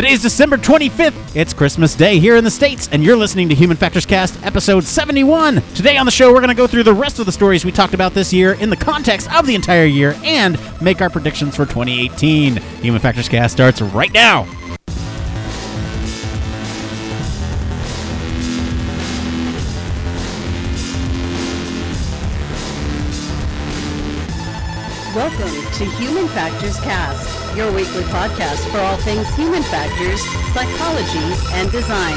Today's 0.00 0.22
December 0.22 0.56
25th. 0.56 1.36
It's 1.36 1.52
Christmas 1.52 1.94
Day 1.94 2.18
here 2.18 2.36
in 2.36 2.42
the 2.42 2.50
States, 2.50 2.88
and 2.90 3.04
you're 3.04 3.18
listening 3.18 3.50
to 3.50 3.54
Human 3.54 3.76
Factors 3.76 4.06
Cast, 4.06 4.42
episode 4.46 4.82
71. 4.84 5.60
Today 5.74 5.98
on 5.98 6.06
the 6.06 6.10
show, 6.10 6.32
we're 6.32 6.40
going 6.40 6.48
to 6.48 6.54
go 6.54 6.66
through 6.66 6.84
the 6.84 6.94
rest 6.94 7.18
of 7.18 7.26
the 7.26 7.32
stories 7.32 7.66
we 7.66 7.70
talked 7.70 7.92
about 7.92 8.14
this 8.14 8.32
year 8.32 8.54
in 8.54 8.70
the 8.70 8.78
context 8.78 9.30
of 9.30 9.46
the 9.46 9.54
entire 9.54 9.84
year 9.84 10.16
and 10.24 10.58
make 10.80 11.02
our 11.02 11.10
predictions 11.10 11.54
for 11.54 11.66
2018. 11.66 12.56
Human 12.56 12.98
Factors 12.98 13.28
Cast 13.28 13.52
starts 13.52 13.82
right 13.82 14.10
now. 14.14 14.44
Welcome 25.14 25.72
to 25.74 25.84
Human 25.98 26.26
Factors 26.28 26.80
Cast, 26.80 27.39
your 27.56 27.72
weekly 27.72 28.02
podcast 28.04 28.70
for 28.70 28.78
all 28.78 28.96
things 28.98 29.28
human 29.34 29.62
factors, 29.64 30.20
psychology, 30.52 31.18
and 31.54 31.70
design. 31.72 32.16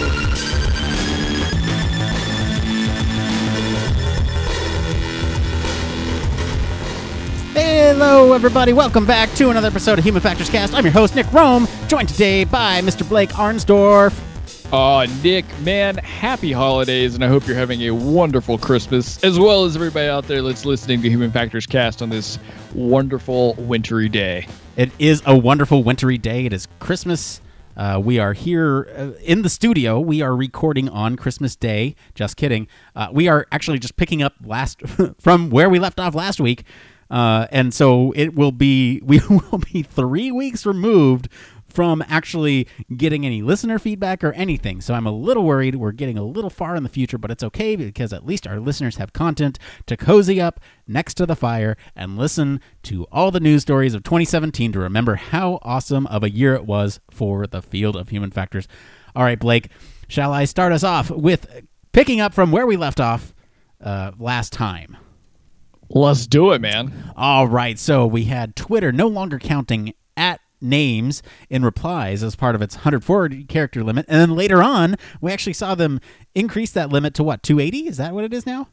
Hello, 7.55 8.33
everybody. 8.33 8.73
Welcome 8.73 9.05
back 9.05 9.31
to 9.33 9.49
another 9.49 9.67
episode 9.67 9.97
of 9.99 10.05
Human 10.05 10.21
Factors 10.21 10.49
Cast. 10.49 10.73
I'm 10.73 10.83
your 10.85 10.93
host, 10.93 11.15
Nick 11.15 11.31
Rome, 11.31 11.67
joined 11.87 12.09
today 12.09 12.43
by 12.43 12.81
Mr. 12.81 13.07
Blake 13.07 13.29
Arnsdorf. 13.31 14.19
Oh, 14.71 15.05
Nick, 15.23 15.45
man, 15.59 15.97
happy 15.97 16.51
holidays, 16.51 17.13
and 17.13 17.23
I 17.23 17.27
hope 17.27 17.45
you're 17.45 17.55
having 17.55 17.81
a 17.81 17.91
wonderful 17.91 18.57
Christmas, 18.57 19.23
as 19.23 19.37
well 19.39 19.65
as 19.65 19.75
everybody 19.75 20.07
out 20.07 20.27
there 20.27 20.41
that's 20.41 20.65
listening 20.65 21.01
to 21.03 21.09
Human 21.09 21.31
Factors 21.31 21.67
Cast 21.67 22.01
on 22.01 22.09
this 22.09 22.39
wonderful 22.73 23.53
wintry 23.55 24.09
day. 24.09 24.47
It 24.75 24.91
is 24.97 25.21
a 25.27 25.37
wonderful 25.37 25.83
wintry 25.83 26.17
day. 26.17 26.47
It 26.47 26.53
is 26.53 26.67
Christmas. 26.79 27.41
Uh, 27.77 28.01
we 28.03 28.17
are 28.17 28.33
here 28.33 28.87
uh, 28.97 29.11
in 29.21 29.43
the 29.43 29.49
studio. 29.49 29.99
We 29.99 30.23
are 30.23 30.35
recording 30.35 30.89
on 30.89 31.15
Christmas 31.15 31.55
Day. 31.55 31.95
Just 32.15 32.37
kidding. 32.37 32.67
Uh, 32.95 33.09
we 33.11 33.27
are 33.27 33.45
actually 33.51 33.77
just 33.77 33.97
picking 33.97 34.23
up 34.23 34.33
last 34.43 34.81
from 35.19 35.51
where 35.51 35.69
we 35.69 35.77
left 35.77 35.99
off 35.99 36.15
last 36.15 36.39
week, 36.39 36.63
uh, 37.11 37.45
and 37.51 37.71
so 37.71 38.13
it 38.15 38.33
will 38.33 38.51
be 38.51 38.99
we 39.03 39.19
will 39.27 39.59
be 39.59 39.83
three 39.83 40.31
weeks 40.31 40.65
removed 40.65 41.29
from 41.73 42.03
actually 42.07 42.67
getting 42.95 43.25
any 43.25 43.41
listener 43.41 43.79
feedback 43.79 44.23
or 44.23 44.31
anything. 44.33 44.81
So 44.81 44.93
I'm 44.93 45.07
a 45.07 45.11
little 45.11 45.43
worried. 45.43 45.75
We're 45.75 45.91
getting 45.91 46.17
a 46.17 46.23
little 46.23 46.49
far 46.49 46.75
in 46.75 46.83
the 46.83 46.89
future, 46.89 47.17
but 47.17 47.31
it's 47.31 47.43
okay 47.43 47.75
because 47.75 48.13
at 48.13 48.25
least 48.25 48.47
our 48.47 48.59
listeners 48.59 48.97
have 48.97 49.13
content 49.13 49.57
to 49.87 49.97
cozy 49.97 50.39
up 50.39 50.59
next 50.87 51.15
to 51.15 51.25
the 51.25 51.35
fire 51.35 51.75
and 51.95 52.17
listen 52.17 52.61
to 52.83 53.05
all 53.11 53.31
the 53.31 53.39
news 53.39 53.63
stories 53.63 53.93
of 53.93 54.03
2017 54.03 54.71
to 54.71 54.79
remember 54.79 55.15
how 55.15 55.59
awesome 55.63 56.05
of 56.07 56.23
a 56.23 56.29
year 56.29 56.53
it 56.53 56.65
was 56.65 56.99
for 57.09 57.47
the 57.47 57.61
field 57.61 57.95
of 57.95 58.09
human 58.09 58.31
factors. 58.31 58.67
All 59.15 59.23
right, 59.23 59.39
Blake, 59.39 59.69
shall 60.07 60.33
I 60.33 60.45
start 60.45 60.71
us 60.71 60.83
off 60.83 61.09
with 61.09 61.47
picking 61.91 62.21
up 62.21 62.33
from 62.33 62.51
where 62.51 62.65
we 62.65 62.77
left 62.77 62.99
off 62.99 63.33
uh, 63.81 64.11
last 64.19 64.53
time? 64.53 64.97
Let's 65.89 66.25
do 66.25 66.51
it, 66.53 66.61
man. 66.61 67.13
All 67.15 67.47
right, 67.47 67.77
so 67.77 68.07
we 68.07 68.25
had 68.25 68.55
Twitter 68.55 68.91
no 68.91 69.07
longer 69.07 69.37
counting 69.37 69.93
at 70.17 70.41
names 70.63 71.21
in 71.49 71.63
replies 71.63 72.23
as 72.23 72.35
part 72.35 72.55
of 72.55 72.61
its 72.61 72.75
140 72.77 73.43
character 73.45 73.83
limit, 73.83 74.05
and 74.07 74.19
then 74.19 74.35
later 74.35 74.63
on, 74.63 74.95
we 75.21 75.31
actually 75.31 75.53
saw 75.53 75.75
them 75.75 75.99
increase 76.33 76.71
that 76.71 76.89
limit 76.89 77.13
to 77.15 77.23
what 77.23 77.43
280? 77.43 77.87
Is 77.87 77.97
that 77.97 78.13
what 78.13 78.23
it 78.23 78.33
is 78.33 78.45
now? 78.45 78.69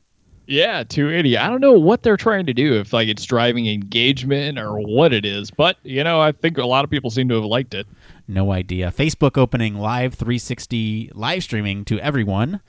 Yeah, 0.47 0.83
280. 0.83 1.37
I 1.39 1.49
don't 1.49 1.61
know 1.61 1.79
what 1.79 2.03
they're 2.03 2.17
trying 2.17 2.47
to 2.47 2.55
do, 2.55 2.81
if 2.81 2.93
like 2.93 3.09
it's 3.09 3.25
driving 3.25 3.69
engagement 3.69 4.59
or 4.59 4.81
what 4.81 5.13
it 5.13 5.25
is, 5.25 5.51
but 5.51 5.77
you 5.85 6.03
know, 6.03 6.21
I 6.21 6.33
think 6.33 6.59
a 6.59 6.67
lot 6.67 6.85
of 6.85 6.91
people 6.91 7.11
seem 7.11 7.29
to 7.29 7.37
have 7.37 7.45
liked 7.45 7.73
it. 7.75 7.87
No 8.27 8.51
idea. 8.53 8.91
Facebook 8.91 9.39
opening 9.39 9.77
live 9.77 10.15
360 10.15 11.11
live 11.15 11.43
streaming 11.45 11.85
to 11.85 12.01
everyone. 12.01 12.61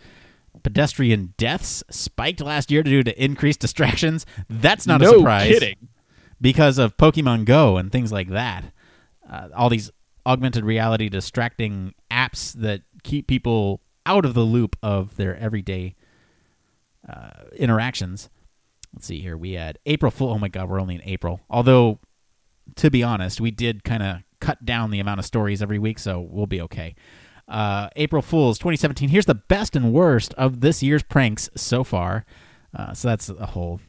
Pedestrian 0.64 1.34
deaths 1.38 1.84
spiked 1.90 2.42
last 2.42 2.70
year 2.70 2.84
due 2.84 3.02
to 3.04 3.24
increased 3.24 3.60
distractions. 3.62 4.26
That's 4.50 4.86
not 4.86 5.02
no 5.02 5.14
a 5.14 5.18
surprise. 5.18 5.48
kidding. 5.48 5.88
because 6.40 6.78
of 6.78 6.98
Pokemon 6.98 7.46
Go 7.46 7.78
and 7.78 7.92
things 7.92 8.12
like 8.12 8.30
that. 8.30 8.66
Uh, 9.32 9.48
all 9.56 9.70
these 9.70 9.90
augmented 10.26 10.64
reality 10.64 11.10
distracting 11.10 11.94
apps 12.12 12.54
that 12.54 12.82
keep 13.04 13.28
people 13.28 13.82
out 14.06 14.26
of 14.26 14.34
the 14.34 14.42
loop 14.42 14.76
of 14.84 15.16
their 15.16 15.36
everyday 15.38 15.96
uh, 17.08 17.46
interactions. 17.56 18.30
Let's 18.94 19.08
see 19.08 19.22
here. 19.22 19.38
We 19.38 19.54
had 19.54 19.80
April 19.86 20.12
Fool. 20.12 20.32
Oh 20.32 20.38
my 20.38 20.50
God, 20.50 20.70
we're 20.70 20.82
only 20.82 20.96
in 20.96 21.04
April. 21.06 21.40
Although, 21.50 22.00
to 22.76 22.92
be 22.92 23.04
honest, 23.04 23.40
we 23.40 23.52
did 23.52 23.84
kind 23.84 24.04
of 24.04 24.18
cut 24.40 24.66
down 24.66 24.92
the 24.92 25.00
amount 25.00 25.20
of 25.20 25.26
stories 25.26 25.62
every 25.62 25.80
week, 25.80 25.98
so 25.98 26.20
we'll 26.20 26.48
be 26.48 26.62
okay. 26.62 26.96
Uh, 27.48 27.90
April 27.96 28.22
Fools 28.22 28.58
2017. 28.58 29.10
Here's 29.10 29.26
the 29.26 29.36
best 29.36 29.76
and 29.76 29.94
worst 29.94 30.34
of 30.36 30.62
this 30.62 30.84
year's 30.84 31.04
pranks 31.04 31.50
so 31.56 31.84
far. 31.84 32.26
Uh, 32.76 32.94
so 32.94 33.08
that's 33.08 33.30
a 33.30 33.48
whole 33.48 33.80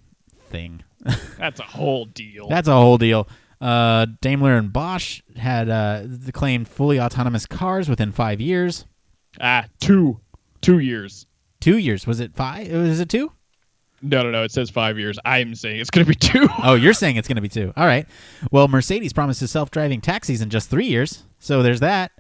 thing. 0.48 0.82
That's 1.38 1.58
a 1.58 1.64
whole 1.64 2.04
deal. 2.04 2.47
That's 2.48 2.69
a 2.69 2.75
whole 2.75 2.97
deal. 2.97 3.26
Uh, 3.62 4.06
Daimler 4.21 4.56
and 4.56 4.73
Bosch 4.73 5.23
had 5.37 5.69
uh, 5.69 6.03
claimed 6.33 6.67
fully 6.69 7.00
autonomous 7.00 7.47
cars 7.47 7.89
within 7.89 8.11
five 8.12 8.41
years. 8.41 8.87
ah, 9.41 9.67
two, 9.81 10.21
two 10.61 10.81
years. 10.81 11.27
Two 11.61 11.78
years. 11.78 12.06
Was 12.06 12.19
it 12.19 12.34
five? 12.34 12.71
Was 12.73 12.99
it 12.99 13.09
two? 13.09 13.33
No, 14.03 14.25
no, 14.25 14.33
no. 14.33 14.43
It 14.43 14.50
says 14.50 14.69
five 14.69 14.99
years. 14.99 15.17
I'm 15.25 15.55
saying 15.55 15.78
it's 15.78 15.91
going 15.91 16.05
to 16.05 16.09
be 16.09 16.15
two. 16.19 16.49
Oh, 16.65 16.75
you're 16.75 16.93
saying 16.93 17.17
it's 17.17 17.28
going 17.28 17.37
to 17.37 17.43
be 17.43 17.49
two. 17.49 17.73
All 17.77 17.87
right. 17.87 18.05
Well, 18.50 18.67
Mercedes 18.67 19.12
promises 19.12 19.53
self-driving 19.53 20.00
taxis 20.00 20.41
in 20.43 20.50
just 20.50 20.69
three 20.69 20.87
years. 20.87 21.23
So 21.39 21.62
there's 21.62 21.79
that. 21.81 22.11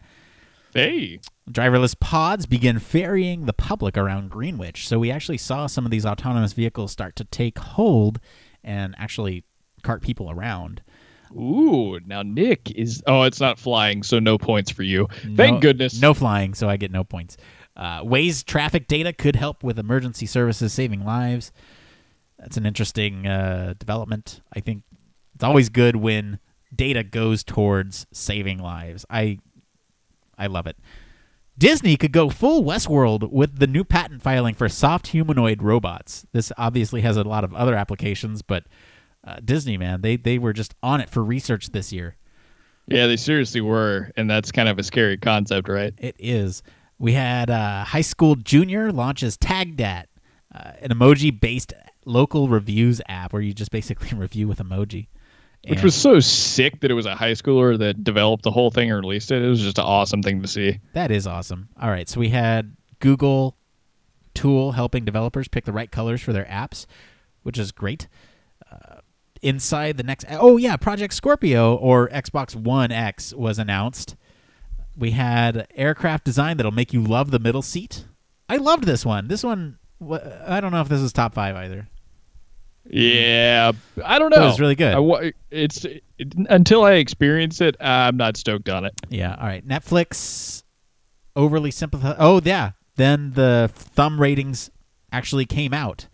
hey, 0.74 1.18
Driverless 1.50 1.98
pods 1.98 2.46
begin 2.46 2.78
ferrying 2.78 3.46
the 3.46 3.52
public 3.52 3.98
around 3.98 4.30
Greenwich. 4.30 4.86
So 4.86 5.00
we 5.00 5.10
actually 5.10 5.38
saw 5.38 5.66
some 5.66 5.84
of 5.84 5.90
these 5.90 6.06
autonomous 6.06 6.52
vehicles 6.52 6.92
start 6.92 7.16
to 7.16 7.24
take 7.24 7.58
hold 7.58 8.20
and 8.62 8.94
actually 8.96 9.42
cart 9.82 10.02
people 10.02 10.30
around. 10.30 10.82
Ooh, 11.36 12.00
now 12.06 12.22
Nick 12.22 12.70
is. 12.72 13.02
Oh, 13.06 13.22
it's 13.22 13.40
not 13.40 13.58
flying, 13.58 14.02
so 14.02 14.18
no 14.18 14.38
points 14.38 14.70
for 14.70 14.82
you. 14.82 15.08
Thank 15.36 15.54
No- 15.54 15.60
goodness. 15.60 16.00
No 16.00 16.14
flying, 16.14 16.54
so 16.54 16.68
I 16.68 16.76
get 16.76 16.90
no 16.90 17.04
points. 17.04 17.36
Uh, 17.76 18.02
Waze 18.02 18.44
traffic 18.44 18.86
data 18.86 19.12
could 19.12 19.36
help 19.36 19.62
with 19.64 19.78
emergency 19.78 20.26
services 20.26 20.72
saving 20.72 21.04
lives. 21.04 21.52
That's 22.38 22.56
an 22.56 22.66
interesting 22.66 23.26
uh, 23.26 23.74
development. 23.78 24.40
I 24.52 24.60
think 24.60 24.82
it's 25.34 25.44
always 25.44 25.68
good 25.68 25.96
when 25.96 26.38
data 26.74 27.02
goes 27.02 27.42
towards 27.44 28.06
saving 28.12 28.58
lives. 28.58 29.06
I 29.08 29.38
I 30.36 30.46
love 30.48 30.66
it. 30.66 30.76
Disney 31.56 31.96
could 31.96 32.12
go 32.12 32.30
full 32.30 32.64
Westworld 32.64 33.30
with 33.30 33.58
the 33.58 33.66
new 33.66 33.84
patent 33.84 34.22
filing 34.22 34.54
for 34.54 34.68
soft 34.68 35.08
humanoid 35.08 35.62
robots. 35.62 36.26
This 36.32 36.50
obviously 36.56 37.02
has 37.02 37.16
a 37.16 37.24
lot 37.24 37.44
of 37.44 37.54
other 37.54 37.74
applications, 37.74 38.42
but 38.42 38.64
uh, 39.24 39.36
Disney, 39.44 39.76
man, 39.76 40.00
they 40.00 40.16
they 40.16 40.38
were 40.38 40.52
just 40.52 40.74
on 40.82 41.00
it 41.00 41.08
for 41.10 41.22
research 41.22 41.70
this 41.70 41.92
year. 41.92 42.16
Yeah, 42.88 43.06
they 43.06 43.16
seriously 43.16 43.60
were, 43.60 44.10
and 44.16 44.28
that's 44.28 44.50
kind 44.50 44.68
of 44.68 44.78
a 44.78 44.82
scary 44.82 45.16
concept, 45.16 45.68
right? 45.68 45.94
It 45.98 46.16
is. 46.18 46.62
We 46.98 47.12
had 47.12 47.48
uh, 47.50 47.84
High 47.84 48.00
School 48.00 48.34
Junior 48.34 48.90
launches 48.92 49.36
TagDat, 49.36 50.04
uh, 50.54 50.72
an 50.80 50.90
emoji-based 50.90 51.72
local 52.04 52.48
reviews 52.48 53.00
app 53.08 53.32
where 53.32 53.42
you 53.42 53.52
just 53.52 53.70
basically 53.70 54.08
review 54.18 54.48
with 54.48 54.58
emoji. 54.58 55.06
Which 55.68 55.84
was 55.84 55.94
so 55.94 56.18
sick 56.18 56.80
that 56.80 56.90
it 56.90 56.94
was 56.94 57.06
a 57.06 57.14
high 57.14 57.32
schooler 57.32 57.78
that 57.78 58.02
developed 58.02 58.42
the 58.42 58.50
whole 58.50 58.72
thing 58.72 58.90
and 58.90 59.00
released 59.00 59.30
it. 59.30 59.42
It 59.42 59.48
was 59.48 59.60
just 59.60 59.78
an 59.78 59.84
awesome 59.84 60.20
thing 60.20 60.42
to 60.42 60.48
see. 60.48 60.80
that 60.94 61.12
is 61.12 61.24
awesome. 61.24 61.68
All 61.80 61.88
right, 61.88 62.08
so 62.08 62.18
we 62.18 62.30
had 62.30 62.76
Google 62.98 63.56
tool 64.34 64.72
helping 64.72 65.04
developers 65.04 65.46
pick 65.46 65.64
the 65.64 65.72
right 65.72 65.90
colors 65.90 66.20
for 66.20 66.32
their 66.32 66.46
apps, 66.46 66.86
which 67.44 67.58
is 67.58 67.70
great. 67.70 68.08
Inside 69.42 69.96
the 69.96 70.04
next, 70.04 70.24
oh 70.30 70.56
yeah, 70.56 70.76
Project 70.76 71.12
Scorpio 71.14 71.74
or 71.74 72.08
Xbox 72.10 72.54
One 72.54 72.92
X 72.92 73.34
was 73.34 73.58
announced. 73.58 74.14
We 74.96 75.10
had 75.12 75.66
aircraft 75.74 76.24
design 76.24 76.58
that'll 76.58 76.70
make 76.70 76.92
you 76.92 77.02
love 77.02 77.32
the 77.32 77.40
middle 77.40 77.62
seat. 77.62 78.04
I 78.48 78.56
loved 78.58 78.84
this 78.84 79.04
one. 79.04 79.26
This 79.26 79.42
one, 79.42 79.78
I 80.46 80.60
don't 80.60 80.70
know 80.70 80.80
if 80.80 80.88
this 80.88 81.00
is 81.00 81.12
top 81.12 81.34
five 81.34 81.56
either. 81.56 81.88
Yeah, 82.88 83.72
I 84.04 84.18
don't 84.18 84.32
It 84.32 84.38
know. 84.38 84.46
was 84.46 84.60
really 84.60 84.74
good. 84.74 84.94
I 84.94 85.32
it's 85.50 85.84
it, 85.84 86.02
until 86.48 86.84
I 86.84 86.94
experience 86.94 87.60
it, 87.60 87.76
I'm 87.80 88.16
not 88.16 88.36
stoked 88.36 88.68
on 88.68 88.84
it. 88.84 88.92
Yeah. 89.08 89.34
All 89.36 89.46
right. 89.46 89.66
Netflix 89.66 90.62
overly 91.36 91.70
simplified. 91.70 92.16
Oh 92.18 92.40
yeah. 92.44 92.72
Then 92.96 93.32
the 93.32 93.70
thumb 93.74 94.20
ratings 94.20 94.70
actually 95.12 95.46
came 95.46 95.72
out. 95.72 96.08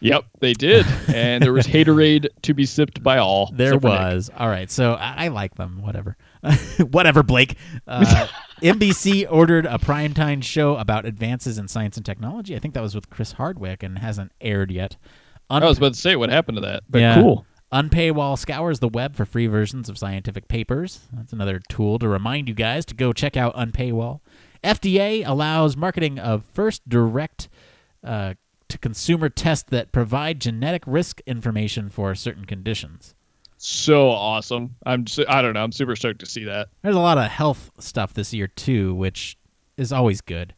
Yep, 0.00 0.24
they 0.40 0.52
did, 0.52 0.84
and 1.08 1.42
there 1.42 1.52
was 1.54 1.66
haterade 1.66 2.26
to 2.42 2.52
be 2.54 2.66
sipped 2.66 3.02
by 3.02 3.18
all. 3.18 3.50
There 3.56 3.78
was. 3.78 4.30
All 4.36 4.48
right. 4.48 4.70
So 4.70 4.92
I, 4.94 5.24
I 5.24 5.28
like 5.28 5.54
them. 5.54 5.80
Whatever. 5.82 6.16
Whatever, 6.90 7.22
Blake. 7.22 7.56
Uh, 7.86 8.26
NBC 8.62 9.26
ordered 9.30 9.64
a 9.66 9.78
primetime 9.78 10.42
show 10.42 10.76
about 10.76 11.06
advances 11.06 11.56
in 11.58 11.68
science 11.68 11.96
and 11.96 12.04
technology. 12.04 12.54
I 12.54 12.58
think 12.58 12.74
that 12.74 12.82
was 12.82 12.94
with 12.94 13.08
Chris 13.10 13.32
Hardwick 13.32 13.82
and 13.82 13.98
hasn't 13.98 14.32
aired 14.40 14.70
yet. 14.70 14.96
Un- 15.48 15.62
I 15.62 15.66
was 15.66 15.78
about 15.78 15.94
to 15.94 16.00
say 16.00 16.14
what 16.16 16.28
happened 16.30 16.56
to 16.56 16.62
that, 16.62 16.82
but 16.88 17.00
Yeah. 17.00 17.14
cool. 17.16 17.46
Unpaywall 17.72 18.38
scours 18.38 18.78
the 18.78 18.88
web 18.88 19.16
for 19.16 19.24
free 19.24 19.46
versions 19.48 19.88
of 19.88 19.98
scientific 19.98 20.46
papers. 20.48 21.00
That's 21.12 21.32
another 21.32 21.60
tool 21.68 21.98
to 21.98 22.08
remind 22.08 22.48
you 22.48 22.54
guys 22.54 22.84
to 22.86 22.94
go 22.94 23.12
check 23.12 23.36
out 23.36 23.54
Unpaywall. 23.56 24.20
FDA 24.62 25.26
allows 25.26 25.76
marketing 25.76 26.18
of 26.18 26.44
first 26.52 26.88
direct 26.88 27.48
uh, 28.04 28.34
to 28.68 28.78
consumer 28.78 29.28
tests 29.28 29.68
that 29.70 29.92
provide 29.92 30.40
genetic 30.40 30.82
risk 30.86 31.20
information 31.26 31.88
for 31.88 32.14
certain 32.14 32.44
conditions. 32.44 33.14
So 33.58 34.10
awesome. 34.10 34.76
I'm 34.84 35.06
su- 35.06 35.24
I 35.28 35.40
don't 35.42 35.54
know. 35.54 35.64
I'm 35.64 35.72
super 35.72 35.96
stoked 35.96 36.20
to 36.20 36.26
see 36.26 36.44
that. 36.44 36.68
There's 36.82 36.96
a 36.96 37.00
lot 37.00 37.18
of 37.18 37.30
health 37.30 37.70
stuff 37.78 38.12
this 38.12 38.34
year 38.34 38.46
too, 38.46 38.94
which 38.94 39.38
is 39.76 39.92
always 39.92 40.20
good. 40.20 40.54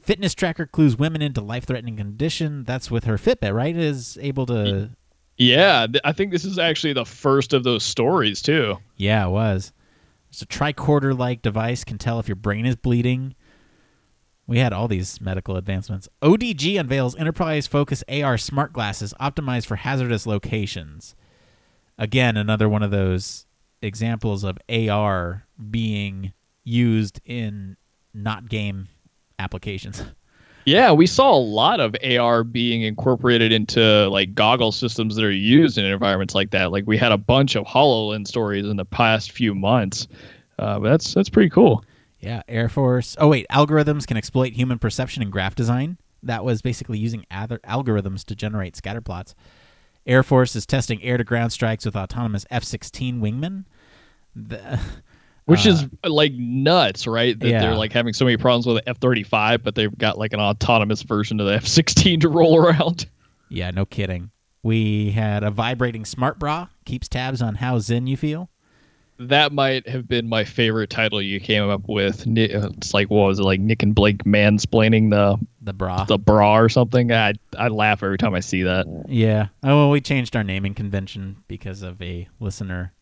Fitness 0.00 0.34
tracker 0.34 0.66
clues 0.66 0.96
women 0.96 1.20
into 1.20 1.40
life-threatening 1.40 1.96
condition. 1.96 2.64
That's 2.64 2.90
with 2.90 3.04
her 3.04 3.16
Fitbit, 3.16 3.54
right? 3.54 3.76
Is 3.76 4.18
able 4.20 4.46
to. 4.46 4.90
Yeah, 5.36 5.86
I 6.04 6.12
think 6.12 6.32
this 6.32 6.44
is 6.44 6.58
actually 6.58 6.92
the 6.92 7.04
first 7.04 7.52
of 7.52 7.64
those 7.64 7.82
stories 7.82 8.40
too. 8.42 8.78
Yeah, 8.96 9.26
it 9.26 9.30
was. 9.30 9.72
It's 10.30 10.42
a 10.42 10.46
tricorder-like 10.46 11.42
device 11.42 11.82
can 11.82 11.98
tell 11.98 12.20
if 12.20 12.28
your 12.28 12.36
brain 12.36 12.66
is 12.66 12.76
bleeding. 12.76 13.34
We 14.50 14.58
had 14.58 14.72
all 14.72 14.88
these 14.88 15.20
medical 15.20 15.54
advancements. 15.54 16.08
ODG 16.22 16.80
unveils 16.80 17.14
enterprise 17.14 17.68
focus 17.68 18.02
AR 18.08 18.36
smart 18.36 18.72
glasses 18.72 19.14
optimized 19.20 19.66
for 19.66 19.76
hazardous 19.76 20.26
locations. 20.26 21.14
Again, 21.96 22.36
another 22.36 22.68
one 22.68 22.82
of 22.82 22.90
those 22.90 23.46
examples 23.80 24.42
of 24.42 24.58
AR 24.68 25.46
being 25.70 26.32
used 26.64 27.20
in 27.24 27.76
not 28.12 28.48
game 28.48 28.88
applications. 29.38 30.02
Yeah, 30.66 30.92
we 30.92 31.06
saw 31.06 31.34
a 31.34 31.40
lot 31.40 31.80
of 31.80 31.96
AR 32.04 32.44
being 32.44 32.82
incorporated 32.82 33.50
into 33.50 34.08
like 34.10 34.34
goggle 34.34 34.72
systems 34.72 35.16
that 35.16 35.24
are 35.24 35.30
used 35.30 35.78
in 35.78 35.86
environments 35.86 36.34
like 36.34 36.50
that. 36.50 36.70
Like 36.70 36.84
we 36.86 36.98
had 36.98 37.12
a 37.12 37.16
bunch 37.16 37.56
of 37.56 37.64
Hololens 37.64 38.28
stories 38.28 38.66
in 38.66 38.76
the 38.76 38.84
past 38.84 39.32
few 39.32 39.54
months. 39.54 40.06
Uh, 40.58 40.78
but 40.78 40.90
that's 40.90 41.14
that's 41.14 41.30
pretty 41.30 41.48
cool. 41.48 41.82
Yeah, 42.20 42.42
Air 42.48 42.68
Force. 42.68 43.16
Oh 43.18 43.28
wait, 43.28 43.46
algorithms 43.50 44.06
can 44.06 44.16
exploit 44.16 44.52
human 44.52 44.78
perception 44.78 45.22
in 45.22 45.30
graph 45.30 45.54
design. 45.54 45.98
That 46.22 46.44
was 46.44 46.60
basically 46.60 46.98
using 46.98 47.24
other 47.30 47.58
algorithms 47.60 48.24
to 48.26 48.34
generate 48.34 48.76
scatter 48.76 49.00
plots. 49.00 49.34
Air 50.06 50.22
Force 50.22 50.54
is 50.54 50.66
testing 50.66 51.02
air 51.02 51.16
to 51.16 51.24
ground 51.24 51.52
strikes 51.52 51.84
with 51.84 51.96
autonomous 51.96 52.44
F-16 52.50 53.20
wingmen. 53.20 53.64
The, 54.34 54.78
Which 55.46 55.66
uh, 55.66 55.70
is 55.70 55.86
like 56.04 56.32
nuts, 56.34 57.06
right? 57.06 57.38
That 57.38 57.48
yeah. 57.48 57.60
they're 57.60 57.74
like 57.74 57.92
having 57.92 58.12
so 58.12 58.24
many 58.24 58.36
problems 58.36 58.66
with 58.66 58.76
the 58.76 58.88
F 58.88 58.98
thirty 58.98 59.24
five, 59.24 59.64
but 59.64 59.74
they've 59.74 59.96
got 59.96 60.18
like 60.18 60.32
an 60.32 60.40
autonomous 60.40 61.02
version 61.02 61.40
of 61.40 61.46
the 61.46 61.54
F 61.54 61.66
sixteen 61.66 62.20
to 62.20 62.28
roll 62.28 62.56
around. 62.56 63.06
Yeah, 63.48 63.70
no 63.70 63.84
kidding. 63.84 64.30
We 64.62 65.10
had 65.10 65.42
a 65.42 65.50
vibrating 65.50 66.04
smart 66.04 66.38
bra 66.38 66.68
keeps 66.84 67.08
tabs 67.08 67.42
on 67.42 67.56
how 67.56 67.78
zen 67.78 68.06
you 68.06 68.16
feel. 68.16 68.50
That 69.20 69.52
might 69.52 69.86
have 69.86 70.08
been 70.08 70.28
my 70.30 70.44
favorite 70.44 70.88
title 70.88 71.20
you 71.20 71.40
came 71.40 71.68
up 71.68 71.82
with. 71.88 72.24
It's 72.26 72.94
like 72.94 73.10
what 73.10 73.26
was 73.26 73.38
it 73.38 73.42
like 73.42 73.60
Nick 73.60 73.82
and 73.82 73.94
Blake 73.94 74.24
mansplaining 74.24 75.10
the 75.10 75.36
The 75.60 75.74
bra. 75.74 76.04
the 76.04 76.16
bra 76.18 76.58
or 76.58 76.70
something? 76.70 77.12
I 77.12 77.34
I 77.58 77.68
laugh 77.68 78.02
every 78.02 78.16
time 78.16 78.34
I 78.34 78.40
see 78.40 78.62
that. 78.62 78.86
Yeah. 79.08 79.48
Oh, 79.62 79.76
well, 79.76 79.90
we 79.90 80.00
changed 80.00 80.34
our 80.36 80.42
naming 80.42 80.72
convention 80.72 81.36
because 81.48 81.82
of 81.82 82.00
a 82.00 82.28
listener 82.40 82.94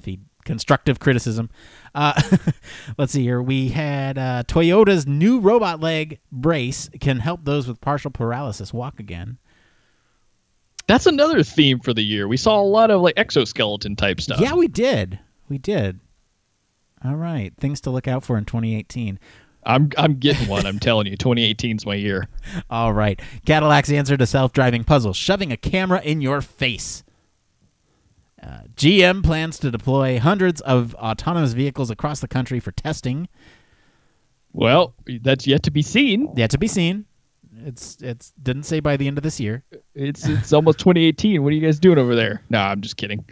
feed 0.00 0.20
constructive 0.44 1.00
criticism. 1.00 1.50
Uh, 1.94 2.20
let's 2.98 3.12
see 3.12 3.22
here. 3.24 3.42
We 3.42 3.70
had 3.70 4.16
uh, 4.16 4.44
Toyota's 4.46 5.04
new 5.04 5.40
robot 5.40 5.80
leg 5.80 6.20
brace 6.30 6.88
can 7.00 7.18
help 7.18 7.44
those 7.44 7.66
with 7.66 7.80
partial 7.80 8.12
paralysis 8.12 8.72
walk 8.72 9.00
again. 9.00 9.38
That's 10.86 11.06
another 11.06 11.42
theme 11.42 11.80
for 11.80 11.92
the 11.92 12.04
year. 12.04 12.28
We 12.28 12.36
saw 12.36 12.60
a 12.60 12.62
lot 12.62 12.92
of 12.92 13.00
like 13.00 13.14
exoskeleton 13.16 13.96
type 13.96 14.20
stuff. 14.20 14.38
Yeah, 14.38 14.54
we 14.54 14.68
did. 14.68 15.18
We 15.48 15.58
did. 15.58 16.00
All 17.04 17.16
right. 17.16 17.52
Things 17.58 17.80
to 17.82 17.90
look 17.90 18.08
out 18.08 18.24
for 18.24 18.36
in 18.38 18.44
2018. 18.44 19.18
I'm 19.64 19.90
I'm 19.98 20.14
getting 20.14 20.48
one. 20.48 20.64
I'm 20.64 20.78
telling 20.78 21.06
you, 21.06 21.16
2018 21.16 21.76
is 21.76 21.86
my 21.86 21.96
year. 21.96 22.28
All 22.70 22.92
right. 22.92 23.20
Cadillac's 23.44 23.90
answer 23.90 24.16
to 24.16 24.26
self 24.26 24.52
driving 24.52 24.84
puzzles 24.84 25.16
shoving 25.16 25.50
a 25.52 25.56
camera 25.56 26.00
in 26.02 26.20
your 26.20 26.40
face. 26.40 27.02
Uh, 28.40 28.60
GM 28.76 29.24
plans 29.24 29.58
to 29.58 29.70
deploy 29.72 30.20
hundreds 30.20 30.60
of 30.60 30.94
autonomous 30.96 31.52
vehicles 31.52 31.90
across 31.90 32.20
the 32.20 32.28
country 32.28 32.60
for 32.60 32.70
testing. 32.70 33.28
Well, 34.52 34.94
that's 35.22 35.46
yet 35.46 35.64
to 35.64 35.70
be 35.70 35.82
seen. 35.82 36.32
Yet 36.36 36.50
to 36.50 36.58
be 36.58 36.68
seen. 36.68 37.06
It's 37.64 37.96
it's 38.00 38.32
didn't 38.40 38.64
say 38.64 38.80
by 38.80 38.96
the 38.96 39.08
end 39.08 39.18
of 39.18 39.24
this 39.24 39.40
year. 39.40 39.64
It's 39.94 40.28
it's 40.28 40.52
almost 40.52 40.78
2018. 40.78 41.42
What 41.42 41.48
are 41.48 41.56
you 41.56 41.60
guys 41.60 41.80
doing 41.80 41.98
over 41.98 42.14
there? 42.14 42.42
No, 42.50 42.60
I'm 42.60 42.80
just 42.82 42.96
kidding. 42.96 43.24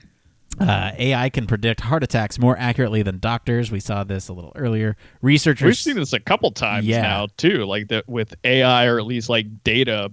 Uh, 0.60 0.92
AI 0.98 1.30
can 1.30 1.46
predict 1.46 1.80
heart 1.80 2.02
attacks 2.04 2.38
more 2.38 2.56
accurately 2.58 3.02
than 3.02 3.18
doctors. 3.18 3.72
We 3.72 3.80
saw 3.80 4.04
this 4.04 4.28
a 4.28 4.32
little 4.32 4.52
earlier. 4.54 4.96
Researchers. 5.20 5.66
We've 5.66 5.76
seen 5.76 5.96
this 5.96 6.12
a 6.12 6.20
couple 6.20 6.50
times 6.52 6.86
Yeah. 6.86 7.02
now 7.02 7.26
too, 7.36 7.64
like 7.64 7.88
that 7.88 8.08
with 8.08 8.34
AI 8.44 8.86
or 8.86 8.98
at 8.98 9.06
least 9.06 9.28
like 9.28 9.64
data 9.64 10.12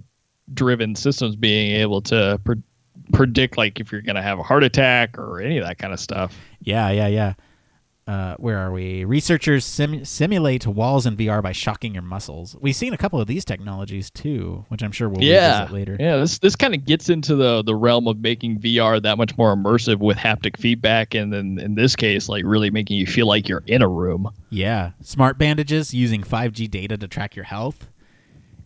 driven 0.52 0.94
systems 0.96 1.36
being 1.36 1.72
able 1.76 2.02
to 2.02 2.40
pre- 2.44 2.62
predict 3.12 3.56
like 3.56 3.78
if 3.80 3.92
you're 3.92 4.02
going 4.02 4.16
to 4.16 4.22
have 4.22 4.38
a 4.38 4.42
heart 4.42 4.64
attack 4.64 5.16
or 5.18 5.40
any 5.40 5.58
of 5.58 5.64
that 5.64 5.78
kind 5.78 5.92
of 5.92 6.00
stuff. 6.00 6.36
Yeah, 6.60 6.90
yeah, 6.90 7.06
yeah. 7.06 7.34
Uh, 8.04 8.34
where 8.38 8.58
are 8.58 8.72
we? 8.72 9.04
Researchers 9.04 9.64
sim- 9.64 10.04
simulate 10.04 10.66
walls 10.66 11.06
in 11.06 11.16
VR 11.16 11.40
by 11.40 11.52
shocking 11.52 11.94
your 11.94 12.02
muscles. 12.02 12.56
We've 12.60 12.74
seen 12.74 12.92
a 12.92 12.96
couple 12.96 13.20
of 13.20 13.28
these 13.28 13.44
technologies 13.44 14.10
too, 14.10 14.64
which 14.68 14.82
I'm 14.82 14.90
sure 14.90 15.08
we'll 15.08 15.22
yeah, 15.22 15.60
revisit 15.60 15.72
later. 15.72 15.96
yeah. 16.00 16.16
This 16.16 16.40
this 16.40 16.56
kind 16.56 16.74
of 16.74 16.84
gets 16.84 17.08
into 17.08 17.36
the 17.36 17.62
the 17.62 17.76
realm 17.76 18.08
of 18.08 18.18
making 18.18 18.58
VR 18.58 19.00
that 19.00 19.18
much 19.18 19.38
more 19.38 19.54
immersive 19.54 19.98
with 20.00 20.16
haptic 20.16 20.56
feedback, 20.56 21.14
and 21.14 21.32
then 21.32 21.60
in 21.60 21.76
this 21.76 21.94
case, 21.94 22.28
like 22.28 22.42
really 22.44 22.70
making 22.70 22.98
you 22.98 23.06
feel 23.06 23.28
like 23.28 23.48
you're 23.48 23.62
in 23.66 23.82
a 23.82 23.88
room. 23.88 24.28
Yeah. 24.50 24.90
Smart 25.00 25.38
bandages 25.38 25.94
using 25.94 26.22
5G 26.22 26.68
data 26.68 26.98
to 26.98 27.06
track 27.06 27.36
your 27.36 27.44
health. 27.44 27.88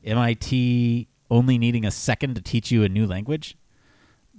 MIT 0.02 1.08
only 1.30 1.58
needing 1.58 1.84
a 1.84 1.90
second 1.90 2.36
to 2.36 2.40
teach 2.40 2.70
you 2.70 2.84
a 2.84 2.88
new 2.88 3.06
language. 3.06 3.56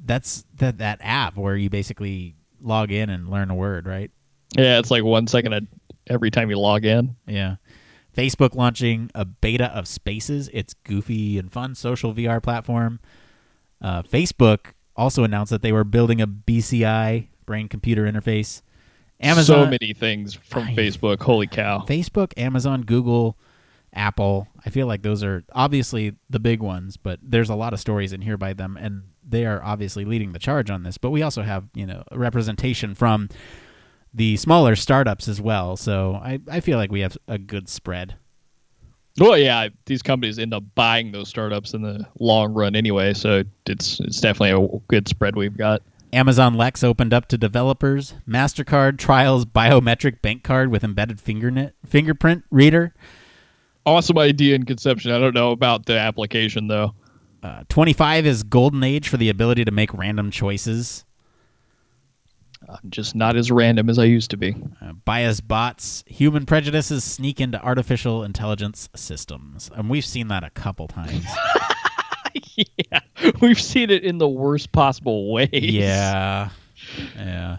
That's 0.03 0.45
that 0.55 0.79
that 0.79 0.99
app 1.01 1.37
where 1.37 1.55
you 1.55 1.69
basically 1.69 2.35
log 2.61 2.91
in 2.91 3.09
and 3.09 3.29
learn 3.29 3.51
a 3.51 3.55
word, 3.55 3.85
right? 3.85 4.09
Yeah, 4.55 4.79
it's 4.79 4.91
like 4.91 5.03
one 5.03 5.27
second 5.27 5.53
a, 5.53 5.61
every 6.07 6.31
time 6.31 6.49
you 6.49 6.59
log 6.59 6.85
in. 6.85 7.15
Yeah. 7.25 7.55
Facebook 8.15 8.55
launching 8.55 9.11
a 9.13 9.25
beta 9.25 9.65
of 9.65 9.87
Spaces, 9.87 10.49
its 10.51 10.73
goofy 10.73 11.37
and 11.37 11.51
fun 11.51 11.75
social 11.75 12.13
VR 12.13 12.41
platform. 12.41 12.99
Uh, 13.81 14.01
Facebook 14.01 14.71
also 14.95 15.23
announced 15.23 15.51
that 15.51 15.61
they 15.61 15.71
were 15.71 15.83
building 15.83 16.19
a 16.19 16.27
BCI 16.27 17.27
brain 17.45 17.67
computer 17.67 18.03
interface. 18.03 18.61
Amazon, 19.19 19.65
so 19.65 19.69
many 19.69 19.93
things 19.93 20.33
from 20.33 20.63
I- 20.63 20.75
Facebook. 20.75 21.21
Holy 21.21 21.47
cow! 21.47 21.83
Facebook, 21.87 22.33
Amazon, 22.37 22.81
Google, 22.81 23.37
Apple. 23.93 24.47
I 24.65 24.69
feel 24.69 24.87
like 24.87 25.01
those 25.01 25.23
are 25.23 25.43
obviously 25.53 26.13
the 26.29 26.39
big 26.39 26.61
ones, 26.61 26.97
but 26.97 27.19
there's 27.23 27.49
a 27.49 27.55
lot 27.55 27.73
of 27.73 27.79
stories 27.79 28.13
in 28.13 28.21
here 28.21 28.37
by 28.37 28.53
them, 28.53 28.77
and 28.79 29.03
they 29.27 29.45
are 29.45 29.63
obviously 29.63 30.05
leading 30.05 30.33
the 30.33 30.39
charge 30.39 30.69
on 30.69 30.83
this. 30.83 30.97
But 30.97 31.09
we 31.11 31.21
also 31.23 31.41
have 31.41 31.65
you 31.73 31.85
know 31.85 32.03
representation 32.11 32.93
from 32.93 33.29
the 34.13 34.37
smaller 34.37 34.75
startups 34.75 35.27
as 35.27 35.41
well. 35.41 35.77
So 35.77 36.15
I, 36.15 36.39
I 36.49 36.59
feel 36.59 36.77
like 36.77 36.91
we 36.91 37.01
have 37.01 37.17
a 37.27 37.37
good 37.37 37.69
spread. 37.69 38.15
Well, 39.19 39.37
yeah, 39.37 39.69
these 39.85 40.03
companies 40.03 40.37
end 40.37 40.53
up 40.53 40.63
buying 40.75 41.11
those 41.11 41.27
startups 41.27 41.73
in 41.73 41.81
the 41.81 42.05
long 42.19 42.53
run 42.53 42.75
anyway, 42.75 43.13
so 43.13 43.43
it's 43.65 43.99
it's 43.99 44.21
definitely 44.21 44.51
a 44.51 44.79
good 44.87 45.07
spread 45.07 45.35
we've 45.35 45.57
got. 45.57 45.81
Amazon 46.13 46.53
Lex 46.53 46.83
opened 46.83 47.13
up 47.13 47.27
to 47.29 47.37
developers. 47.37 48.13
Mastercard 48.27 48.97
trials 48.97 49.45
biometric 49.45 50.21
bank 50.21 50.43
card 50.43 50.69
with 50.69 50.83
embedded 50.83 51.17
fingernet, 51.17 51.73
fingerprint 51.85 52.43
reader. 52.51 52.93
Awesome 53.85 54.17
idea 54.19 54.55
and 54.55 54.67
conception. 54.67 55.11
I 55.11 55.19
don't 55.19 55.33
know 55.33 55.51
about 55.51 55.85
the 55.85 55.97
application 55.97 56.67
though. 56.67 56.93
Uh, 57.41 57.63
25 57.69 58.25
is 58.25 58.43
golden 58.43 58.83
age 58.83 59.07
for 59.09 59.17
the 59.17 59.29
ability 59.29 59.65
to 59.65 59.71
make 59.71 59.93
random 59.93 60.31
choices. 60.31 61.05
I'm 62.69 62.89
just 62.89 63.15
not 63.15 63.35
as 63.35 63.49
random 63.49 63.89
as 63.89 63.97
I 63.97 64.03
used 64.05 64.31
to 64.31 64.37
be. 64.37 64.55
Uh, 64.81 64.93
bias 64.93 65.39
bots, 65.41 66.03
human 66.07 66.45
prejudices 66.45 67.03
sneak 67.03 67.39
into 67.39 67.61
artificial 67.61 68.23
intelligence 68.23 68.89
systems. 68.95 69.71
And 69.73 69.89
we've 69.89 70.05
seen 70.05 70.27
that 70.27 70.43
a 70.43 70.49
couple 70.49 70.87
times. 70.87 71.25
yeah, 72.55 72.99
we've 73.41 73.59
seen 73.59 73.89
it 73.89 74.03
in 74.03 74.17
the 74.17 74.27
worst 74.27 74.71
possible 74.71 75.31
ways. 75.31 75.49
yeah. 75.51 76.49
Yeah. 77.15 77.57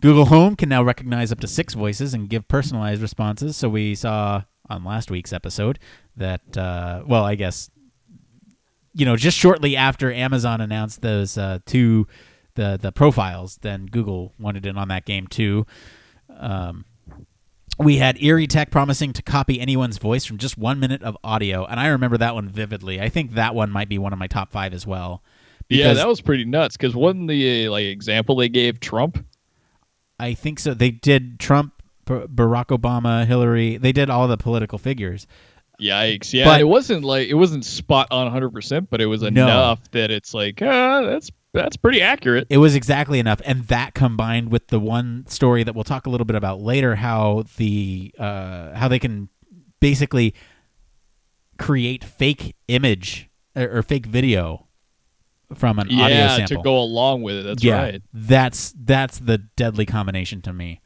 Google 0.00 0.24
Home 0.26 0.56
can 0.56 0.70
now 0.70 0.82
recognize 0.82 1.30
up 1.30 1.40
to 1.40 1.46
six 1.46 1.74
voices 1.74 2.14
and 2.14 2.28
give 2.28 2.48
personalized 2.48 3.02
responses. 3.02 3.56
So 3.56 3.68
we 3.68 3.94
saw 3.94 4.44
on 4.68 4.84
last 4.84 5.10
week's 5.10 5.32
episode 5.32 5.78
that, 6.16 6.56
uh, 6.56 7.02
well, 7.06 7.24
I 7.24 7.34
guess, 7.34 7.70
you 8.94 9.04
know, 9.04 9.16
just 9.16 9.36
shortly 9.36 9.76
after 9.76 10.10
Amazon 10.10 10.60
announced 10.62 11.02
those 11.02 11.36
uh, 11.36 11.58
two 11.66 12.06
the 12.54 12.78
the 12.80 12.92
profiles, 12.92 13.58
then 13.62 13.86
Google 13.86 14.32
wanted 14.38 14.66
in 14.66 14.76
on 14.76 14.88
that 14.88 15.04
game 15.04 15.26
too. 15.26 15.66
Um, 16.38 16.84
we 17.78 17.96
had 17.96 18.22
Erie 18.22 18.46
Tech 18.46 18.70
promising 18.70 19.12
to 19.14 19.22
copy 19.22 19.58
anyone's 19.60 19.96
voice 19.98 20.24
from 20.24 20.36
just 20.38 20.58
one 20.58 20.78
minute 20.80 21.02
of 21.02 21.16
audio, 21.24 21.64
and 21.64 21.80
I 21.80 21.88
remember 21.88 22.18
that 22.18 22.34
one 22.34 22.48
vividly. 22.48 23.00
I 23.00 23.08
think 23.08 23.32
that 23.34 23.54
one 23.54 23.70
might 23.70 23.88
be 23.88 23.98
one 23.98 24.12
of 24.12 24.18
my 24.18 24.26
top 24.26 24.52
five 24.52 24.74
as 24.74 24.86
well. 24.86 25.22
Yeah, 25.68 25.94
that 25.94 26.08
was 26.08 26.20
pretty 26.20 26.44
nuts. 26.44 26.76
Because 26.76 26.94
wasn't 26.94 27.28
the 27.28 27.68
like 27.68 27.84
example 27.84 28.36
they 28.36 28.48
gave 28.48 28.80
Trump? 28.80 29.24
I 30.18 30.34
think 30.34 30.58
so. 30.58 30.74
They 30.74 30.90
did 30.90 31.38
Trump, 31.40 31.72
Barack 32.06 32.66
Obama, 32.76 33.24
Hillary. 33.24 33.76
They 33.78 33.92
did 33.92 34.10
all 34.10 34.28
the 34.28 34.36
political 34.36 34.76
figures. 34.78 35.26
Yikes! 35.80 36.34
Yeah, 36.34 36.44
But- 36.44 36.60
it 36.60 36.64
wasn't 36.64 37.04
like 37.04 37.28
it 37.28 37.34
wasn't 37.34 37.64
spot 37.64 38.08
on 38.10 38.24
100, 38.24 38.50
percent 38.50 38.90
but 38.90 39.00
it 39.00 39.06
was 39.06 39.22
No. 39.22 39.28
enough 39.28 39.90
that 39.92 40.10
it's 40.10 40.34
like, 40.34 40.60
ah, 40.60 41.00
that's 41.02 41.30
that's 41.52 41.76
pretty 41.76 42.00
accurate. 42.00 42.46
It 42.50 42.58
was 42.58 42.74
exactly 42.74 43.18
enough, 43.18 43.40
and 43.44 43.64
that 43.64 43.94
combined 43.94 44.50
with 44.52 44.68
the 44.68 44.78
one 44.78 45.24
story 45.26 45.62
that 45.64 45.74
we'll 45.74 45.84
talk 45.84 46.06
a 46.06 46.10
little 46.10 46.24
bit 46.24 46.36
about 46.36 46.60
later, 46.60 46.96
how 46.96 47.44
the 47.56 48.14
uh, 48.18 48.74
how 48.74 48.88
they 48.88 48.98
can 48.98 49.28
basically 49.80 50.34
create 51.58 52.04
fake 52.04 52.56
image 52.68 53.28
or, 53.56 53.78
or 53.78 53.82
fake 53.82 54.06
video 54.06 54.66
from 55.54 55.78
an 55.78 55.88
audio 55.88 56.28
sample. 56.28 56.56
to 56.58 56.62
go 56.62 56.78
along 56.78 57.22
with 57.22 57.36
it. 57.36 57.42
That's 57.44 57.64
yeah, 57.64 57.82
right. 57.82 58.02
that's 58.12 58.72
that's 58.76 59.18
the 59.18 59.38
deadly 59.38 59.86
combination 59.86 60.42
to 60.42 60.52
me. 60.52 60.80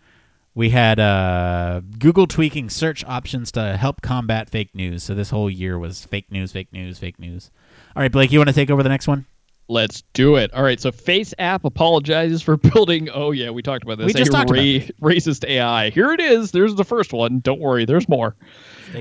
We 0.54 0.70
had 0.70 1.00
uh, 1.00 1.80
Google 1.98 2.28
tweaking 2.28 2.70
search 2.70 3.04
options 3.04 3.50
to 3.52 3.76
help 3.76 4.02
combat 4.02 4.48
fake 4.48 4.72
news. 4.74 5.02
So 5.02 5.12
this 5.12 5.30
whole 5.30 5.50
year 5.50 5.78
was 5.78 6.04
fake 6.04 6.30
news, 6.30 6.52
fake 6.52 6.72
news, 6.72 6.98
fake 6.98 7.18
news. 7.18 7.50
All 7.96 8.02
right, 8.02 8.12
Blake, 8.12 8.30
you 8.30 8.38
want 8.38 8.48
to 8.48 8.54
take 8.54 8.70
over 8.70 8.82
the 8.82 8.88
next 8.88 9.08
one? 9.08 9.26
Let's 9.68 10.02
do 10.12 10.36
it. 10.36 10.52
All 10.52 10.62
right. 10.62 10.78
So 10.78 10.92
Face 10.92 11.32
App 11.38 11.64
apologizes 11.64 12.42
for 12.42 12.56
building. 12.74 13.08
Oh 13.12 13.30
yeah, 13.30 13.50
we 13.50 13.62
talked 13.62 13.82
about 13.82 13.98
this. 13.98 14.06
We 14.06 14.12
just 14.12 14.32
talked 14.32 14.50
about 14.50 14.62
racist 14.62 15.48
AI. 15.48 15.90
Here 15.90 16.12
it 16.12 16.20
is. 16.20 16.50
There's 16.50 16.74
the 16.74 16.84
first 16.84 17.12
one. 17.12 17.40
Don't 17.40 17.60
worry. 17.60 17.84
There's 17.84 18.08
more. 18.08 18.36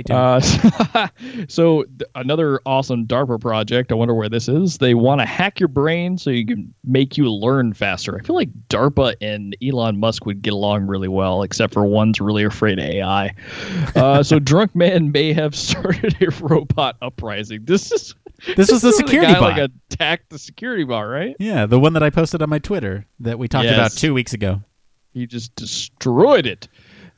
Uh, 0.09 0.39
so 1.47 1.83
th- 1.83 2.09
another 2.15 2.59
awesome 2.65 3.05
DARPA 3.05 3.39
project. 3.39 3.91
I 3.91 3.95
wonder 3.95 4.13
where 4.13 4.29
this 4.29 4.47
is. 4.47 4.77
They 4.77 4.93
want 4.93 5.21
to 5.21 5.25
hack 5.25 5.59
your 5.59 5.67
brain 5.67 6.17
so 6.17 6.29
you 6.29 6.45
can 6.45 6.73
make 6.83 7.17
you 7.17 7.31
learn 7.31 7.73
faster. 7.73 8.17
I 8.17 8.23
feel 8.23 8.35
like 8.35 8.49
DARPA 8.69 9.15
and 9.21 9.55
Elon 9.63 9.99
Musk 9.99 10.25
would 10.25 10.41
get 10.41 10.53
along 10.53 10.87
really 10.87 11.07
well, 11.07 11.43
except 11.43 11.73
for 11.73 11.85
one's 11.85 12.19
really 12.19 12.43
afraid 12.43 12.79
of 12.79 12.85
AI. 12.85 13.35
Uh, 13.95 14.23
so 14.23 14.39
drunk 14.53 14.75
man 14.75 15.11
may 15.11 15.33
have 15.33 15.55
started 15.55 16.15
a 16.21 16.29
robot 16.43 16.95
uprising. 17.01 17.65
This 17.65 17.91
is 17.91 18.15
This 18.55 18.71
was 18.71 18.81
the 18.81 18.91
security 18.93 19.33
guy, 19.33 19.39
bot. 19.39 19.57
Like 19.57 19.71
attacked 19.89 20.29
the 20.29 20.39
security 20.39 20.83
bot, 20.83 21.07
right? 21.07 21.35
yeah, 21.39 21.65
the 21.65 21.79
one 21.79 21.93
that 21.93 22.03
I 22.03 22.09
posted 22.09 22.41
on 22.41 22.49
my 22.49 22.59
Twitter 22.59 23.05
that 23.19 23.39
we 23.39 23.47
talked 23.47 23.67
about 23.67 23.91
two 23.91 24.13
weeks 24.13 24.33
ago. 24.33 24.61
He 25.13 25.27
just 25.27 25.55
destroyed 25.55 26.45
it. 26.45 26.67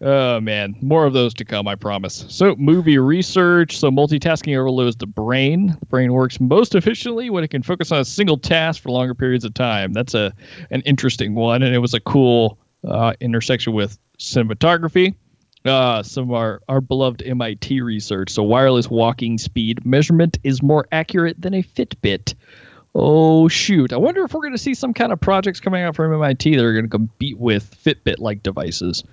Oh 0.02 0.42
man, 0.42 0.76
more 0.82 1.06
of 1.06 1.14
those 1.14 1.34
to 1.36 1.46
come, 1.46 1.68
I 1.70 1.76
promise. 1.76 2.26
So, 2.28 2.56
movie 2.58 2.98
research. 2.98 3.78
So, 3.80 3.90
multitasking 3.90 4.58
overloads 4.58 4.98
the 4.98 5.08
brain. 5.08 5.78
The 5.80 5.86
brain 5.86 6.12
works 6.12 6.40
most 6.42 6.76
efficiently 6.76 7.30
when 7.30 7.46
it 7.46 7.48
can 7.48 7.64
focus 7.64 7.94
on 7.94 8.02
a 8.02 8.06
single 8.06 8.38
task 8.38 8.84
for 8.84 8.90
longer 8.90 9.16
periods 9.16 9.46
of 9.46 9.54
time. 9.54 9.94
That's 9.94 10.14
a 10.14 10.34
an 10.70 10.82
interesting 10.82 11.34
one, 11.34 11.64
and 11.64 11.74
it 11.74 11.80
was 11.80 11.94
a 11.94 12.02
cool 12.02 12.60
uh, 12.86 13.14
intersection 13.22 13.72
with 13.72 13.98
cinematography. 14.20 15.16
Uh, 15.66 16.04
some 16.04 16.26
of 16.26 16.34
our, 16.34 16.62
our 16.70 16.80
beloved 16.80 17.24
MIT 17.24 17.82
research. 17.82 18.30
So, 18.30 18.44
wireless 18.44 18.90
walking 18.90 19.38
speed 19.38 19.86
measurement 19.86 20.38
is 20.44 20.62
more 20.62 20.88
accurate 20.92 21.42
than 21.42 21.54
a 21.56 21.64
Fitbit. 21.64 22.36
Oh 22.94 23.48
shoot! 23.50 23.92
I 23.92 23.98
wonder 23.98 24.24
if 24.24 24.34
we're 24.34 24.42
going 24.42 24.54
to 24.54 24.58
see 24.58 24.74
some 24.74 24.94
kind 24.94 25.12
of 25.12 25.20
projects 25.20 25.60
coming 25.60 25.84
out 25.84 25.96
from 25.96 26.14
MIT 26.14 26.56
that 26.56 26.64
are 26.64 26.72
going 26.72 26.86
to 26.86 26.90
compete 26.90 27.38
with 27.38 27.76
Fitbit-like 27.84 28.42
devices. 28.42 29.04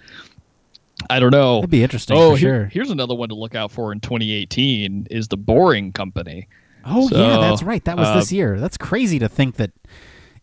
I 1.10 1.18
don't 1.18 1.32
know. 1.32 1.56
That'd 1.56 1.70
be 1.70 1.82
interesting 1.82 2.16
oh, 2.16 2.32
for 2.32 2.36
here- 2.36 2.60
sure. 2.60 2.64
here's 2.66 2.90
another 2.90 3.14
one 3.14 3.28
to 3.30 3.34
look 3.34 3.54
out 3.54 3.72
for 3.72 3.92
in 3.92 4.00
2018 4.00 5.08
is 5.10 5.28
the 5.28 5.36
Boring 5.36 5.92
Company. 5.92 6.48
Oh 6.84 7.08
So, 7.08 7.16
yeah, 7.16 7.38
that's 7.38 7.62
right. 7.62 7.84
That 7.84 7.96
was 7.96 8.08
uh, 8.08 8.18
this 8.18 8.30
year. 8.32 8.60
That's 8.60 8.76
crazy 8.76 9.18
to 9.18 9.28
think 9.28 9.56
that 9.56 9.72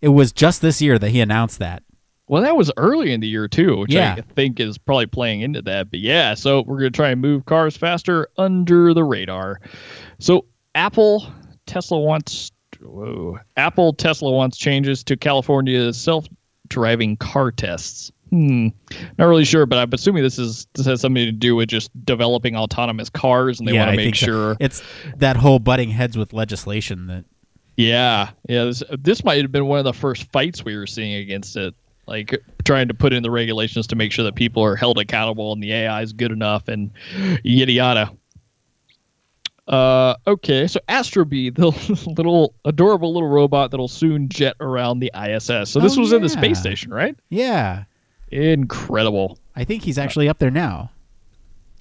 it 0.01 0.10
was 0.10 0.32
just 0.32 0.62
this 0.62 0.82
year 0.82 0.98
that 1.00 1.10
he 1.10 1.22
announced 1.22 1.60
that. 1.60 1.84
Well, 2.29 2.43
that 2.43 2.55
was 2.55 2.71
early 2.77 3.12
in 3.12 3.19
the 3.19 3.27
year 3.27 3.48
too, 3.48 3.77
which 3.77 3.91
Yeah. 3.91 4.15
I 4.17 4.21
think 4.21 4.59
is 4.59 4.77
probably 4.77 5.07
playing 5.07 5.41
into 5.41 5.62
that. 5.63 5.89
But 5.91 6.00
yeah, 6.00 6.36
so 6.36 6.62
we're 6.62 6.79
going 6.79 6.91
to 6.93 6.95
try 6.95 7.09
and 7.09 7.19
move 7.19 7.45
cars 7.45 7.75
faster 7.75 8.29
under 8.38 8.93
the 8.93 9.03
radar. 9.03 9.59
So 10.19 10.45
Apple, 10.75 11.25
Tesla 11.65 12.00
wants 12.00 12.51
whoa, 12.81 13.39
Apple, 13.57 13.93
Tesla 13.93 14.31
wants 14.31 14.57
changes 14.57 15.03
to 15.05 15.17
California's 15.17 15.98
self-driving 16.00 17.17
car 17.17 17.51
tests. 17.51 18.12
Hmm, 18.29 18.67
not 19.17 19.25
really 19.25 19.43
sure, 19.43 19.65
but 19.65 19.79
I'm 19.79 19.91
assuming 19.91 20.21
this 20.21 20.38
is 20.38 20.67
this 20.75 20.86
has 20.86 21.01
something 21.01 21.25
to 21.25 21.31
do 21.31 21.55
with 21.55 21.67
just 21.67 21.89
developing 22.05 22.55
autonomous 22.55 23.09
cars, 23.09 23.59
and 23.59 23.67
they 23.67 23.74
yeah, 23.74 23.79
want 23.86 23.91
to 23.91 23.98
make 23.98 24.05
think 24.05 24.15
so. 24.17 24.25
sure. 24.27 24.57
it's 24.59 24.83
that 25.17 25.36
whole 25.36 25.57
butting 25.57 25.89
heads 25.89 26.15
with 26.15 26.31
legislation 26.31 27.07
that 27.07 27.25
Yeah, 27.75 28.29
yeah. 28.48 28.65
This, 28.65 28.83
this 29.00 29.24
might 29.24 29.41
have 29.41 29.51
been 29.51 29.65
one 29.65 29.79
of 29.79 29.86
the 29.86 29.93
first 29.93 30.31
fights 30.31 30.63
we 30.63 30.77
were 30.77 30.86
seeing 30.86 31.15
against 31.15 31.57
it, 31.57 31.74
like 32.10 32.36
trying 32.66 32.88
to 32.89 32.94
put 32.94 33.13
in 33.13 33.24
the 33.24 33.32
regulations 33.32 33.88
to 33.88 33.96
make 33.96 34.12
sure 34.12 34.25
that 34.25 34.36
people 34.36 34.63
are 34.63 34.75
held 34.75 34.98
accountable 35.00 35.54
and 35.54 35.63
the 35.63 35.72
AI 35.74 36.01
is 36.01 36.12
good 36.12 36.32
enough 36.32 36.68
and 36.68 36.92
yada 37.44 37.72
yada. 37.72 38.12
Uh, 39.68 40.16
okay, 40.25 40.66
so 40.66 40.80
Astrobee, 40.89 41.54
the 41.54 41.68
little 42.18 42.56
adorable 42.66 43.13
little 43.13 43.30
robot 43.30 43.70
that'll 43.70 43.88
soon 43.88 44.28
jet 44.28 44.56
around 44.60 44.98
the 45.00 45.12
ISS. 45.16 45.70
So 45.70 45.80
this 45.80 45.96
Oh, 45.96 46.01
was 46.01 46.12
in 46.12 46.24
the 46.24 46.30
space 46.30 46.60
station, 46.60 46.92
right? 46.92 47.16
yeah, 47.30 47.84
Incredible. 48.32 49.39
I 49.56 49.63
think 49.63 49.84
he's 49.84 49.98
actually 49.98 50.28
up 50.30 50.38
there 50.39 50.51
now. 50.51 50.92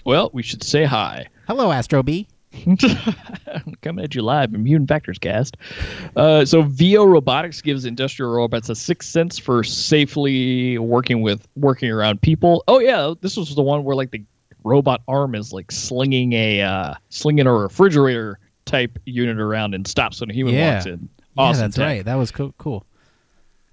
Well, 0.04 0.30
we 0.32 0.42
should 0.42 0.62
say 0.62 0.84
hi. 0.84 1.26
Hello, 1.46 1.68
Astrobee. 1.68 2.26
Coming 3.82 4.04
at 4.04 4.14
you 4.14 4.22
live 4.22 4.50
from 4.52 4.64
Human 4.66 4.86
Factors 4.86 5.18
Cast. 5.18 5.56
Uh, 6.16 6.44
so 6.44 6.62
Veo 6.62 7.04
Robotics 7.04 7.60
gives 7.60 7.84
industrial 7.84 8.32
robots 8.32 8.68
a 8.68 8.74
sixth 8.74 9.10
sense 9.10 9.38
for 9.38 9.62
safely 9.62 10.78
working 10.78 11.22
with 11.22 11.46
working 11.56 11.90
around 11.90 12.20
people. 12.22 12.64
Oh 12.68 12.78
yeah, 12.80 13.14
this 13.20 13.36
was 13.36 13.54
the 13.54 13.62
one 13.62 13.84
where 13.84 13.96
like 13.96 14.10
the 14.10 14.22
robot 14.64 15.02
arm 15.08 15.34
is 15.34 15.52
like 15.52 15.70
slinging 15.70 16.32
a 16.32 16.62
uh, 16.62 16.94
slinging 17.10 17.46
a 17.46 17.52
refrigerator 17.52 18.38
type 18.64 18.98
unit 19.04 19.38
around 19.38 19.74
and 19.74 19.86
stops 19.86 20.20
when 20.20 20.30
a 20.30 20.34
human 20.34 20.54
Yeah. 20.54 20.74
walks 20.74 20.86
in. 20.86 21.08
Awesome 21.36 21.58
yeah, 21.60 21.62
that's 21.66 21.76
tech. 21.76 21.84
right. 21.86 22.04
That 22.04 22.14
was 22.16 22.30
co- 22.30 22.54
cool. 22.58 22.84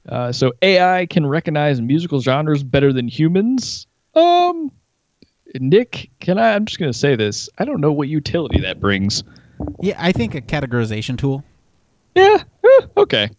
Uh, 0.07 0.31
so 0.31 0.53
AI 0.61 1.07
can 1.07 1.25
recognize 1.25 1.81
musical 1.81 2.19
genres 2.21 2.63
better 2.63 2.93
than 2.93 3.07
humans. 3.07 3.87
Um, 4.13 4.71
Nick, 5.59 6.09
can 6.19 6.37
I? 6.37 6.53
I'm 6.53 6.65
just 6.65 6.79
gonna 6.79 6.93
say 6.93 7.15
this. 7.15 7.49
I 7.57 7.65
don't 7.65 7.81
know 7.81 7.91
what 7.91 8.07
utility 8.07 8.59
that 8.61 8.79
brings. 8.79 9.23
Yeah, 9.81 9.95
I 9.97 10.11
think 10.11 10.35
a 10.35 10.41
categorization 10.41 11.17
tool. 11.17 11.43
Yeah. 12.15 12.37
eh, 12.63 12.85
okay. 12.97 13.29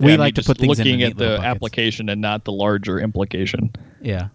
We 0.00 0.12
I 0.12 0.16
like 0.16 0.36
mean, 0.36 0.42
to 0.42 0.42
put 0.44 0.58
things 0.58 0.78
in 0.78 0.86
looking 0.86 1.02
at 1.02 1.16
the 1.16 1.26
buckets. 1.26 1.44
application 1.44 2.08
and 2.08 2.20
not 2.20 2.44
the 2.44 2.52
larger 2.52 3.00
implication. 3.00 3.70
Yeah. 4.00 4.28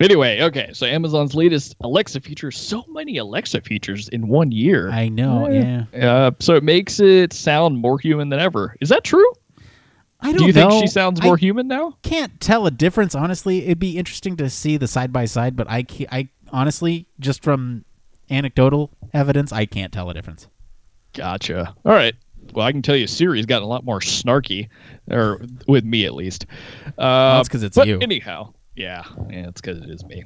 Anyway, 0.00 0.40
okay. 0.40 0.70
So 0.72 0.86
Amazon's 0.86 1.34
latest 1.34 1.76
Alexa 1.82 2.20
feature. 2.20 2.50
So 2.50 2.84
many 2.88 3.18
Alexa 3.18 3.60
features 3.60 4.08
in 4.08 4.28
one 4.28 4.50
year. 4.50 4.90
I 4.90 5.08
know. 5.10 5.44
Eh. 5.44 5.82
Yeah. 5.92 6.12
Uh, 6.14 6.30
so 6.40 6.54
it 6.54 6.64
makes 6.64 7.00
it 7.00 7.34
sound 7.34 7.76
more 7.78 7.98
human 7.98 8.30
than 8.30 8.40
ever. 8.40 8.76
Is 8.80 8.88
that 8.88 9.04
true? 9.04 9.30
I 10.22 10.32
don't 10.32 10.38
Do 10.38 10.46
you 10.46 10.52
know. 10.52 10.70
think 10.70 10.82
she 10.82 10.86
sounds 10.86 11.20
I 11.20 11.24
more 11.24 11.36
human 11.36 11.66
now? 11.68 11.96
can't 12.02 12.40
tell 12.40 12.66
a 12.66 12.70
difference. 12.70 13.14
Honestly, 13.14 13.64
it'd 13.64 13.78
be 13.78 13.96
interesting 13.98 14.36
to 14.36 14.50
see 14.50 14.76
the 14.76 14.86
side 14.88 15.12
by 15.12 15.24
side, 15.24 15.56
but 15.56 15.66
I, 15.70 15.84
I 16.12 16.28
honestly, 16.52 17.06
just 17.18 17.42
from 17.42 17.84
anecdotal 18.30 18.90
evidence, 19.12 19.52
I 19.52 19.66
can't 19.66 19.92
tell 19.92 20.10
a 20.10 20.14
difference. 20.14 20.46
Gotcha. 21.14 21.74
All 21.84 21.92
right. 21.92 22.14
Well, 22.54 22.66
I 22.66 22.72
can 22.72 22.82
tell 22.82 22.96
you, 22.96 23.06
Siri's 23.06 23.46
gotten 23.46 23.64
a 23.64 23.68
lot 23.68 23.84
more 23.84 24.00
snarky, 24.00 24.68
or 25.10 25.40
with 25.68 25.84
me 25.84 26.04
at 26.04 26.14
least. 26.14 26.46
Uh, 26.98 27.36
that's 27.36 27.48
'cause 27.48 27.62
it's 27.62 27.76
but 27.76 27.86
you. 27.88 27.98
Anyhow, 28.00 28.52
yeah, 28.76 29.04
yeah, 29.28 29.48
it's 29.48 29.60
because 29.60 29.78
it 29.78 29.88
is 29.90 30.04
me. 30.04 30.22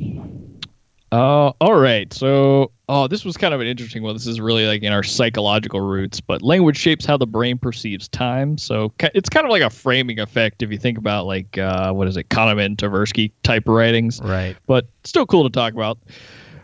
Uh, 1.14 1.52
all 1.60 1.76
right. 1.76 2.12
So, 2.12 2.72
oh, 2.88 3.06
this 3.06 3.24
was 3.24 3.36
kind 3.36 3.54
of 3.54 3.60
an 3.60 3.68
interesting 3.68 4.02
one. 4.02 4.16
This 4.16 4.26
is 4.26 4.40
really 4.40 4.66
like 4.66 4.82
in 4.82 4.92
our 4.92 5.04
psychological 5.04 5.80
roots, 5.80 6.20
but 6.20 6.42
language 6.42 6.76
shapes 6.76 7.06
how 7.06 7.16
the 7.16 7.26
brain 7.26 7.56
perceives 7.56 8.08
time. 8.08 8.58
So 8.58 8.92
it's 8.98 9.28
kind 9.28 9.46
of 9.46 9.52
like 9.52 9.62
a 9.62 9.70
framing 9.70 10.18
effect 10.18 10.64
if 10.64 10.72
you 10.72 10.78
think 10.78 10.98
about 10.98 11.26
like 11.26 11.56
uh, 11.56 11.92
what 11.92 12.08
is 12.08 12.16
it, 12.16 12.30
Kahneman, 12.30 12.74
Tversky 12.74 13.30
type 13.44 13.68
writings 13.68 14.20
Right. 14.20 14.56
but 14.66 14.86
still 15.04 15.24
cool 15.24 15.44
to 15.44 15.50
talk 15.50 15.72
about. 15.72 15.98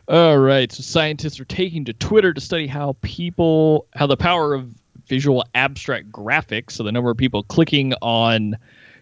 All 0.09 0.39
right, 0.39 0.73
so 0.73 0.83
scientists 0.83 1.39
are 1.39 1.45
taking 1.45 1.85
to 1.85 1.93
Twitter 1.93 2.35
to 2.35 2.41
study 2.41 2.67
how 2.67 2.97
people, 3.03 3.87
how 3.95 4.09
the 4.09 4.17
power 4.17 4.55
of 4.55 4.75
visual 5.07 5.45
abstract 5.55 6.11
graphics, 6.11 6.73
so 6.73 6.83
the 6.83 6.91
number 6.91 7.11
of 7.11 7.17
people 7.17 7.45
clicking 7.45 7.95
on 8.03 8.57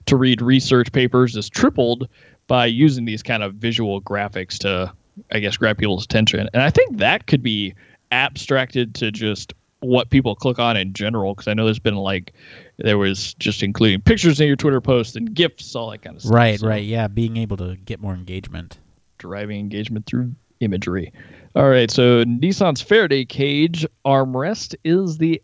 to 0.05 0.17
read 0.17 0.43
research 0.43 0.93
papers 0.93 1.35
is 1.37 1.49
tripled 1.49 2.07
by 2.47 2.67
using 2.67 3.07
these 3.07 3.23
kind 3.23 3.43
of 3.43 3.55
visual 3.55 4.03
graphics 4.03 4.59
to, 4.59 4.93
I 5.33 5.39
guess, 5.41 5.57
grab 5.57 5.79
people's 5.79 6.05
attention. 6.05 6.49
And 6.53 6.63
I 6.63 6.71
think 6.71 6.99
that 6.99 7.27
could 7.27 7.43
be 7.43 7.75
abstracted 8.13 8.95
to 8.97 9.11
just 9.13 9.53
what 9.81 10.11
people 10.11 10.35
click 10.35 10.59
on 10.59 10.77
in 10.77 10.93
general, 10.93 11.35
because 11.35 11.47
I 11.49 11.55
know 11.55 11.65
there's 11.65 11.79
been 11.79 11.97
like, 11.97 12.33
there 12.79 12.99
was 12.99 13.35
just 13.35 13.63
including 13.63 14.01
pictures 14.01 14.41
in 14.41 14.47
your 14.49 14.57
Twitter 14.57 14.81
posts 14.81 15.15
and 15.15 15.33
gifts, 15.35 15.75
all 15.77 15.91
that 15.91 16.03
kind 16.03 16.17
of 16.17 16.23
stuff. 16.23 16.35
Right. 16.35 16.59
So- 16.59 16.67
Right. 16.67 16.85
Yeah. 16.85 17.07
Being 17.09 17.37
able 17.37 17.57
to 17.59 17.77
get 17.77 18.01
more 18.01 18.15
engagement. 18.15 18.79
driving 19.19 19.59
engagement 19.59 20.07
through 20.07 20.33
imagery. 20.61 21.13
All 21.57 21.69
right, 21.69 21.91
so 21.91 22.23
Nissan's 22.25 22.81
Faraday 22.81 23.25
cage 23.25 23.85
armrest 24.05 24.77
is 24.85 25.19
the 25.19 25.43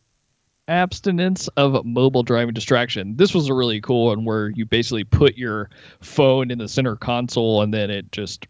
abstinence 0.68 1.48
of 1.56 1.84
mobile 1.84 2.22
driving 2.22 2.54
distraction. 2.54 3.16
This 3.16 3.34
was 3.34 3.48
a 3.48 3.54
really 3.54 3.80
cool 3.80 4.06
one 4.06 4.24
where 4.24 4.48
you 4.50 4.64
basically 4.64 5.04
put 5.04 5.36
your 5.36 5.70
phone 6.00 6.50
in 6.50 6.58
the 6.58 6.68
center 6.68 6.96
console 6.96 7.62
and 7.62 7.74
then 7.74 7.90
it 7.90 8.10
just 8.12 8.46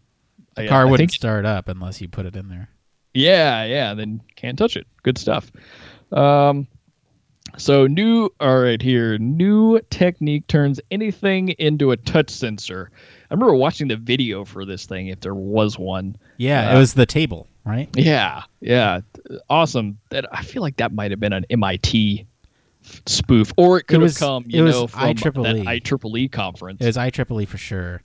The 0.55 0.63
I- 0.63 0.67
car 0.67 0.81
I 0.81 0.85
wouldn't 0.85 1.11
think- 1.11 1.15
start 1.15 1.45
up 1.45 1.67
unless 1.69 2.01
you 2.01 2.07
put 2.07 2.25
it 2.25 2.35
in 2.35 2.49
there. 2.49 2.69
Yeah, 3.13 3.63
yeah, 3.65 3.93
then 3.93 4.21
can't 4.35 4.57
touch 4.57 4.75
it. 4.75 4.87
Good 5.03 5.17
stuff. 5.17 5.51
Um, 6.11 6.67
so 7.57 7.87
new, 7.87 8.29
all 8.41 8.59
right, 8.59 8.81
here, 8.81 9.17
new 9.17 9.79
technique 9.89 10.47
turns 10.47 10.81
anything 10.91 11.49
into 11.59 11.91
a 11.91 11.97
touch 11.97 12.29
sensor. 12.29 12.91
I 13.31 13.33
remember 13.33 13.55
watching 13.55 13.87
the 13.87 13.95
video 13.95 14.43
for 14.43 14.65
this 14.65 14.85
thing, 14.85 15.07
if 15.07 15.21
there 15.21 15.33
was 15.35 15.79
one. 15.79 16.17
Yeah, 16.37 16.71
Uh, 16.71 16.75
it 16.75 16.79
was 16.79 16.93
the 16.93 17.05
table, 17.05 17.47
right? 17.63 17.87
Yeah, 17.95 18.43
yeah, 18.59 18.99
awesome. 19.49 19.97
That 20.09 20.25
I 20.33 20.43
feel 20.43 20.61
like 20.61 20.77
that 20.77 20.91
might 20.93 21.11
have 21.11 21.19
been 21.21 21.33
an 21.33 21.45
MIT 21.49 22.25
spoof, 23.05 23.53
or 23.57 23.79
it 23.79 23.87
could 23.87 24.01
was- 24.01 24.19
have 24.19 24.27
come, 24.27 24.43
it 24.43 24.55
you 24.55 24.63
was 24.63 24.75
know, 24.75 24.87
from 24.87 25.01
IEEE. 25.01 25.43
that 25.43 25.55
IEEE 25.65 26.27
conference. 26.31 26.81
It 26.81 26.85
was 26.87 26.97
IEEE 26.97 27.47
for 27.47 27.57
sure. 27.57 28.01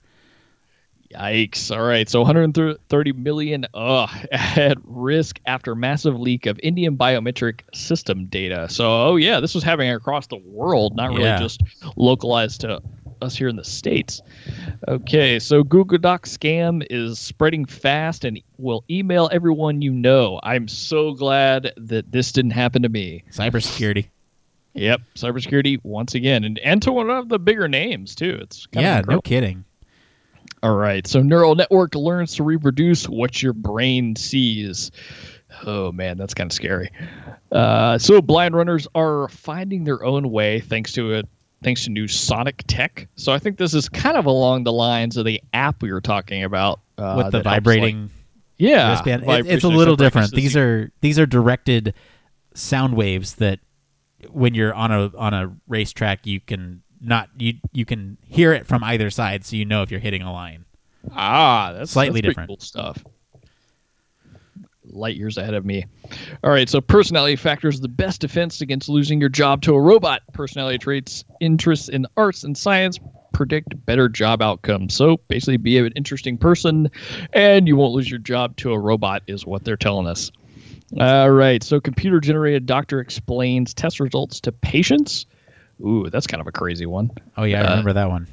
Yikes. 1.13 1.75
All 1.75 1.83
right. 1.83 2.07
So 2.09 2.21
130 2.21 3.11
million 3.13 3.65
uh, 3.73 4.03
ugh, 4.03 4.25
at 4.31 4.77
risk 4.83 5.39
after 5.45 5.75
massive 5.75 6.19
leak 6.19 6.45
of 6.45 6.59
Indian 6.63 6.97
biometric 6.97 7.61
system 7.73 8.25
data. 8.27 8.67
So, 8.69 8.89
oh, 8.89 9.15
yeah, 9.15 9.39
this 9.39 9.53
was 9.55 9.63
happening 9.63 9.91
across 9.91 10.27
the 10.27 10.37
world, 10.37 10.95
not 10.95 11.09
really 11.09 11.23
Yeah. 11.23 11.39
just 11.39 11.61
localized 11.95 12.61
to 12.61 12.81
us 13.21 13.35
here 13.35 13.47
in 13.47 13.55
the 13.55 13.63
States. 13.63 14.21
Okay. 14.87 15.39
So, 15.39 15.63
Google 15.63 15.97
Doc 15.97 16.25
scam 16.25 16.85
is 16.89 17.19
spreading 17.19 17.65
fast 17.65 18.25
and 18.25 18.39
will 18.57 18.83
email 18.89 19.29
everyone 19.31 19.81
you 19.81 19.91
know. 19.91 20.39
I'm 20.43 20.67
so 20.67 21.13
glad 21.13 21.73
that 21.77 22.11
this 22.11 22.31
didn't 22.31 22.51
happen 22.51 22.81
to 22.83 22.89
me. 22.89 23.23
Cybersecurity. 23.31 24.07
Yep. 24.73 25.01
Cybersecurity 25.15 25.79
once 25.83 26.15
again. 26.15 26.43
And, 26.45 26.57
and 26.59 26.81
to 26.83 26.91
one 26.93 27.09
of 27.09 27.27
the 27.29 27.37
bigger 27.39 27.67
names, 27.67 28.15
too. 28.15 28.37
It's 28.41 28.65
kind 28.67 28.85
of 28.85 28.89
yeah, 29.07 29.13
no 29.15 29.21
kidding. 29.21 29.65
All 30.63 30.75
right. 30.75 31.05
So 31.07 31.21
neural 31.21 31.55
network 31.55 31.95
learns 31.95 32.35
to 32.35 32.43
reproduce 32.43 33.09
what 33.09 33.41
your 33.41 33.53
brain 33.53 34.15
sees. 34.15 34.91
Oh 35.65 35.91
man, 35.91 36.17
that's 36.17 36.33
kind 36.33 36.49
of 36.51 36.53
scary. 36.53 36.91
Uh, 37.51 37.97
so 37.97 38.21
blind 38.21 38.55
runners 38.55 38.87
are 38.95 39.27
finding 39.29 39.83
their 39.83 40.03
own 40.03 40.31
way 40.31 40.59
thanks 40.59 40.93
to 40.93 41.11
it, 41.13 41.27
thanks 41.63 41.83
to 41.85 41.89
new 41.89 42.07
sonic 42.07 42.63
tech. 42.67 43.07
So 43.15 43.33
I 43.33 43.39
think 43.39 43.57
this 43.57 43.73
is 43.73 43.89
kind 43.89 44.17
of 44.17 44.25
along 44.25 44.63
the 44.63 44.71
lines 44.71 45.17
of 45.17 45.25
the 45.25 45.41
app 45.53 45.81
we 45.81 45.91
were 45.91 45.99
talking 46.01 46.43
about 46.43 46.79
uh, 46.97 47.15
With 47.17 47.25
the 47.27 47.31
that 47.31 47.33
helps, 47.33 47.45
like- 47.45 47.55
vibrating 47.63 48.09
yeah, 48.57 48.91
wristband. 48.91 49.23
It- 49.27 49.47
it's 49.47 49.63
a 49.63 49.67
little 49.69 49.95
different. 49.95 50.31
These 50.31 50.55
are 50.55 50.91
these 51.01 51.17
are 51.19 51.25
directed 51.25 51.95
sound 52.53 52.95
waves 52.95 53.35
that 53.35 53.59
when 54.29 54.53
you're 54.53 54.73
on 54.73 54.91
a 54.91 55.11
on 55.17 55.33
a 55.33 55.51
racetrack 55.67 56.27
you 56.27 56.39
can 56.39 56.83
not 57.01 57.29
you 57.37 57.53
you 57.71 57.85
can 57.85 58.17
hear 58.23 58.53
it 58.53 58.67
from 58.67 58.83
either 58.83 59.09
side 59.09 59.43
so 59.43 59.55
you 59.55 59.65
know 59.65 59.81
if 59.81 59.91
you're 59.91 59.99
hitting 59.99 60.21
a 60.21 60.31
line. 60.31 60.65
Ah, 61.15 61.73
that's 61.73 61.91
Slightly 61.91 62.21
that's 62.21 62.31
different. 62.31 62.49
Cool 62.49 62.59
stuff. 62.59 63.03
Light 64.85 65.15
years 65.15 65.37
ahead 65.37 65.53
of 65.53 65.65
me. 65.65 65.85
All 66.43 66.51
right, 66.51 66.67
so 66.67 66.81
personality 66.81 67.35
factors 67.35 67.79
the 67.79 67.87
best 67.87 68.21
defense 68.21 68.61
against 68.61 68.89
losing 68.89 69.19
your 69.19 69.29
job 69.29 69.61
to 69.63 69.73
a 69.73 69.81
robot. 69.81 70.21
Personality 70.33 70.77
traits, 70.77 71.23
interests 71.39 71.87
in 71.87 72.05
arts 72.17 72.43
and 72.43 72.57
science 72.57 72.99
predict 73.33 73.85
better 73.85 74.09
job 74.09 74.41
outcomes. 74.41 74.93
So 74.93 75.17
basically, 75.27 75.57
be 75.57 75.77
an 75.77 75.93
interesting 75.95 76.37
person, 76.37 76.91
and 77.33 77.67
you 77.67 77.75
won't 77.75 77.93
lose 77.93 78.09
your 78.09 78.19
job 78.19 78.57
to 78.57 78.73
a 78.73 78.79
robot, 78.79 79.23
is 79.27 79.45
what 79.45 79.63
they're 79.63 79.77
telling 79.77 80.07
us. 80.07 80.31
All 80.99 81.31
right, 81.31 81.63
so 81.63 81.79
computer 81.79 82.19
generated 82.19 82.65
doctor 82.65 82.99
explains 82.99 83.73
test 83.73 83.99
results 83.99 84.41
to 84.41 84.51
patients. 84.51 85.25
Ooh, 85.83 86.09
that's 86.09 86.27
kind 86.27 86.41
of 86.41 86.47
a 86.47 86.51
crazy 86.51 86.85
one. 86.85 87.11
Oh 87.37 87.43
yeah, 87.43 87.61
I 87.61 87.65
Uh, 87.65 87.69
remember 87.71 87.93
that 87.93 88.09
one. 88.09 88.27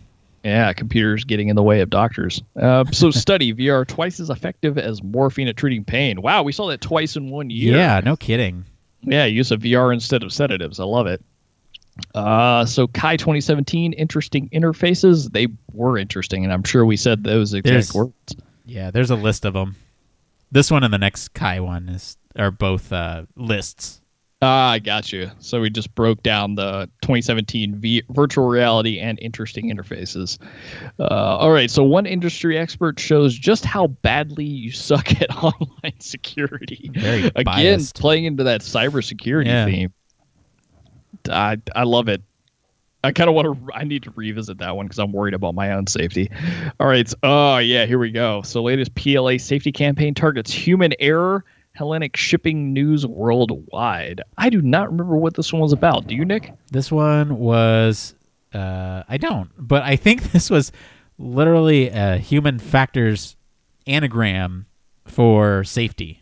Yeah, 0.44 0.72
computers 0.72 1.24
getting 1.24 1.48
in 1.48 1.56
the 1.56 1.62
way 1.62 1.80
of 1.80 1.90
doctors. 1.90 2.40
Uh, 2.54 2.84
so 2.92 3.10
study 3.24 3.52
VR 3.52 3.86
twice 3.86 4.20
as 4.20 4.30
effective 4.30 4.78
as 4.78 5.02
morphine 5.02 5.48
at 5.48 5.56
treating 5.56 5.84
pain. 5.84 6.22
Wow, 6.22 6.42
we 6.44 6.52
saw 6.52 6.68
that 6.68 6.80
twice 6.80 7.16
in 7.16 7.30
one 7.30 7.50
year. 7.50 7.76
Yeah, 7.76 8.00
no 8.04 8.16
kidding. 8.16 8.64
Yeah, 9.02 9.24
use 9.26 9.50
of 9.50 9.60
VR 9.62 9.92
instead 9.92 10.22
of 10.22 10.32
sedatives. 10.32 10.78
I 10.80 10.84
love 10.84 11.06
it. 11.06 11.22
Uh, 12.14 12.64
so 12.64 12.86
CHI 12.86 13.16
2017, 13.16 13.92
interesting 13.94 14.48
interfaces. 14.50 15.32
They 15.32 15.48
were 15.72 15.98
interesting, 15.98 16.44
and 16.44 16.52
I'm 16.52 16.62
sure 16.62 16.84
we 16.86 16.96
said 16.96 17.24
those 17.24 17.52
exact 17.54 17.64
There's- 17.72 17.94
words. 17.94 18.36
Yeah, 18.64 18.90
there's 18.90 19.10
a 19.10 19.16
list 19.16 19.44
of 19.44 19.54
them. 19.54 19.76
This 20.52 20.70
one 20.70 20.84
and 20.84 20.92
the 20.92 20.98
next 20.98 21.34
CHI 21.34 21.60
one 21.60 21.88
is 21.88 22.16
are 22.36 22.50
both 22.50 22.92
uh, 22.92 23.22
lists. 23.34 24.00
Ah, 24.40 24.70
I 24.70 24.78
got 24.78 25.12
you. 25.12 25.30
So 25.40 25.60
we 25.60 25.68
just 25.68 25.92
broke 25.96 26.22
down 26.22 26.54
the 26.54 26.88
2017 27.02 27.74
v- 27.80 28.02
virtual 28.10 28.46
reality 28.46 29.00
and 29.00 29.18
interesting 29.20 29.68
interfaces. 29.74 30.38
Uh, 31.00 31.04
all 31.06 31.50
right. 31.50 31.68
So 31.70 31.82
one 31.82 32.06
industry 32.06 32.56
expert 32.56 33.00
shows 33.00 33.34
just 33.36 33.64
how 33.64 33.88
badly 33.88 34.44
you 34.44 34.70
suck 34.70 35.10
at 35.20 35.36
online 35.42 35.98
security. 35.98 36.88
Very 36.94 37.24
Again, 37.24 37.44
biased. 37.44 37.98
playing 37.98 38.26
into 38.26 38.44
that 38.44 38.60
cybersecurity 38.60 39.46
Yeah. 39.46 39.64
theme. 39.64 39.92
I 41.28 41.58
I 41.74 41.82
love 41.82 42.08
it. 42.08 42.22
I 43.02 43.10
kind 43.12 43.28
of 43.28 43.34
want 43.34 43.46
to. 43.66 43.72
I 43.74 43.84
need 43.84 44.04
to 44.04 44.12
revisit 44.14 44.58
that 44.58 44.76
one 44.76 44.86
because 44.86 44.98
I'm 45.00 45.12
worried 45.12 45.34
about 45.34 45.54
my 45.56 45.72
own 45.72 45.86
safety. 45.88 46.30
All 46.78 46.86
right. 46.86 47.08
so- 47.08 47.16
oh 47.24 47.58
yeah, 47.58 47.86
here 47.86 47.98
we 47.98 48.10
go. 48.12 48.42
So 48.42 48.62
latest 48.62 48.94
PLA 48.94 49.38
safety 49.38 49.72
campaign 49.72 50.14
targets 50.14 50.52
human 50.52 50.92
error. 51.00 51.44
Hellenic 51.78 52.16
shipping 52.16 52.72
news 52.72 53.06
worldwide. 53.06 54.20
I 54.36 54.50
do 54.50 54.60
not 54.60 54.90
remember 54.90 55.16
what 55.16 55.34
this 55.34 55.52
one 55.52 55.62
was 55.62 55.72
about. 55.72 56.08
Do 56.08 56.16
you, 56.16 56.24
Nick? 56.24 56.52
This 56.72 56.90
one 56.90 57.38
was 57.38 58.14
uh, 58.52 59.04
I 59.08 59.16
don't, 59.16 59.50
but 59.56 59.84
I 59.84 59.94
think 59.94 60.22
this 60.32 60.50
was 60.50 60.72
literally 61.18 61.88
a 61.88 62.16
human 62.16 62.58
factors 62.58 63.36
anagram 63.86 64.66
for 65.04 65.62
safety. 65.62 66.20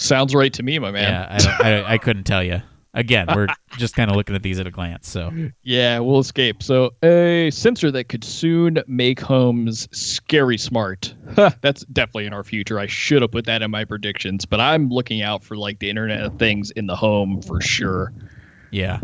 Sounds 0.00 0.34
right 0.34 0.54
to 0.54 0.62
me, 0.62 0.78
my 0.78 0.90
man. 0.90 1.12
Yeah, 1.12 1.56
I, 1.60 1.72
I 1.72 1.92
I 1.92 1.98
couldn't 1.98 2.24
tell 2.24 2.42
you. 2.42 2.62
Again, 2.94 3.26
we're 3.34 3.48
just 3.78 3.94
kind 3.96 4.10
of 4.10 4.16
looking 4.16 4.36
at 4.36 4.42
these 4.42 4.60
at 4.60 4.66
a 4.66 4.70
glance. 4.70 5.08
So 5.08 5.32
Yeah, 5.62 5.98
we'll 6.00 6.20
escape. 6.20 6.62
So, 6.62 6.92
a 7.02 7.50
sensor 7.50 7.90
that 7.90 8.08
could 8.10 8.22
soon 8.22 8.82
make 8.86 9.18
homes 9.20 9.88
scary 9.92 10.58
smart. 10.58 11.14
Huh, 11.34 11.50
That's 11.62 11.84
definitely 11.86 12.26
in 12.26 12.34
our 12.34 12.44
future. 12.44 12.78
I 12.78 12.86
should 12.86 13.22
have 13.22 13.30
put 13.30 13.46
that 13.46 13.62
in 13.62 13.70
my 13.70 13.84
predictions, 13.84 14.44
but 14.44 14.60
I'm 14.60 14.90
looking 14.90 15.22
out 15.22 15.42
for 15.42 15.56
like 15.56 15.78
the 15.78 15.88
Internet 15.88 16.20
of 16.22 16.38
Things 16.38 16.70
in 16.72 16.86
the 16.86 16.96
home 16.96 17.40
for 17.40 17.60
sure. 17.62 18.12
yeah, 18.70 19.00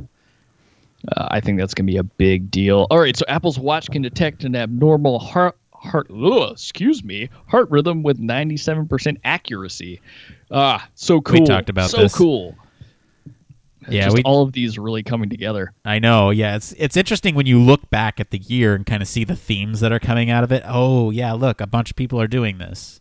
Uh, 1.16 1.28
I 1.30 1.40
think 1.40 1.58
that's 1.58 1.72
going 1.72 1.86
to 1.86 1.92
be 1.92 1.96
a 1.98 2.02
big 2.02 2.50
deal. 2.50 2.86
All 2.90 2.98
right, 3.00 3.16
so 3.16 3.24
Apple's 3.28 3.58
Watch 3.58 3.90
can 3.90 4.02
detect 4.02 4.44
an 4.44 4.54
abnormal 4.54 5.18
heart 5.18 5.56
heart 5.72 6.10
ugh, 6.10 6.50
excuse 6.50 7.04
me 7.04 7.30
heart 7.46 7.70
rhythm 7.70 8.02
with 8.02 8.18
97% 8.20 9.16
accuracy. 9.24 10.00
Ah, 10.50 10.88
so 10.94 11.20
cool. 11.20 11.40
We 11.40 11.46
talked 11.46 11.70
about 11.70 11.90
so 11.90 11.98
this. 11.98 12.14
cool. 12.14 12.56
Yeah. 13.90 14.04
Just 14.04 14.16
We 14.16 14.22
all 14.22 14.42
of 14.42 14.52
these 14.52 14.78
really 14.78 15.02
coming 15.02 15.30
together. 15.30 15.72
I 15.84 15.98
know. 15.98 16.30
Yeah, 16.30 16.56
it's 16.56 16.72
it's 16.72 16.96
interesting 16.96 17.34
when 17.34 17.46
you 17.46 17.60
look 17.60 17.90
back 17.90 18.20
at 18.20 18.30
the 18.30 18.38
year 18.38 18.74
and 18.74 18.84
kind 18.86 19.02
of 19.02 19.08
see 19.08 19.24
the 19.24 19.36
themes 19.36 19.80
that 19.80 19.92
are 19.92 19.98
coming 19.98 20.30
out 20.30 20.44
of 20.44 20.52
it. 20.52 20.62
Oh 20.66 21.10
yeah, 21.10 21.32
look, 21.32 21.60
a 21.60 21.66
bunch 21.66 21.90
of 21.90 21.96
people 21.96 22.20
are 22.20 22.26
doing 22.26 22.58
this. 22.58 23.00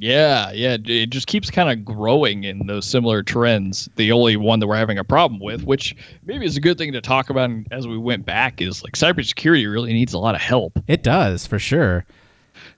Yeah, 0.00 0.52
yeah, 0.52 0.76
it 0.84 1.10
just 1.10 1.26
keeps 1.26 1.50
kind 1.50 1.68
of 1.68 1.84
growing 1.84 2.44
in 2.44 2.68
those 2.68 2.86
similar 2.86 3.24
trends. 3.24 3.88
The 3.96 4.12
only 4.12 4.36
one 4.36 4.60
that 4.60 4.68
we're 4.68 4.76
having 4.76 4.96
a 4.96 5.02
problem 5.02 5.40
with, 5.40 5.64
which 5.64 5.96
maybe 6.24 6.46
is 6.46 6.56
a 6.56 6.60
good 6.60 6.78
thing 6.78 6.92
to 6.92 7.00
talk 7.00 7.30
about 7.30 7.50
as 7.72 7.88
we 7.88 7.98
went 7.98 8.24
back, 8.24 8.62
is 8.62 8.84
like 8.84 8.92
cybersecurity 8.92 9.70
really 9.70 9.92
needs 9.92 10.12
a 10.12 10.18
lot 10.18 10.36
of 10.36 10.40
help. 10.40 10.78
It 10.86 11.02
does 11.02 11.48
for 11.48 11.58
sure. 11.58 12.04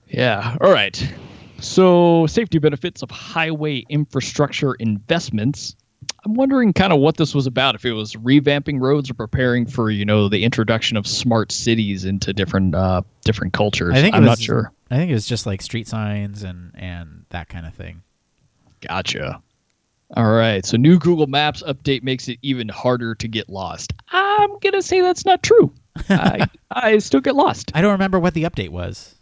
Yeah. 0.07 0.57
All 0.61 0.71
right. 0.71 1.13
So, 1.59 2.25
safety 2.25 2.57
benefits 2.57 3.03
of 3.03 3.11
highway 3.11 3.85
infrastructure 3.87 4.73
investments. 4.73 5.75
I'm 6.23 6.35
wondering 6.35 6.73
kind 6.73 6.93
of 6.93 6.99
what 6.99 7.17
this 7.17 7.33
was 7.33 7.47
about. 7.47 7.75
If 7.75 7.85
it 7.85 7.93
was 7.93 8.13
revamping 8.13 8.79
roads 8.79 9.09
or 9.09 9.15
preparing 9.15 9.65
for, 9.65 9.89
you 9.89 10.05
know, 10.05 10.29
the 10.29 10.43
introduction 10.43 10.97
of 10.97 11.07
smart 11.07 11.51
cities 11.51 12.05
into 12.05 12.33
different 12.33 12.75
uh, 12.75 13.01
different 13.23 13.53
cultures. 13.53 13.93
I 13.95 14.01
think 14.01 14.15
I'm 14.15 14.23
was, 14.23 14.29
not 14.29 14.39
sure. 14.39 14.71
I 14.91 14.97
think 14.97 15.09
it 15.09 15.13
was 15.13 15.25
just 15.25 15.45
like 15.45 15.61
street 15.61 15.87
signs 15.87 16.43
and 16.43 16.71
and 16.75 17.25
that 17.29 17.49
kind 17.49 17.65
of 17.65 17.73
thing. 17.73 18.03
Gotcha. 18.81 19.41
All 20.15 20.31
right. 20.31 20.65
So 20.65 20.77
new 20.77 20.99
Google 20.99 21.27
Maps 21.27 21.63
update 21.63 22.03
makes 22.03 22.27
it 22.27 22.37
even 22.41 22.67
harder 22.67 23.15
to 23.15 23.27
get 23.27 23.49
lost. 23.49 23.93
I'm 24.11 24.59
gonna 24.59 24.81
say 24.81 25.01
that's 25.01 25.25
not 25.25 25.41
true. 25.41 25.73
I 26.09 26.47
I 26.71 26.97
still 26.99 27.21
get 27.21 27.35
lost. 27.35 27.71
I 27.73 27.81
don't 27.81 27.93
remember 27.93 28.19
what 28.19 28.33
the 28.33 28.43
update 28.43 28.69
was. 28.69 29.15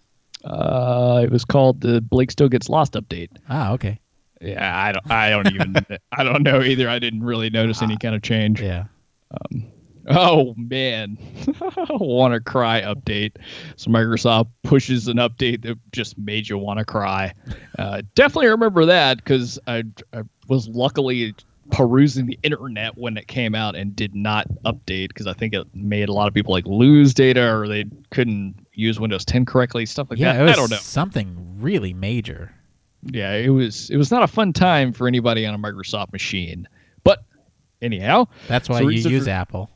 Uh, 0.43 1.21
it 1.23 1.31
was 1.31 1.45
called 1.45 1.81
the 1.81 2.01
Blake 2.01 2.31
Still 2.31 2.47
Gets 2.47 2.69
Lost 2.69 2.93
update. 2.93 3.29
Ah, 3.49 3.73
okay. 3.73 3.99
Yeah, 4.41 4.77
I 4.77 4.91
don't. 4.91 5.11
I 5.11 5.29
don't 5.29 5.53
even. 5.53 5.75
I 6.11 6.23
don't 6.23 6.43
know 6.43 6.61
either. 6.61 6.89
I 6.89 6.99
didn't 6.99 7.23
really 7.23 7.49
notice 7.49 7.81
any 7.81 7.97
kind 7.97 8.15
of 8.15 8.21
change. 8.21 8.61
Yeah. 8.61 8.85
Oh 10.09 10.55
man, 10.57 11.17
want 11.89 12.33
to 12.33 12.39
cry 12.39 12.81
update. 12.81 13.33
So 13.75 13.91
Microsoft 13.91 14.49
pushes 14.63 15.07
an 15.07 15.17
update 15.17 15.63
that 15.63 15.77
just 15.91 16.17
made 16.17 16.49
you 16.49 16.57
want 16.57 16.79
to 16.79 16.85
cry. 16.85 17.33
Uh, 17.77 18.01
definitely 18.15 18.47
remember 18.47 18.85
that 18.85 19.17
because 19.17 19.59
I, 19.67 19.83
I 20.13 20.23
was 20.47 20.67
luckily 20.67 21.35
perusing 21.71 22.25
the 22.25 22.39
internet 22.41 22.97
when 22.97 23.17
it 23.17 23.27
came 23.27 23.53
out 23.53 23.75
and 23.75 23.95
did 23.95 24.15
not 24.15 24.47
update 24.65 25.09
because 25.09 25.27
I 25.27 25.33
think 25.33 25.53
it 25.53 25.67
made 25.75 26.09
a 26.09 26.13
lot 26.13 26.27
of 26.27 26.33
people 26.33 26.53
like 26.53 26.65
lose 26.65 27.13
data 27.13 27.55
or 27.55 27.67
they 27.67 27.85
couldn't 28.09 28.55
use 28.73 28.99
Windows 28.99 29.25
10 29.25 29.45
correctly, 29.45 29.85
stuff 29.85 30.09
like 30.09 30.17
yeah, 30.17 30.33
that. 30.33 30.49
I 30.49 30.53
don't 30.53 30.71
know. 30.71 30.77
something 30.77 31.57
really 31.59 31.93
major. 31.93 32.51
Yeah, 33.03 33.33
it 33.33 33.49
was 33.49 33.89
it 33.89 33.97
was 33.97 34.11
not 34.11 34.23
a 34.23 34.27
fun 34.27 34.53
time 34.53 34.93
for 34.93 35.07
anybody 35.07 35.45
on 35.45 35.53
a 35.53 35.57
Microsoft 35.57 36.11
machine. 36.11 36.67
But 37.03 37.23
anyhow, 37.81 38.27
That's 38.47 38.67
why 38.67 38.79
So 38.79 38.89
you 38.89 39.09
use 39.09 39.27
Apple. 39.27 39.69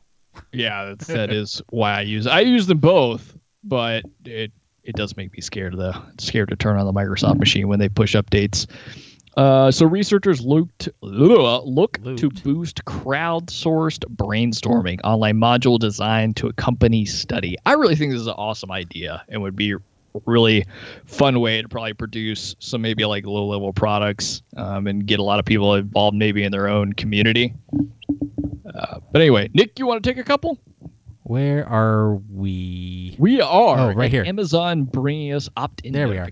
yeah, 0.52 0.84
that's, 0.88 1.06
that 1.06 1.32
is 1.32 1.62
why 1.70 1.98
I 1.98 2.00
use 2.02 2.26
I 2.26 2.40
use 2.40 2.66
them 2.66 2.78
both, 2.78 3.36
but 3.62 4.04
it 4.24 4.52
it 4.82 4.94
does 4.94 5.16
make 5.16 5.32
me 5.32 5.40
scared 5.40 5.76
though. 5.78 5.94
Scared 6.18 6.50
to 6.50 6.56
turn 6.56 6.76
on 6.78 6.84
the 6.86 6.92
Microsoft 6.92 7.38
machine 7.38 7.68
when 7.68 7.78
they 7.78 7.88
push 7.88 8.14
updates. 8.14 8.66
Uh, 9.36 9.68
so 9.68 9.84
researchers 9.84 10.40
looked 10.42 10.88
look 11.00 11.98
to 12.16 12.30
boost 12.44 12.84
crowdsourced 12.84 14.04
brainstorming 14.14 15.00
online 15.02 15.36
module 15.38 15.78
design 15.78 16.34
to 16.34 16.46
accompany 16.46 17.04
study. 17.04 17.56
I 17.66 17.72
really 17.72 17.96
think 17.96 18.12
this 18.12 18.20
is 18.20 18.26
an 18.28 18.34
awesome 18.34 18.70
idea 18.70 19.24
and 19.28 19.42
would 19.42 19.56
be 19.56 19.74
really 20.26 20.64
fun 21.06 21.40
way 21.40 21.60
to 21.62 21.68
probably 21.68 21.94
produce 21.94 22.54
some 22.58 22.82
maybe 22.82 23.04
like 23.04 23.26
low 23.26 23.46
level 23.46 23.72
products 23.72 24.42
um, 24.56 24.86
and 24.86 25.06
get 25.06 25.18
a 25.18 25.22
lot 25.22 25.38
of 25.38 25.44
people 25.44 25.74
involved 25.74 26.16
maybe 26.16 26.44
in 26.44 26.52
their 26.52 26.68
own 26.68 26.92
community. 26.92 27.54
Uh, 28.74 29.00
but 29.12 29.20
anyway, 29.20 29.48
Nick, 29.54 29.78
you 29.78 29.86
want 29.86 30.02
to 30.02 30.08
take 30.10 30.18
a 30.18 30.24
couple? 30.24 30.58
Where 31.24 31.66
are 31.68 32.14
we? 32.30 33.16
We 33.18 33.40
are 33.40 33.90
Oh, 33.90 33.94
right 33.94 34.10
here. 34.10 34.24
Amazon 34.24 34.84
bringing 34.84 35.32
us 35.32 35.48
opt-in. 35.56 35.92
There 35.92 36.08
we 36.08 36.18
are. 36.18 36.28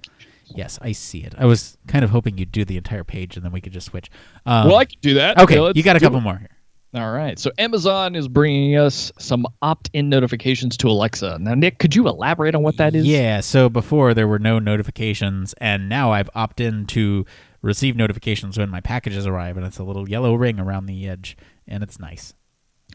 Yes, 0.55 0.79
I 0.83 0.92
see 0.92 1.21
it. 1.25 1.35
I 1.38 1.47
was 1.47 1.79
kind 1.87 2.05
of 2.05 2.11
hoping 2.11 2.37
you'd 2.37 2.53
do 2.53 2.64
the 2.64 2.77
entire 2.77 3.05
page 3.05 3.37
and 3.37 3.45
then 3.45 3.53
we 3.53 3.61
could 3.61 3.73
just 3.73 3.87
switch. 3.87 4.11
Um, 4.45 4.68
well, 4.68 4.77
I 4.77 4.85
can 4.85 4.99
do 5.01 5.14
that. 5.14 5.38
okay, 5.38 5.73
you 5.75 5.83
got 5.83 5.97
a 5.97 6.01
couple 6.01 6.18
it. 6.18 6.23
more 6.23 6.37
here. 6.37 6.51
All 6.94 7.11
right. 7.11 7.38
So 7.38 7.50
Amazon 7.57 8.14
is 8.14 8.28
bringing 8.28 8.76
us 8.76 9.11
some 9.18 9.46
opt-in 9.62 10.11
notifications 10.11 10.76
to 10.78 10.88
Alexa. 10.88 11.38
Now, 11.40 11.55
Nick, 11.55 11.78
could 11.78 11.94
you 11.94 12.07
elaborate 12.07 12.55
on 12.55 12.62
what 12.62 12.76
that 12.76 12.94
is? 12.94 13.07
Yeah, 13.07 13.40
so 13.40 13.70
before 13.70 14.12
there 14.12 14.28
were 14.28 14.38
no 14.38 14.59
notifications, 14.59 15.55
and 15.55 15.88
now 15.88 16.12
I've 16.12 16.28
opted 16.35 16.66
in 16.66 16.87
to 16.88 17.24
receive 17.62 17.96
notifications 17.96 18.59
when 18.59 18.68
my 18.68 18.81
packages 18.81 19.26
arrive, 19.26 19.57
and 19.57 19.64
it's 19.64 19.78
a 19.78 19.85
little 19.85 20.07
yellow 20.09 20.35
ring 20.35 20.61
around 20.61 20.85
the 20.85 21.09
edge, 21.09 21.37
and 21.66 21.83
it's 21.83 21.98
nice. 21.98 22.35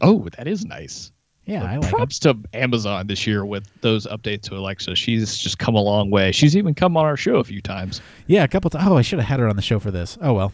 Oh, 0.00 0.28
that 0.36 0.46
is 0.46 0.64
nice. 0.64 1.10
Yeah, 1.44 1.64
I 1.64 1.78
like 1.78 1.88
it. 1.88 1.96
Props 1.96 2.18
to 2.20 2.36
Amazon 2.52 3.06
this 3.06 3.26
year 3.26 3.44
with 3.44 3.66
those 3.80 4.06
updates 4.06 4.42
to 4.42 4.54
Alexa. 4.56 4.94
She's 4.94 5.38
just 5.38 5.58
come 5.58 5.74
a 5.74 5.80
long 5.80 6.10
way. 6.10 6.30
She's 6.30 6.56
even 6.56 6.74
come 6.74 6.96
on 6.96 7.06
our 7.06 7.16
show 7.16 7.36
a 7.36 7.44
few 7.44 7.62
times. 7.62 8.02
Yeah, 8.26 8.44
a 8.44 8.48
couple 8.48 8.68
times. 8.68 8.86
Oh, 8.86 8.96
I 8.98 9.02
should 9.02 9.18
have 9.18 9.28
had 9.28 9.40
her 9.40 9.48
on 9.48 9.56
the 9.56 9.62
show 9.62 9.80
for 9.80 9.90
this. 9.90 10.18
Oh 10.20 10.34
well. 10.34 10.52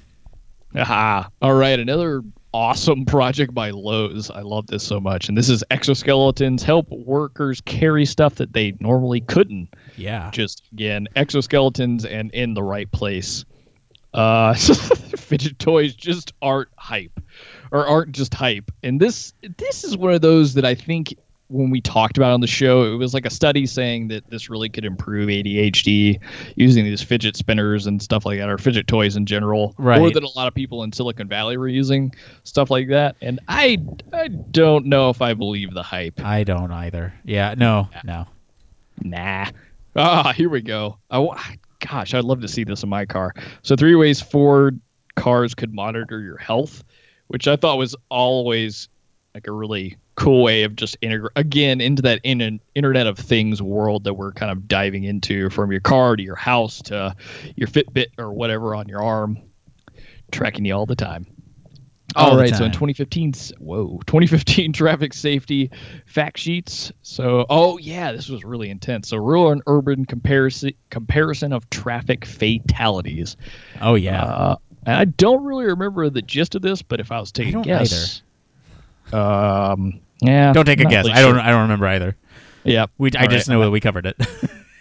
Aha. 0.77 1.29
All 1.43 1.55
right, 1.55 1.79
another 1.79 2.23
awesome 2.55 3.05
project 3.07 3.53
by 3.53 3.71
Lowe's. 3.71 4.31
I 4.31 4.41
love 4.41 4.69
this 4.69 4.83
so 4.83 4.99
much. 5.01 5.29
And 5.29 5.37
this 5.37 5.51
is 5.51 5.63
exoskeletons 5.71 6.63
help 6.63 6.89
workers 6.89 7.61
carry 7.61 8.07
stuff 8.07 8.37
that 8.37 8.55
they 8.55 8.75
normally 8.81 9.21
couldn't. 9.21 9.75
Yeah. 9.97 10.31
Just 10.31 10.63
again, 10.73 11.09
exoskeletons 11.17 12.11
and 12.11 12.31
in 12.33 12.55
the 12.55 12.63
right 12.63 12.91
place. 12.91 13.45
Uh, 14.15 14.55
fidget 15.17 15.59
toys 15.59 15.93
just 15.93 16.33
aren't 16.41 16.69
hype, 16.79 17.19
or 17.73 17.85
aren't 17.85 18.13
just 18.13 18.33
hype. 18.33 18.71
And 18.85 19.01
this 19.01 19.35
this 19.59 19.83
is 19.83 19.97
one 19.97 20.13
of 20.13 20.21
those 20.21 20.55
that 20.55 20.65
I 20.65 20.77
think 20.77 21.17
when 21.49 21.69
we 21.71 21.81
talked 21.81 22.17
about 22.17 22.33
on 22.33 22.41
the 22.41 22.47
show, 22.47 22.85
it 22.93 22.97
was 22.97 23.13
like 23.15 23.27
a 23.27 23.31
study 23.31 23.67
saying 23.67 24.09
that 24.09 24.29
this 24.31 24.49
really 24.49 24.69
could 24.69 24.85
improve 24.85 25.29
ADHD 25.29 26.19
using 26.57 26.85
these 26.85 27.03
fidget 27.03 27.37
spinners 27.37 27.87
and 27.87 28.03
stuff 28.03 28.25
like 28.25 28.39
that, 28.39 28.49
or 28.49 28.57
fidget 28.59 28.87
toys 28.87 29.15
in 29.15 29.27
general. 29.27 29.75
More 29.79 29.89
Right. 29.89 30.15
than 30.15 30.25
a 30.25 30.29
lot 30.37 30.49
of 30.49 30.55
people 30.55 30.83
in 30.85 30.93
Silicon 30.93 31.29
Valley 31.29 31.57
were 31.59 31.69
using 31.69 32.15
stuff 32.45 32.71
like 32.71 32.89
that. 32.89 33.17
And 33.21 33.41
I 33.47 33.79
I 34.13 34.29
don't 34.29 34.87
know 34.87 35.11
if 35.11 35.21
I 35.21 35.35
believe 35.35 35.75
the 35.75 35.83
hype. 35.83 36.19
I 36.25 36.45
don't 36.45 36.73
either. 36.73 37.13
Yeah, 37.25 37.55
no, 37.57 37.89
no. 38.05 38.27
Nah. 39.03 39.47
Ah, 39.97 40.33
here 40.33 40.49
we 40.49 40.61
go. 40.63 40.99
I, 41.11 41.19
wa- 41.19 41.39
gosh, 41.89 42.15
I'd 42.15 42.25
love 42.25 42.41
to 42.41 42.49
see 42.49 42.65
this 42.65 42.83
in 42.83 42.89
my 42.89 43.05
car. 43.05 43.35
So, 43.63 43.77
three 43.77 43.95
ways 43.95 44.21
Ford 44.21 44.81
cars 45.15 45.55
could 45.55 45.73
monitor 45.75 46.21
your 46.21 46.39
health, 46.39 46.83
which 47.29 47.47
I 47.47 47.57
thought 47.57 47.77
was 47.79 47.95
always 48.09 48.89
like 49.35 49.47
a 49.47 49.53
really 49.53 49.97
cool 50.17 50.43
way 50.43 50.63
of 50.63 50.77
just 50.77 50.97
integrate 51.01 51.33
again 51.37 51.81
into 51.81 52.03
that 52.03 52.21
in 52.23 52.61
Internet 52.75 53.07
of 53.07 53.19
Things 53.19 53.61
world 53.61 54.05
that 54.05 54.15
we're 54.15 54.33
kind 54.33 54.53
of 54.53 54.69
diving 54.69 55.05
into 55.05 55.51
from 55.51 55.71
your 55.71 55.81
car 55.81 56.17
to 56.17 56.23
your 56.23 56.37
house 56.37 56.83
to 56.83 57.15
your 57.57 57.69
Fitbit 57.69 58.09
or 58.19 58.33
whatever 58.33 58.75
on 58.75 58.89
your 58.89 59.03
arm, 59.03 59.39
tracking 60.31 60.65
you 60.65 60.75
all 60.75 60.87
the 60.87 60.97
time. 60.97 61.27
All 62.17 62.31
All 62.31 62.37
right, 62.37 62.55
so 62.55 62.65
in 62.65 62.71
2015 62.71 63.33
whoa, 63.59 63.99
2015 64.07 64.73
traffic 64.73 65.13
safety 65.13 65.71
fact 66.07 66.39
sheets. 66.39 66.93
So, 67.03 67.45
oh 67.51 67.79
yeah, 67.79 68.13
this 68.13 68.29
was 68.29 68.45
really 68.45 68.71
intense. 68.71 69.09
So, 69.09 69.17
rural 69.17 69.51
and 69.51 69.63
urban 69.67 70.05
comparison 70.05 70.73
comparison 70.91 71.53
of 71.53 71.69
traffic 71.71 72.25
fatalities. 72.25 73.37
Oh 73.81 73.97
yeah. 73.97 74.23
Uh, 74.23 74.57
and 74.87 74.97
I 74.97 75.07
don't 75.07 75.43
really 75.45 75.65
remember 75.65 76.09
the 76.11 76.23
gist 76.23 76.55
of 76.55 76.63
this, 76.63 76.83
but 76.83 77.01
if 77.01 77.11
I 77.11 77.19
was 77.19 77.33
taking 77.33 77.57
a 77.57 77.63
guess, 77.63 78.23
um, 79.13 80.01
yeah, 80.27 80.53
don't 80.53 80.65
take 80.65 80.81
a 80.81 80.85
guess. 80.85 81.05
really 81.05 81.13
I 81.19 81.23
don't. 81.23 81.35
sure. 81.35 81.41
I 81.41 81.49
don't 81.51 81.63
remember 81.63 81.87
either. 81.87 82.17
Yep, 82.65 82.91
We. 82.99 83.11
I 83.17 83.23
All 83.23 83.29
just 83.29 83.49
right. 83.49 83.55
know 83.55 83.61
that 83.63 83.71
we 83.71 83.81
covered 83.81 84.07
it. 84.07 84.17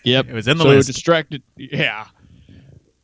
Yep, 0.05 0.27
It 0.27 0.33
was 0.33 0.47
in 0.49 0.57
the 0.57 0.65
list. 0.65 0.71
so 0.73 0.75
list. 0.75 0.87
Distracted, 0.87 1.43
yeah. 1.55 2.07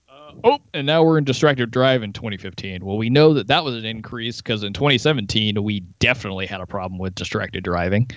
Uh, 0.09 0.31
oh, 0.43 0.59
and 0.73 0.85
now 0.85 1.01
we're 1.01 1.17
in 1.17 1.23
distracted 1.23 1.71
drive 1.71 2.03
in 2.03 2.11
2015. 2.11 2.83
Well, 2.83 2.97
we 2.97 3.09
know 3.09 3.33
that 3.35 3.47
that 3.47 3.63
was 3.63 3.75
an 3.75 3.85
increase 3.85 4.37
because 4.41 4.63
in 4.63 4.73
2017 4.73 5.63
we 5.63 5.79
definitely 5.99 6.45
had 6.45 6.59
a 6.59 6.65
problem 6.65 6.99
with 6.99 7.15
distracted 7.15 7.63
driving, 7.63 8.09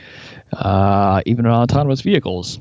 uh, 0.52 1.22
even 1.26 1.46
on 1.46 1.62
autonomous 1.62 2.00
vehicles. 2.00 2.58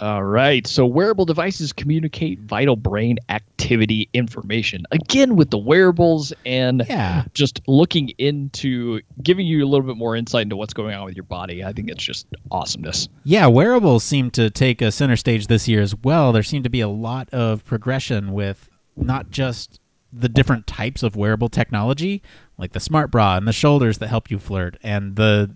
All 0.00 0.24
right, 0.24 0.66
so 0.66 0.86
wearable 0.86 1.26
devices 1.26 1.74
communicate 1.74 2.38
vital 2.40 2.74
brain 2.74 3.18
activity 3.28 4.08
information 4.14 4.84
again 4.92 5.36
with 5.36 5.50
the 5.50 5.58
wearables 5.58 6.32
and 6.46 6.86
yeah. 6.88 7.24
just 7.34 7.60
looking 7.68 8.08
into 8.16 9.02
giving 9.22 9.46
you 9.46 9.62
a 9.62 9.68
little 9.68 9.86
bit 9.86 9.98
more 9.98 10.16
insight 10.16 10.44
into 10.44 10.56
what's 10.56 10.72
going 10.72 10.94
on 10.94 11.04
with 11.04 11.16
your 11.16 11.24
body. 11.24 11.62
I 11.62 11.74
think 11.74 11.90
it's 11.90 12.02
just 12.02 12.26
awesomeness. 12.50 13.10
Yeah, 13.24 13.46
wearables 13.48 14.02
seem 14.02 14.30
to 14.32 14.48
take 14.48 14.80
a 14.80 14.90
center 14.90 15.16
stage 15.16 15.48
this 15.48 15.68
year 15.68 15.82
as 15.82 15.94
well. 15.94 16.32
There 16.32 16.42
seemed 16.42 16.64
to 16.64 16.70
be 16.70 16.80
a 16.80 16.88
lot 16.88 17.28
of 17.30 17.62
progression 17.66 18.32
with 18.32 18.70
not 18.96 19.30
just 19.30 19.80
the 20.12 20.28
different 20.28 20.66
types 20.66 21.02
of 21.02 21.14
wearable 21.14 21.48
technology, 21.48 22.22
like 22.58 22.72
the 22.72 22.80
smart 22.80 23.10
bra 23.10 23.36
and 23.36 23.46
the 23.46 23.52
shoulders 23.52 23.98
that 23.98 24.08
help 24.08 24.30
you 24.30 24.38
flirt, 24.38 24.76
and 24.82 25.16
the 25.16 25.54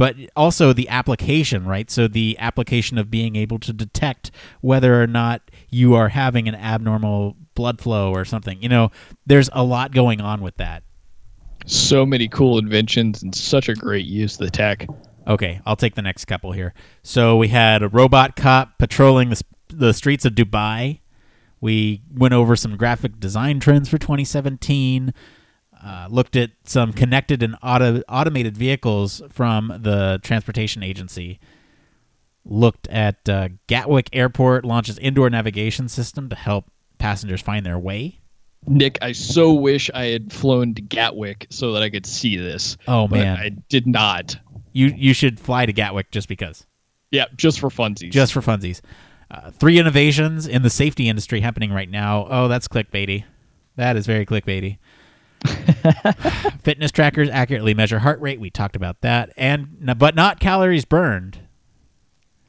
but 0.00 0.16
also 0.34 0.72
the 0.72 0.88
application, 0.88 1.66
right? 1.66 1.90
So 1.90 2.08
the 2.08 2.34
application 2.38 2.96
of 2.96 3.10
being 3.10 3.36
able 3.36 3.58
to 3.58 3.70
detect 3.70 4.30
whether 4.62 5.02
or 5.02 5.06
not 5.06 5.42
you 5.68 5.94
are 5.94 6.08
having 6.08 6.48
an 6.48 6.54
abnormal 6.54 7.36
blood 7.54 7.82
flow 7.82 8.10
or 8.10 8.24
something. 8.24 8.62
You 8.62 8.70
know, 8.70 8.92
there's 9.26 9.50
a 9.52 9.62
lot 9.62 9.92
going 9.92 10.22
on 10.22 10.40
with 10.40 10.56
that. 10.56 10.84
So 11.66 12.06
many 12.06 12.28
cool 12.28 12.56
inventions 12.56 13.22
and 13.22 13.34
such 13.34 13.68
a 13.68 13.74
great 13.74 14.06
use 14.06 14.40
of 14.40 14.46
the 14.46 14.50
tech. 14.50 14.86
Okay, 15.26 15.60
I'll 15.66 15.76
take 15.76 15.96
the 15.96 16.02
next 16.02 16.24
couple 16.24 16.52
here. 16.52 16.72
So 17.02 17.36
we 17.36 17.48
had 17.48 17.82
a 17.82 17.88
robot 17.88 18.36
cop 18.36 18.78
patrolling 18.78 19.28
the, 19.28 19.42
the 19.68 19.92
streets 19.92 20.24
of 20.24 20.32
Dubai. 20.32 21.00
We 21.60 22.00
went 22.10 22.32
over 22.32 22.56
some 22.56 22.78
graphic 22.78 23.20
design 23.20 23.60
trends 23.60 23.90
for 23.90 23.98
2017. 23.98 25.12
Uh, 25.82 26.06
looked 26.10 26.36
at 26.36 26.50
some 26.64 26.92
connected 26.92 27.42
and 27.42 27.56
auto- 27.62 28.02
automated 28.08 28.56
vehicles 28.56 29.22
from 29.30 29.68
the 29.80 30.20
transportation 30.22 30.82
agency. 30.82 31.40
Looked 32.44 32.88
at 32.88 33.28
uh, 33.28 33.48
Gatwick 33.66 34.08
Airport 34.12 34.64
launches 34.64 34.98
indoor 34.98 35.28
navigation 35.30 35.88
system 35.88 36.28
to 36.30 36.36
help 36.36 36.70
passengers 36.98 37.40
find 37.42 37.64
their 37.64 37.78
way. 37.78 38.18
Nick, 38.66 38.98
I 39.00 39.12
so 39.12 39.52
wish 39.54 39.90
I 39.94 40.06
had 40.06 40.32
flown 40.32 40.74
to 40.74 40.82
Gatwick 40.82 41.46
so 41.50 41.72
that 41.72 41.82
I 41.82 41.88
could 41.90 42.04
see 42.06 42.36
this. 42.36 42.76
Oh 42.86 43.08
man, 43.08 43.38
I 43.38 43.50
did 43.68 43.86
not. 43.86 44.38
you 44.72 44.92
you 44.94 45.14
should 45.14 45.40
fly 45.40 45.64
to 45.64 45.72
Gatwick 45.72 46.10
just 46.10 46.28
because. 46.28 46.66
Yeah, 47.10 47.24
just 47.36 47.58
for 47.58 47.70
funsies. 47.70 48.10
just 48.10 48.32
for 48.32 48.40
funsies. 48.40 48.80
Uh, 49.30 49.50
three 49.50 49.78
innovations 49.78 50.46
in 50.46 50.62
the 50.62 50.70
safety 50.70 51.08
industry 51.08 51.40
happening 51.40 51.72
right 51.72 51.88
now. 51.90 52.26
Oh, 52.28 52.48
that's 52.48 52.68
clickbaity. 52.68 53.24
That 53.76 53.96
is 53.96 54.06
very 54.06 54.26
clickbaity. 54.26 54.78
Fitness 56.62 56.90
trackers 56.90 57.28
accurately 57.30 57.74
measure 57.74 57.98
heart 58.00 58.20
rate. 58.20 58.40
We 58.40 58.50
talked 58.50 58.76
about 58.76 59.00
that, 59.00 59.32
and 59.36 59.92
but 59.98 60.14
not 60.14 60.40
calories 60.40 60.84
burned. 60.84 61.40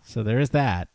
So 0.04 0.24
there 0.24 0.40
is 0.40 0.50
that. 0.52 0.90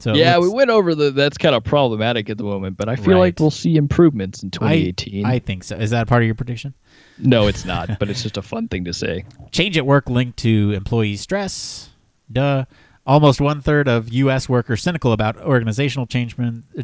So 0.00 0.14
yeah, 0.14 0.38
we 0.38 0.48
went 0.48 0.70
over 0.70 0.94
the. 0.94 1.10
That's 1.10 1.38
kind 1.38 1.54
of 1.54 1.64
problematic 1.64 2.28
at 2.30 2.38
the 2.38 2.44
moment, 2.44 2.76
but 2.76 2.88
I 2.88 2.96
feel 2.96 3.18
like 3.18 3.38
we'll 3.38 3.50
see 3.50 3.76
improvements 3.76 4.42
in 4.42 4.48
I, 4.48 4.50
2018. 4.50 5.24
I 5.26 5.38
think 5.38 5.64
so. 5.64 5.76
Is 5.76 5.90
that 5.90 6.06
part 6.08 6.22
of 6.22 6.26
your 6.26 6.34
prediction? 6.34 6.74
no, 7.18 7.46
it's 7.46 7.64
not, 7.64 7.98
but 8.00 8.10
it's 8.10 8.22
just 8.22 8.36
a 8.36 8.42
fun 8.42 8.66
thing 8.68 8.84
to 8.84 8.92
say. 8.92 9.24
Change 9.52 9.78
at 9.78 9.86
work 9.86 10.08
linked 10.10 10.38
to 10.38 10.72
employee 10.74 11.16
stress. 11.16 11.90
Duh. 12.30 12.64
Almost 13.06 13.38
one 13.40 13.60
third 13.60 13.86
of 13.86 14.10
U.S. 14.14 14.48
workers 14.48 14.82
cynical 14.82 15.12
about 15.12 15.36
organizational 15.36 16.06
change, 16.06 16.34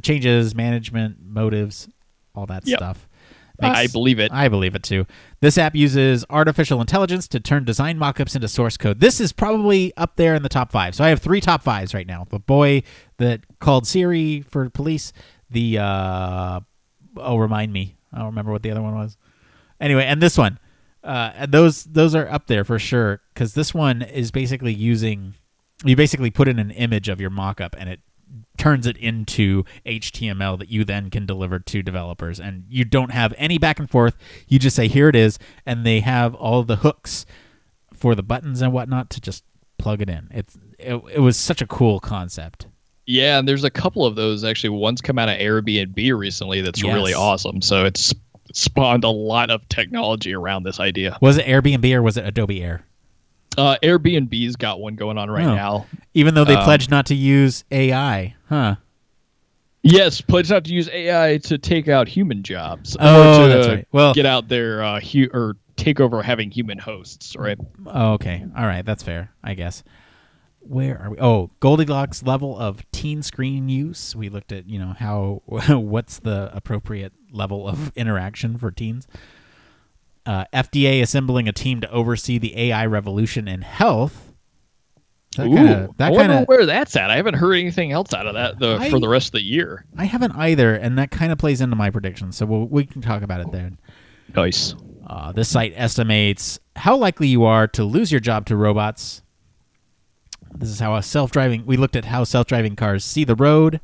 changes, 0.03 0.55
management 0.55 1.17
motives, 1.25 1.89
all 2.35 2.45
that 2.47 2.67
Yep. 2.67 2.79
stuff. 2.79 3.09
I 3.63 3.87
believe 3.87 4.19
it. 4.19 4.33
I 4.33 4.49
believe 4.49 4.75
it 4.75 4.83
too. 4.83 5.07
This 5.41 5.59
app 5.59 5.75
uses 5.75 6.25
artificial 6.31 6.81
intelligence 6.81 7.29
to 7.29 7.41
turn 7.41 7.65
design 7.65 7.99
mockups 7.99 8.35
into 8.35 8.49
source 8.49 8.77
code. 8.77 9.01
This 9.01 9.21
is 9.21 9.33
probably 9.33 9.93
up 9.97 10.17
there 10.17 10.35
in 10.35 10.43
the 10.43 10.49
top 10.49 10.73
five. 10.73 10.95
So 10.95 11.05
I 11.05 11.09
have 11.09 11.21
three 11.21 11.41
top 11.41 11.63
fives 11.63 11.95
right 11.95 12.07
now. 12.07 12.27
The 12.29 12.39
boy 12.39 12.83
that 13.19 13.41
called 13.59 13.87
Siri 13.87 14.43
for 14.43 14.69
police. 14.71 15.13
The 15.51 15.79
uh, 15.79 16.61
oh, 17.17 17.37
remind 17.37 17.73
me. 17.73 17.97
I 18.13 18.19
don't 18.19 18.27
remember 18.27 18.53
what 18.53 18.63
the 18.63 18.71
other 18.71 18.83
one 18.83 18.95
was. 18.95 19.17
Anyway, 19.81 20.05
and 20.05 20.21
this 20.21 20.37
one. 20.37 20.59
Uh, 21.03 21.33
and 21.35 21.53
those 21.53 21.85
those 21.85 22.15
are 22.15 22.29
up 22.29 22.47
there 22.47 22.63
for 22.63 22.79
sure 22.79 23.23
because 23.33 23.55
this 23.55 23.73
one 23.73 24.03
is 24.03 24.31
basically 24.31 24.75
using 24.75 25.33
you 25.83 25.97
basically 25.97 26.31
put 26.31 26.47
in 26.47 26.59
an 26.59 26.71
image 26.73 27.09
of 27.09 27.23
your 27.23 27.31
mockup 27.31 27.75
and 27.79 27.89
it 27.89 28.01
turns 28.61 28.87
it 28.87 28.97
into 28.99 29.65
HTML 29.87 30.59
that 30.59 30.69
you 30.69 30.85
then 30.85 31.09
can 31.09 31.25
deliver 31.25 31.59
to 31.59 31.83
developers. 31.83 32.39
And 32.39 32.65
you 32.69 32.85
don't 32.85 33.11
have 33.11 33.33
any 33.39 33.57
back 33.57 33.79
and 33.79 33.89
forth. 33.89 34.15
You 34.49 34.59
just 34.59 34.77
say, 34.77 34.87
here 34.87 35.09
it 35.09 35.17
is. 35.17 35.39
And 35.65 35.87
they 35.87 36.01
have 36.01 36.35
all 36.35 36.63
the 36.63 36.77
hooks 36.77 37.25
for 37.95 38.15
the 38.15 38.23
buttons 38.23 38.61
and 38.61 38.71
whatnot 38.73 39.09
to 39.11 39.21
just 39.21 39.45
plug 39.79 40.03
it 40.03 40.11
in. 40.11 40.29
It's, 40.31 40.59
it, 40.79 41.01
it 41.15 41.21
was 41.21 41.39
such 41.39 41.63
a 41.63 41.67
cool 41.67 42.01
concept. 42.01 42.67
Yeah, 43.07 43.39
and 43.39 43.49
there's 43.49 43.65
a 43.65 43.71
couple 43.71 44.05
of 44.05 44.15
those 44.15 44.45
actually. 44.45 44.71
One's 44.71 45.01
come 45.01 45.19
out 45.19 45.31
of 45.31 45.39
Airbnb 45.39 46.17
recently 46.17 46.61
that's 46.61 46.83
Yes. 46.83 46.95
really 46.95 47.15
awesome. 47.15 47.63
So 47.63 47.87
it's 47.87 48.15
spawned 48.53 49.05
a 49.05 49.09
lot 49.09 49.51
of 49.51 49.67
technology 49.71 50.35
around 50.35 50.65
this 50.65 50.79
idea. 50.81 51.17
Was 51.23 51.39
it 51.39 51.47
Airbnb 51.47 51.91
or 51.95 52.03
was 52.03 52.19
it 52.19 52.27
Adobe 52.27 52.63
Air? 52.63 52.85
Uh, 53.61 53.77
Airbnb's 53.83 54.57
got 54.57 54.81
one 54.81 54.95
going 54.95 55.19
on 55.19 55.31
right 55.31 55.47
Oh. 55.47 55.55
now. 55.55 55.87
Even 56.15 56.35
though 56.35 56.45
they 56.45 56.55
Um, 56.57 56.65
pledged 56.65 56.91
not 56.91 57.07
to 57.07 57.15
use 57.15 57.65
AI, 57.71 58.35
huh? 58.49 58.77
Yes, 59.83 60.21
pledged 60.21 60.51
not 60.51 60.65
to 60.65 60.73
use 60.75 60.89
AI 60.91 61.39
to 61.45 61.57
take 61.59 61.89
out 61.89 62.09
human 62.09 62.43
jobs. 62.43 62.97
Oh, 63.01 63.45
or 63.45 63.49
to 63.49 63.55
that's 63.55 63.69
right. 63.69 63.89
Well- 63.93 64.15
get 64.15 64.27
out 64.27 64.49
their 64.49 64.83
uh, 64.83 65.01
hu- 65.01 65.31
or 65.33 65.57
take 65.77 66.01
over 66.01 66.23
having 66.23 66.51
human 66.51 66.79
hosts, 66.79 67.35
right? 67.37 67.59
Oh, 67.87 68.13
okay. 68.15 68.45
All 68.57 68.67
right. 68.67 68.85
That's 68.85 69.03
fair, 69.03 69.31
I 69.43 69.55
guess. 69.55 69.83
Where 70.61 71.01
are 71.03 71.11
we? 71.11 71.17
Oh, 71.19 71.51
Goldilocks 71.61 72.23
level 72.23 72.59
of 72.59 72.83
teen 72.93 73.23
screen 73.23 73.71
use. 73.71 74.15
We 74.15 74.29
looked 74.29 74.53
at, 74.53 74.69
you 74.69 74.79
know, 74.79 74.95
how 74.99 75.43
what's 75.47 76.19
the 76.19 76.51
appropriate 76.55 77.15
level 77.33 77.67
of 77.67 77.93
interaction 77.97 78.59
for 78.59 78.71
teens. 78.71 79.07
Uh, 80.27 80.45
FDA 80.53 81.01
assembling 81.03 81.49
a 81.49 81.53
team 81.53 81.81
to 81.81 81.91
oversee 81.91 82.39
the 82.39 82.57
AI 82.57 82.87
revolution 82.87 83.49
in 83.49 83.63
health. 83.63 84.33
That 85.37 85.47
Ooh, 85.47 85.55
kinda, 85.55 85.89
that 85.97 86.09
I 86.09 86.11
wonder 86.11 86.27
kind 86.35 86.43
of 86.43 86.49
where 86.49 86.67
that's 86.67 86.97
at. 86.97 87.11
I 87.11 87.17
haven't 87.17 87.35
heard 87.35 87.55
anything 87.55 87.93
else 87.93 88.13
out 88.13 88.27
of 88.27 88.35
that 88.35 88.59
the, 88.59 88.77
I- 88.81 88.91
for 88.91 88.99
the 89.01 89.09
rest 89.09 89.29
of 89.29 89.33
the 89.33 89.43
year. 89.43 89.87
I 89.97 90.05
haven't 90.05 90.33
either, 90.33 90.75
and 90.75 90.99
that 90.99 91.11
kind 91.11 91.31
of 91.33 91.39
plays 91.39 91.61
into 91.61 91.77
my 91.77 91.89
prediction. 91.91 92.33
So 92.33 92.47
we'll, 92.47 92.67
we 92.67 92.85
can 92.85 93.01
talk 93.01 93.23
about 93.23 93.41
it 93.41 93.53
then. 93.53 93.79
Nice. 94.35 94.75
Uh, 95.07 95.33
this 95.33 95.49
site 95.49 95.73
estimates 95.77 96.59
how 96.77 96.97
likely 96.97 97.29
you 97.29 97.45
are 97.45 97.67
to 97.69 97.85
lose 97.85 98.13
your 98.13 98.21
job 98.21 98.47
to 98.47 98.57
robots. 98.57 99.23
This 100.55 100.69
is 100.69 100.81
how 100.81 100.97
a 100.97 101.03
self-driving. 101.03 101.65
We 101.65 101.77
looked 101.77 101.97
at 101.97 102.07
how 102.07 102.25
self-driving 102.25 102.77
cars 102.77 103.05
see 103.05 103.25
the 103.25 103.35
road, 103.37 103.81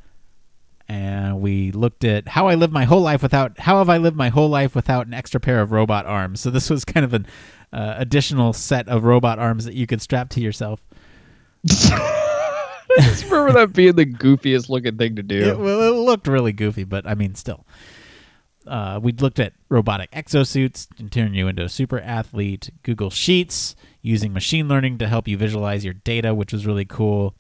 and 0.89 1.41
we 1.41 1.73
looked 1.73 2.05
at 2.05 2.29
how 2.29 2.47
I 2.47 2.55
live 2.55 2.71
my 2.71 2.85
whole 2.85 3.01
life 3.01 3.23
without. 3.23 3.59
How 3.59 3.79
have 3.79 3.89
I 3.89 3.97
lived 3.99 4.17
my 4.17 4.29
whole 4.29 4.49
life 4.49 4.75
without 4.75 5.07
an 5.07 5.15
extra 5.15 5.41
pair 5.41 5.61
of 5.61 5.73
robot 5.73 6.07
arms? 6.07 6.41
So 6.41 6.51
this 6.51 6.71
was 6.71 6.85
kind 6.85 7.05
of 7.05 7.13
an 7.13 7.27
uh, 7.73 7.95
additional 7.99 8.53
set 8.53 8.89
of 8.89 9.05
robot 9.05 9.39
arms 9.39 9.65
that 9.65 9.75
you 9.75 9.87
could 9.87 10.01
strap 10.01 10.29
to 10.31 10.41
yourself. 10.41 10.81
I 12.99 13.03
just 13.03 13.25
remember 13.25 13.53
that 13.53 13.73
being 13.73 13.97
the 13.97 14.07
goofiest 14.07 14.69
looking 14.69 14.97
thing 14.97 15.17
to 15.17 15.23
do. 15.23 15.51
It, 15.51 15.59
well, 15.59 15.83
it 15.83 15.97
looked 15.97 16.29
really 16.29 16.53
goofy, 16.53 16.85
but 16.85 17.07
I 17.07 17.15
mean, 17.15 17.35
still. 17.35 17.67
Uh, 18.67 18.99
we 19.01 19.13
looked 19.13 19.39
at 19.39 19.53
robotic 19.69 20.11
exosuits 20.11 20.89
to 20.97 21.05
turn 21.09 21.35
you 21.35 21.47
into 21.47 21.63
a 21.63 21.69
super 21.69 22.01
athlete. 22.01 22.71
Google 22.83 23.11
Sheets 23.11 23.77
using 24.03 24.33
machine 24.33 24.69
learning 24.69 24.99
to 24.99 25.09
help 25.09 25.29
you 25.29 25.37
visualize 25.37 25.85
your 25.85 25.95
data, 25.95 26.35
which 26.35 26.53
was 26.53 26.67
really 26.67 26.85
cool. 26.85 27.35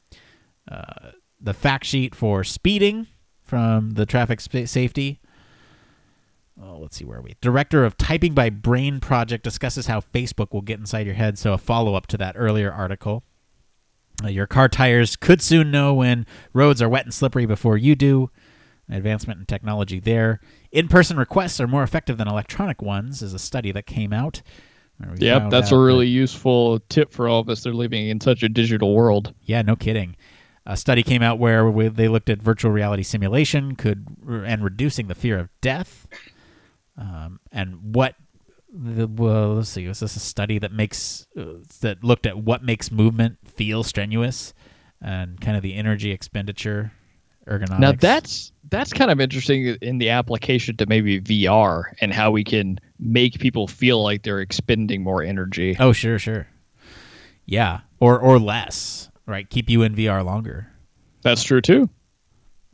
Uh, 0.70 1.10
the 1.40 1.54
fact 1.54 1.84
sheet 1.84 2.14
for 2.14 2.44
speeding 2.44 3.06
from 3.46 3.92
the 3.92 4.04
traffic 4.06 4.40
spa- 4.40 4.66
safety. 4.66 5.20
Oh, 6.60 6.78
let's 6.78 6.96
see 6.96 7.04
where 7.04 7.18
are 7.18 7.22
we. 7.22 7.36
Director 7.40 7.84
of 7.84 7.98
Typing 7.98 8.32
by 8.32 8.48
Brain 8.50 8.98
project 8.98 9.44
discusses 9.44 9.86
how 9.88 10.00
Facebook 10.00 10.52
will 10.52 10.62
get 10.62 10.78
inside 10.80 11.04
your 11.06 11.14
head. 11.14 11.38
So 11.38 11.52
a 11.52 11.58
follow 11.58 11.94
up 11.94 12.06
to 12.08 12.16
that 12.18 12.34
earlier 12.38 12.72
article. 12.72 13.24
Uh, 14.24 14.28
your 14.28 14.46
car 14.46 14.66
tires 14.68 15.16
could 15.16 15.42
soon 15.42 15.70
know 15.70 15.92
when 15.92 16.24
roads 16.54 16.80
are 16.80 16.88
wet 16.88 17.04
and 17.04 17.12
slippery 17.12 17.44
before 17.44 17.76
you 17.76 17.94
do. 17.94 18.30
Advancement 18.88 19.40
in 19.40 19.46
technology 19.46 20.00
there. 20.00 20.40
In 20.72 20.88
person 20.88 21.18
requests 21.18 21.60
are 21.60 21.66
more 21.66 21.82
effective 21.82 22.16
than 22.16 22.28
electronic 22.28 22.80
ones, 22.80 23.20
is 23.20 23.34
a 23.34 23.38
study 23.38 23.72
that 23.72 23.84
came 23.84 24.12
out. 24.12 24.42
Yep, 25.18 25.50
that's 25.50 25.72
a 25.72 25.74
that- 25.74 25.80
really 25.80 26.06
useful 26.06 26.80
tip 26.88 27.12
for 27.12 27.28
all 27.28 27.40
of 27.40 27.50
us. 27.50 27.62
They're 27.64 27.74
living 27.74 28.08
in 28.08 28.18
such 28.20 28.42
a 28.42 28.48
digital 28.48 28.94
world. 28.94 29.34
Yeah, 29.42 29.60
no 29.60 29.76
kidding. 29.76 30.16
A 30.66 30.76
study 30.76 31.02
came 31.02 31.22
out 31.22 31.38
where 31.38 31.70
we, 31.70 31.88
they 31.88 32.08
looked 32.08 32.28
at 32.28 32.42
virtual 32.42 32.72
reality 32.72 33.02
simulation 33.04 33.76
could 33.76 34.06
and 34.28 34.64
reducing 34.64 35.06
the 35.06 35.14
fear 35.14 35.38
of 35.38 35.48
death. 35.60 36.08
Um, 36.98 37.40
and 37.52 37.94
what 37.94 38.16
the 38.72 39.06
well, 39.06 39.54
let's 39.54 39.68
see, 39.68 39.86
was 39.86 40.00
this 40.00 40.16
a 40.16 40.20
study 40.20 40.58
that 40.58 40.72
makes 40.72 41.26
uh, 41.38 41.58
that 41.80 42.02
looked 42.02 42.26
at 42.26 42.38
what 42.38 42.62
makes 42.62 42.90
movement 42.90 43.38
feel 43.44 43.82
strenuous 43.82 44.52
and 45.00 45.40
kind 45.40 45.56
of 45.56 45.62
the 45.62 45.74
energy 45.74 46.10
expenditure, 46.10 46.92
ergonomics. 47.46 47.78
Now 47.78 47.92
that's 47.92 48.52
that's 48.68 48.92
kind 48.92 49.10
of 49.10 49.20
interesting 49.20 49.76
in 49.80 49.98
the 49.98 50.10
application 50.10 50.76
to 50.78 50.86
maybe 50.86 51.20
VR 51.20 51.84
and 52.00 52.12
how 52.12 52.30
we 52.30 52.44
can 52.44 52.78
make 52.98 53.38
people 53.38 53.66
feel 53.66 54.02
like 54.02 54.22
they're 54.22 54.40
expending 54.40 55.02
more 55.02 55.22
energy. 55.22 55.76
oh 55.78 55.92
sure, 55.92 56.18
sure, 56.18 56.46
yeah, 57.44 57.80
or 58.00 58.18
or 58.18 58.38
less, 58.38 59.10
right? 59.26 59.48
Keep 59.48 59.68
you 59.70 59.82
in 59.82 59.94
VR 59.94 60.24
longer. 60.24 60.72
That's 61.22 61.42
true 61.42 61.60
too. 61.60 61.88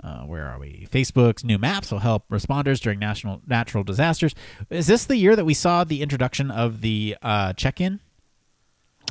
Uh, 0.02 0.22
where 0.22 0.46
are 0.48 0.58
we? 0.58 0.86
Facebook's 0.90 1.44
new 1.44 1.58
maps 1.58 1.92
will 1.92 2.00
help 2.00 2.28
responders 2.28 2.80
during 2.80 2.98
national 2.98 3.40
natural 3.46 3.84
disasters. 3.84 4.34
Is 4.68 4.88
this 4.88 5.04
the 5.04 5.16
year 5.16 5.36
that 5.36 5.44
we 5.44 5.54
saw 5.54 5.84
the 5.84 6.02
introduction 6.02 6.50
of 6.50 6.80
the 6.80 7.16
uh, 7.22 7.52
check-in? 7.52 8.00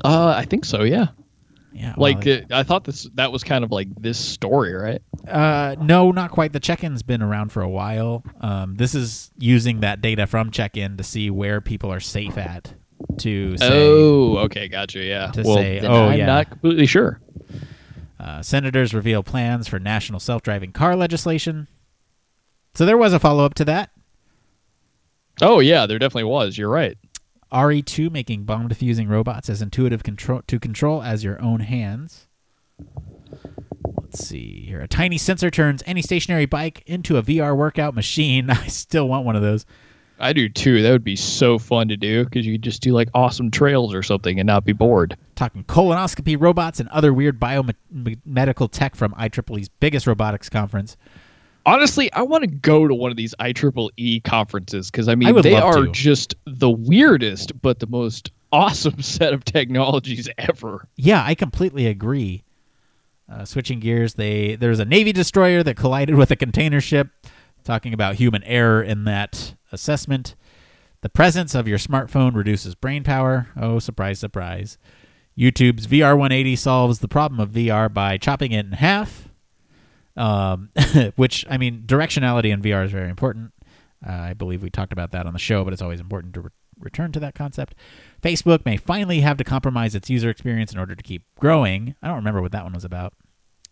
Uh, 0.03 0.33
I 0.35 0.43
think 0.45 0.65
so. 0.65 0.83
Yeah. 0.83 1.07
Yeah, 1.73 1.93
well, 1.97 2.11
Like 2.13 2.27
uh, 2.27 2.41
I 2.51 2.63
thought 2.63 2.83
this 2.83 3.07
that 3.13 3.31
was 3.31 3.45
kind 3.45 3.63
of 3.63 3.71
like 3.71 3.87
this 3.97 4.19
story, 4.19 4.73
right? 4.73 5.01
uh, 5.25 5.77
no, 5.79 6.11
not 6.11 6.31
quite. 6.31 6.51
The 6.51 6.59
check-in's 6.59 7.01
been 7.01 7.21
around 7.21 7.53
for 7.53 7.61
a 7.61 7.69
while. 7.69 8.25
Um, 8.41 8.75
this 8.75 8.93
is 8.93 9.31
using 9.37 9.79
that 9.79 10.01
data 10.01 10.27
from 10.27 10.51
check-in 10.51 10.97
to 10.97 11.03
see 11.05 11.29
where 11.29 11.61
people 11.61 11.89
are 11.89 12.01
safe 12.01 12.37
at. 12.37 12.73
To 13.19 13.57
say, 13.57 13.67
oh, 13.71 14.37
okay, 14.45 14.67
gotcha. 14.67 14.99
Yeah. 14.99 15.31
to 15.31 15.43
well, 15.43 15.57
say, 15.57 15.79
then 15.79 15.91
oh, 15.91 16.07
I'm 16.07 16.19
yeah. 16.19 16.25
not 16.25 16.49
completely 16.49 16.85
sure. 16.85 17.19
Uh, 18.19 18.41
senators 18.41 18.93
reveal 18.93 19.23
plans 19.23 19.67
for 19.67 19.79
national 19.79 20.19
self-driving 20.19 20.71
car 20.71 20.95
legislation. 20.95 21.67
So 22.73 22.85
there 22.85 22.97
was 22.97 23.13
a 23.13 23.19
follow-up 23.19 23.53
to 23.55 23.65
that. 23.65 23.91
Oh 25.41 25.59
yeah, 25.59 25.85
there 25.85 25.99
definitely 25.99 26.25
was. 26.25 26.57
You're 26.57 26.69
right. 26.69 26.97
RE2 27.51 28.11
making 28.11 28.43
bomb 28.43 28.69
defusing 28.69 29.09
robots 29.09 29.49
as 29.49 29.61
intuitive 29.61 30.03
control 30.03 30.41
to 30.47 30.59
control 30.59 31.01
as 31.01 31.23
your 31.23 31.41
own 31.41 31.61
hands. 31.61 32.27
Let's 33.83 34.25
see 34.27 34.65
here. 34.65 34.81
A 34.81 34.87
tiny 34.87 35.17
sensor 35.17 35.49
turns 35.49 35.83
any 35.85 36.01
stationary 36.01 36.45
bike 36.45 36.83
into 36.85 37.17
a 37.17 37.23
VR 37.23 37.55
workout 37.55 37.93
machine. 37.93 38.49
I 38.49 38.67
still 38.67 39.07
want 39.07 39.25
one 39.25 39.35
of 39.35 39.41
those. 39.41 39.65
I 40.21 40.33
do 40.33 40.47
too. 40.47 40.81
That 40.81 40.91
would 40.91 41.03
be 41.03 41.15
so 41.15 41.57
fun 41.57 41.87
to 41.87 41.97
do 41.97 42.23
because 42.23 42.45
you 42.45 42.53
could 42.53 42.61
just 42.61 42.81
do 42.81 42.93
like 42.93 43.09
awesome 43.13 43.51
trails 43.51 43.93
or 43.93 44.03
something 44.03 44.39
and 44.39 44.47
not 44.47 44.63
be 44.63 44.73
bored. 44.73 45.17
Talking 45.35 45.63
colonoscopy 45.63 46.39
robots 46.39 46.79
and 46.79 46.87
other 46.89 47.13
weird 47.13 47.39
biomedical 47.39 48.69
tech 48.71 48.95
from 48.95 49.13
IEEE's 49.13 49.67
biggest 49.67 50.05
robotics 50.07 50.47
conference. 50.49 50.95
Honestly, 51.65 52.11
I 52.13 52.21
want 52.21 52.43
to 52.43 52.47
go 52.47 52.87
to 52.87 52.93
one 52.93 53.11
of 53.11 53.17
these 53.17 53.35
IEEE 53.39 54.23
conferences 54.23 54.89
because 54.91 55.07
I 55.07 55.15
mean 55.15 55.35
I 55.35 55.41
they 55.41 55.55
are 55.55 55.85
to. 55.85 55.91
just 55.91 56.35
the 56.45 56.69
weirdest 56.69 57.59
but 57.61 57.79
the 57.79 57.87
most 57.87 58.31
awesome 58.51 59.01
set 59.01 59.33
of 59.33 59.43
technologies 59.43 60.29
ever. 60.37 60.87
Yeah, 60.95 61.23
I 61.25 61.35
completely 61.35 61.87
agree. 61.87 62.43
Uh, 63.31 63.45
switching 63.45 63.79
gears, 63.79 64.15
they 64.15 64.55
there's 64.55 64.79
a 64.79 64.85
Navy 64.85 65.13
destroyer 65.13 65.63
that 65.63 65.77
collided 65.77 66.15
with 66.15 66.31
a 66.31 66.35
container 66.35 66.81
ship. 66.81 67.09
Talking 67.63 67.93
about 67.93 68.15
human 68.15 68.43
error 68.43 68.81
in 68.81 69.03
that 69.05 69.55
assessment. 69.71 70.35
The 71.01 71.09
presence 71.09 71.55
of 71.55 71.67
your 71.67 71.77
smartphone 71.77 72.35
reduces 72.35 72.75
brain 72.75 73.03
power. 73.03 73.47
Oh, 73.59 73.79
surprise, 73.79 74.19
surprise. 74.19 74.77
YouTube's 75.37 75.87
VR 75.87 76.17
180 76.17 76.55
solves 76.55 76.99
the 76.99 77.07
problem 77.07 77.39
of 77.39 77.49
VR 77.49 77.91
by 77.91 78.17
chopping 78.17 78.51
it 78.51 78.65
in 78.65 78.73
half. 78.73 79.29
Um, 80.15 80.69
which 81.15 81.45
I 81.49 81.57
mean, 81.57 81.83
directionality 81.85 82.51
in 82.51 82.61
VR 82.61 82.85
is 82.85 82.91
very 82.91 83.09
important. 83.09 83.53
Uh, 84.05 84.11
I 84.11 84.33
believe 84.33 84.61
we 84.61 84.69
talked 84.69 84.93
about 84.93 85.11
that 85.11 85.25
on 85.25 85.33
the 85.33 85.39
show, 85.39 85.63
but 85.63 85.73
it's 85.73 85.81
always 85.81 85.99
important 85.99 86.33
to 86.33 86.41
re- 86.41 86.49
return 86.79 87.11
to 87.13 87.19
that 87.21 87.33
concept. 87.33 87.75
Facebook 88.21 88.65
may 88.65 88.77
finally 88.77 89.21
have 89.21 89.37
to 89.37 89.43
compromise 89.43 89.95
its 89.95 90.09
user 90.09 90.29
experience 90.29 90.73
in 90.73 90.79
order 90.79 90.95
to 90.95 91.03
keep 91.03 91.23
growing. 91.39 91.95
I 92.01 92.07
don't 92.07 92.17
remember 92.17 92.41
what 92.41 92.51
that 92.51 92.63
one 92.63 92.73
was 92.73 92.83
about. 92.83 93.13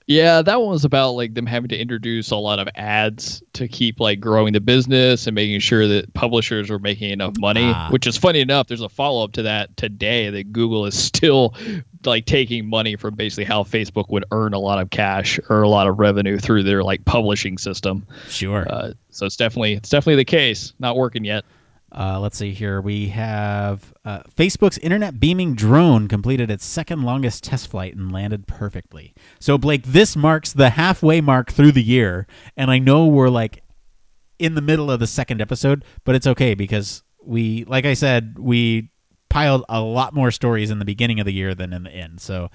Yeah, 0.10 0.42
that 0.42 0.60
one 0.60 0.72
was 0.72 0.86
about 0.86 1.12
like 1.12 1.36
them 1.36 1.46
having 1.46 1.70
to 1.70 1.78
introduce 1.78 2.32
a 2.32 2.36
lot 2.36 2.58
of 2.58 2.68
ads 2.74 3.44
to 3.54 3.68
keep 3.68 4.00
like 4.00 4.20
growing 4.20 4.54
the 4.54 4.60
business 4.60 5.28
and 5.28 5.36
making 5.36 5.60
sure 5.60 5.88
that 5.88 6.12
publishers 6.16 6.72
were 6.72 6.80
making 6.80 7.12
enough 7.12 7.36
money. 7.38 7.72
Ah. 7.72 7.90
Which 7.92 8.08
is 8.08 8.18
funny 8.18 8.40
enough. 8.40 8.66
There's 8.66 8.82
a 8.82 8.90
follow 8.90 9.24
up 9.24 9.34
to 9.34 9.44
that 9.44 9.78
today 9.78 10.32
that 10.32 10.52
Google 10.52 10.88
is 10.88 10.98
still 11.04 11.54
like 12.06 12.26
taking 12.26 12.68
money 12.68 12.96
from 12.96 13.14
basically 13.14 13.44
how 13.44 13.62
Facebook 13.62 14.10
would 14.10 14.26
earn 14.32 14.56
a 14.56 14.60
lot 14.60 14.82
of 14.82 14.90
cash 14.90 15.40
or 15.48 15.62
a 15.62 15.70
lot 15.70 15.88
of 15.88 16.00
revenue 16.00 16.40
through 16.40 16.64
their 16.64 16.84
like 16.84 17.06
publishing 17.06 17.60
system. 17.60 18.08
Sure. 18.30 18.66
Uh, 18.68 18.94
so 19.12 19.28
it's 19.28 19.38
definitely 19.38 19.74
it's 19.74 19.90
definitely 19.90 20.16
the 20.16 20.26
case. 20.26 20.74
Not 20.80 20.98
working 20.98 21.24
yet. 21.24 21.46
Uh, 21.92 22.20
let's 22.20 22.38
see 22.38 22.52
here. 22.52 22.80
We 22.82 23.10
have 23.10 23.94
uh, 24.06 24.20
Facebook's 24.36 24.78
internet 24.78 25.20
beaming 25.20 25.56
drone 25.56 26.08
completed 26.08 26.52
its 26.52 26.66
second 26.66 27.02
longest 27.02 27.44
test 27.44 27.70
flight 27.70 27.96
and 27.96 28.12
landed 28.12 28.48
perfectly. 28.48 29.14
So, 29.40 29.58
Blake, 29.58 29.84
this 29.86 30.16
marks 30.16 30.54
the 30.54 30.72
halfway 30.72 31.20
mark 31.20 31.52
through 31.52 31.72
the 31.72 31.84
year. 31.84 32.28
And 32.56 32.70
I 32.70 32.78
know 32.78 33.08
we're 33.08 33.30
like 33.30 33.64
in 34.38 34.56
the 34.56 34.62
middle 34.62 34.92
of 34.92 35.00
the 35.00 35.08
second 35.08 35.42
episode, 35.42 35.84
but 36.04 36.16
it's 36.16 36.28
okay 36.28 36.54
because 36.54 37.04
we, 37.24 37.66
like 37.66 37.86
I 37.86 37.96
said, 37.96 38.38
we 38.38 38.92
piled 39.30 39.64
a 39.68 39.82
lot 39.82 40.14
more 40.14 40.32
stories 40.32 40.70
in 40.70 40.80
the 40.80 40.86
beginning 40.86 41.20
of 41.20 41.26
the 41.26 41.34
year 41.34 41.56
than 41.56 41.74
in 41.74 41.84
the 41.84 41.92
end. 41.92 42.22
So, 42.22 42.52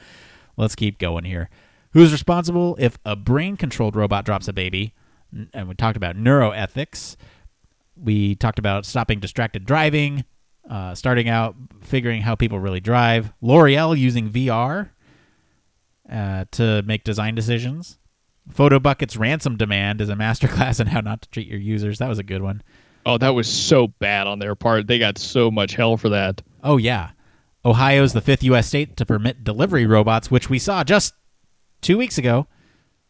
let's 0.57 0.77
keep 0.77 0.99
going 0.99 1.25
here. 1.25 1.51
Who's 1.93 2.13
responsible 2.13 2.77
if 2.79 2.99
a 3.05 3.17
brain 3.17 3.57
controlled 3.57 3.97
robot 3.97 4.25
drops 4.25 4.47
a 4.47 4.53
baby? 4.53 4.95
And 5.53 5.69
we 5.69 5.75
talked 5.75 5.97
about 5.97 6.17
neuroethics 6.17 7.17
we 7.97 8.35
talked 8.35 8.59
about 8.59 8.87
stopping 8.87 9.21
distracted 9.21 9.65
driving, 9.65 10.25
uh, 10.69 10.95
starting 10.95 11.29
out 11.29 11.55
figuring 11.83 12.23
how 12.23 12.35
people 12.35 12.59
really 12.59 12.81
drive. 12.81 13.33
L'Oreal 13.41 13.97
using 13.97 14.31
VR 14.31 14.91
uh, 16.11 16.45
to 16.53 16.83
make 16.83 17.05
design 17.05 17.35
decisions. 17.35 17.99
Photobucket's 18.53 19.17
ransom 19.17 19.57
demand 19.57 20.01
is 20.01 20.09
a 20.09 20.15
masterclass 20.15 20.81
in 20.81 20.89
how 20.89 21.01
not 21.01 21.23
to 21.23 21.31
treat 21.31 21.49
your 21.49 21.61
users. 21.61 21.99
That 21.99 22.09
was 22.09 22.19
a 22.19 22.25
good 22.25 22.43
one. 22.43 22.63
Oh, 23.07 23.19
that 23.19 23.35
was 23.35 23.49
so 23.49 23.89
bad 23.89 24.27
on 24.27 24.39
their 24.39 24.55
part. 24.55 24.87
They 24.87 24.99
got 24.99 25.19
so 25.19 25.51
much 25.51 25.75
hell 25.75 25.97
for 25.97 26.09
that. 26.09 26.43
Oh 26.63 26.79
yeah, 26.79 27.11
Ohio's 27.65 28.15
the 28.15 28.23
fifth 28.23 28.43
U.S. 28.45 28.67
state 28.69 28.97
to 28.97 29.05
permit 29.07 29.45
delivery 29.45 29.87
robots, 29.87 30.31
which 30.31 30.49
we 30.49 30.59
saw 30.59 30.85
just 30.85 31.15
two 31.83 31.99
weeks 31.99 32.17
ago. 32.17 32.47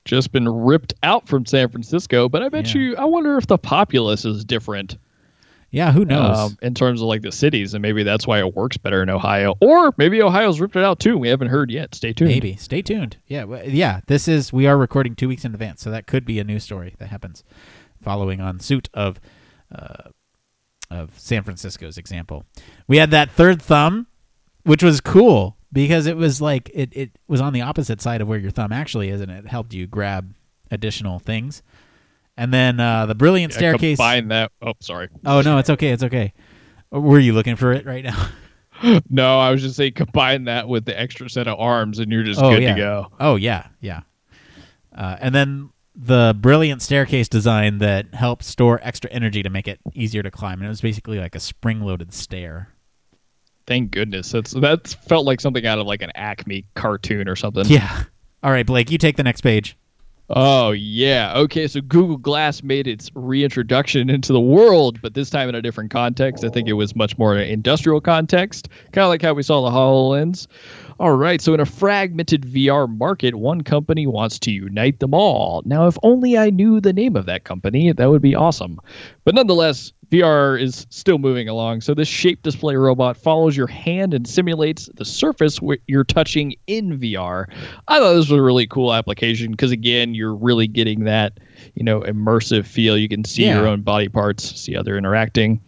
Just 0.04 0.32
been 0.32 0.48
ripped 0.48 0.94
out 1.02 1.26
from 1.28 1.46
San 1.46 1.68
Francisco, 1.70 2.28
but 2.28 2.42
I 2.42 2.48
bet 2.50 2.74
Yeah. 2.74 2.80
you. 2.80 2.96
I 2.96 3.04
wonder 3.06 3.38
if 3.38 3.46
the 3.46 3.56
populace 3.58 4.24
is 4.24 4.44
different. 4.44 4.98
Yeah, 5.70 5.90
who 5.90 6.04
knows? 6.04 6.38
um, 6.38 6.58
in 6.62 6.72
terms 6.74 7.00
of 7.00 7.08
like 7.08 7.22
the 7.22 7.32
cities, 7.32 7.74
and 7.74 7.82
maybe 7.82 8.04
that's 8.04 8.28
why 8.28 8.38
it 8.38 8.54
works 8.54 8.76
better 8.76 9.02
in 9.02 9.10
Ohio, 9.10 9.54
or 9.60 9.92
maybe 9.96 10.22
Ohio's 10.22 10.60
ripped 10.60 10.76
it 10.76 10.84
out 10.84 11.00
too. 11.00 11.18
We 11.18 11.28
haven't 11.28 11.48
heard 11.48 11.68
yet. 11.70 11.94
Stay 11.96 12.12
tuned. 12.12 12.30
Maybe. 12.30 12.54
Stay 12.56 12.80
tuned. 12.80 13.16
Yeah, 13.26 13.44
yeah. 13.64 14.00
This 14.06 14.28
is 14.28 14.52
we 14.52 14.66
are 14.68 14.78
recording 14.78 15.16
two 15.16 15.26
weeks 15.26 15.44
in 15.44 15.52
advance, 15.52 15.82
so 15.82 15.90
that 15.90 16.06
could 16.06 16.24
be 16.24 16.38
a 16.38 16.44
new 16.44 16.60
story 16.60 16.94
that 16.98 17.08
happens, 17.08 17.42
following 18.00 18.40
on 18.40 18.60
suit 18.60 18.88
of, 18.94 19.18
uh, 19.74 20.10
of 20.92 21.18
San 21.18 21.42
Francisco's 21.42 21.98
example. 21.98 22.44
We 22.86 22.98
had 22.98 23.10
that 23.10 23.32
third 23.32 23.60
thumb, 23.60 24.06
which 24.62 24.82
was 24.84 25.00
cool 25.00 25.56
because 25.74 26.06
it 26.06 26.16
was 26.16 26.40
like 26.40 26.70
it 26.72 26.88
it 26.96 27.10
was 27.28 27.42
on 27.42 27.52
the 27.52 27.60
opposite 27.60 28.00
side 28.00 28.22
of 28.22 28.28
where 28.28 28.38
your 28.38 28.50
thumb 28.50 28.72
actually 28.72 29.10
is, 29.10 29.20
and 29.20 29.30
it 29.30 29.46
helped 29.46 29.74
you 29.74 29.86
grab 29.86 30.32
additional 30.70 31.18
things. 31.18 31.62
And 32.36 32.52
then 32.52 32.80
uh, 32.80 33.04
the 33.06 33.14
brilliant 33.14 33.52
Yeah, 33.52 33.58
staircase. 33.58 33.98
Combine 33.98 34.28
that. 34.28 34.50
Oh, 34.62 34.72
sorry. 34.80 35.08
Oh 35.26 35.42
no, 35.42 35.58
it's 35.58 35.68
okay. 35.70 35.90
It's 35.90 36.02
okay. 36.02 36.32
Were 36.90 37.18
you 37.18 37.32
looking 37.34 37.56
for 37.56 37.72
it 37.72 37.84
right 37.84 38.04
now? 38.04 38.28
No, 39.08 39.38
I 39.38 39.50
was 39.52 39.62
just 39.62 39.76
saying 39.76 39.92
combine 39.92 40.44
that 40.44 40.68
with 40.68 40.84
the 40.84 40.98
extra 41.00 41.30
set 41.30 41.46
of 41.46 41.58
arms, 41.60 42.00
and 42.00 42.10
you're 42.10 42.24
just 42.24 42.40
Oh, 42.42 42.50
good 42.50 42.62
yeah. 42.64 42.74
to 42.74 42.80
go. 42.80 43.06
Oh 43.20 43.36
yeah, 43.36 43.68
yeah. 43.80 44.00
Uh, 44.94 45.16
and 45.20 45.32
then 45.34 45.70
the 45.94 46.36
brilliant 46.38 46.82
staircase 46.82 47.28
design 47.28 47.78
that 47.78 48.12
helps 48.14 48.46
store 48.48 48.80
extra 48.82 49.08
energy 49.12 49.44
to 49.44 49.48
make 49.48 49.68
it 49.68 49.78
easier 49.94 50.24
to 50.24 50.30
climb. 50.30 50.58
And 50.58 50.66
it 50.66 50.68
was 50.68 50.80
basically 50.80 51.20
like 51.20 51.36
a 51.36 51.40
spring-loaded 51.40 52.12
stair. 52.12 52.73
Thank 53.66 53.92
goodness. 53.92 54.30
That's 54.30 54.52
that 54.52 54.88
felt 54.88 55.24
like 55.24 55.40
something 55.40 55.66
out 55.66 55.78
of 55.78 55.86
like 55.86 56.02
an 56.02 56.12
Acme 56.14 56.64
cartoon 56.74 57.28
or 57.28 57.36
something. 57.36 57.64
Yeah. 57.66 58.04
All 58.42 58.50
right, 58.50 58.66
Blake, 58.66 58.90
you 58.90 58.98
take 58.98 59.16
the 59.16 59.22
next 59.22 59.40
page. 59.40 59.76
Oh 60.30 60.70
yeah. 60.72 61.34
Okay, 61.36 61.66
so 61.66 61.80
Google 61.82 62.16
Glass 62.16 62.62
made 62.62 62.86
its 62.86 63.10
reintroduction 63.14 64.08
into 64.08 64.32
the 64.32 64.40
world, 64.40 65.00
but 65.02 65.14
this 65.14 65.28
time 65.28 65.48
in 65.50 65.54
a 65.54 65.60
different 65.60 65.90
context. 65.90 66.44
I 66.44 66.48
think 66.48 66.66
it 66.66 66.74
was 66.74 66.96
much 66.96 67.18
more 67.18 67.34
an 67.34 67.42
industrial 67.42 68.00
context, 68.00 68.68
kind 68.92 69.04
of 69.04 69.10
like 69.10 69.20
how 69.20 69.34
we 69.34 69.42
saw 69.42 69.62
the 69.62 69.76
HoloLens. 69.76 70.46
All 71.00 71.16
right, 71.16 71.40
so 71.40 71.52
in 71.54 71.60
a 71.60 71.66
fragmented 71.66 72.42
VR 72.42 72.88
market, 72.88 73.34
one 73.34 73.62
company 73.62 74.06
wants 74.06 74.38
to 74.40 74.52
unite 74.52 75.00
them 75.00 75.12
all. 75.12 75.62
Now, 75.64 75.88
if 75.88 75.98
only 76.04 76.38
I 76.38 76.50
knew 76.50 76.80
the 76.80 76.92
name 76.92 77.16
of 77.16 77.26
that 77.26 77.44
company, 77.44 77.90
that 77.90 78.10
would 78.10 78.22
be 78.22 78.34
awesome. 78.36 78.78
But 79.24 79.34
nonetheless, 79.34 79.92
VR 80.10 80.60
is 80.60 80.86
still 80.90 81.18
moving 81.18 81.48
along. 81.48 81.80
So 81.80 81.94
this 81.94 82.06
shape 82.06 82.42
display 82.42 82.76
robot 82.76 83.16
follows 83.16 83.56
your 83.56 83.66
hand 83.66 84.14
and 84.14 84.28
simulates 84.28 84.88
the 84.94 85.04
surface 85.04 85.58
you're 85.88 86.04
touching 86.04 86.54
in 86.68 86.98
VR. 87.00 87.46
I 87.88 87.98
thought 87.98 88.12
this 88.14 88.30
was 88.30 88.38
a 88.38 88.42
really 88.42 88.66
cool 88.68 88.94
application 88.94 89.50
because 89.50 89.72
again, 89.72 90.14
you're 90.14 90.34
really 90.36 90.68
getting 90.68 91.04
that, 91.04 91.40
you 91.74 91.82
know, 91.82 92.02
immersive 92.02 92.66
feel. 92.66 92.96
You 92.96 93.08
can 93.08 93.24
see 93.24 93.46
Yeah. 93.46 93.58
your 93.58 93.66
own 93.66 93.80
body 93.82 94.08
parts, 94.08 94.60
see 94.60 94.74
how 94.74 94.82
they're 94.84 94.98
interacting. 94.98 95.60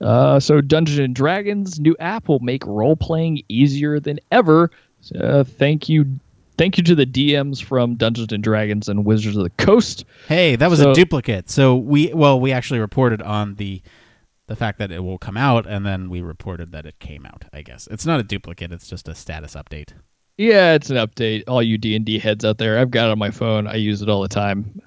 Uh, 0.00 0.40
so 0.40 0.60
Dungeons 0.60 0.98
and 0.98 1.14
Dragons 1.14 1.78
new 1.78 1.96
app 2.00 2.28
will 2.28 2.38
make 2.40 2.64
role 2.66 2.96
playing 2.96 3.42
easier 3.48 4.00
than 4.00 4.18
ever. 4.30 4.70
Uh, 5.18 5.44
thank 5.44 5.88
you, 5.88 6.18
thank 6.56 6.78
you 6.78 6.84
to 6.84 6.94
the 6.94 7.06
DMs 7.06 7.62
from 7.62 7.96
Dungeons 7.96 8.32
and 8.32 8.42
Dragons 8.42 8.88
and 8.88 9.04
Wizards 9.04 9.36
of 9.36 9.44
the 9.44 9.50
Coast. 9.50 10.04
Hey, 10.28 10.56
that 10.56 10.70
was 10.70 10.80
a 10.80 10.92
duplicate. 10.94 11.50
So 11.50 11.76
we 11.76 12.12
well, 12.14 12.40
we 12.40 12.52
actually 12.52 12.80
reported 12.80 13.22
on 13.22 13.56
the 13.56 13.82
the 14.46 14.56
fact 14.56 14.78
that 14.78 14.90
it 14.90 15.04
will 15.04 15.18
come 15.18 15.36
out, 15.36 15.66
and 15.66 15.86
then 15.86 16.10
we 16.10 16.20
reported 16.20 16.72
that 16.72 16.84
it 16.84 16.98
came 16.98 17.24
out. 17.24 17.44
I 17.52 17.62
guess 17.62 17.86
it's 17.90 18.06
not 18.06 18.20
a 18.20 18.22
duplicate; 18.22 18.72
it's 18.72 18.88
just 18.88 19.08
a 19.08 19.14
status 19.14 19.54
update. 19.54 19.92
Yeah, 20.38 20.72
it's 20.72 20.88
an 20.88 20.96
update. 20.96 21.44
All 21.46 21.62
you 21.62 21.76
D 21.76 21.94
and 21.94 22.04
D 22.04 22.18
heads 22.18 22.46
out 22.46 22.56
there, 22.56 22.78
I've 22.78 22.90
got 22.90 23.08
it 23.08 23.12
on 23.12 23.18
my 23.18 23.30
phone. 23.30 23.66
I 23.66 23.74
use 23.74 24.00
it 24.00 24.08
all 24.08 24.22
the 24.22 24.28
time. 24.28 24.80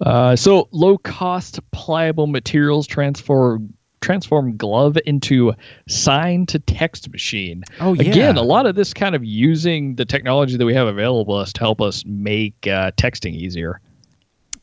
Uh, 0.00 0.36
so 0.36 0.68
low 0.70 0.98
cost 0.98 1.58
pliable 1.72 2.28
materials 2.28 2.86
transform 2.86 3.74
transform 4.04 4.56
glove 4.56 4.98
into 5.06 5.52
sign 5.88 6.44
to 6.46 6.58
text 6.58 7.10
machine. 7.10 7.64
Oh, 7.80 7.94
yeah. 7.94 8.02
Again, 8.10 8.36
a 8.36 8.42
lot 8.42 8.66
of 8.66 8.74
this 8.74 8.92
kind 8.92 9.14
of 9.14 9.24
using 9.24 9.94
the 9.96 10.04
technology 10.04 10.56
that 10.58 10.66
we 10.66 10.74
have 10.74 10.86
available 10.86 11.34
us 11.34 11.52
to 11.54 11.60
help 11.60 11.80
us 11.80 12.04
make 12.06 12.54
uh, 12.66 12.90
texting 12.92 13.34
easier. 13.34 13.80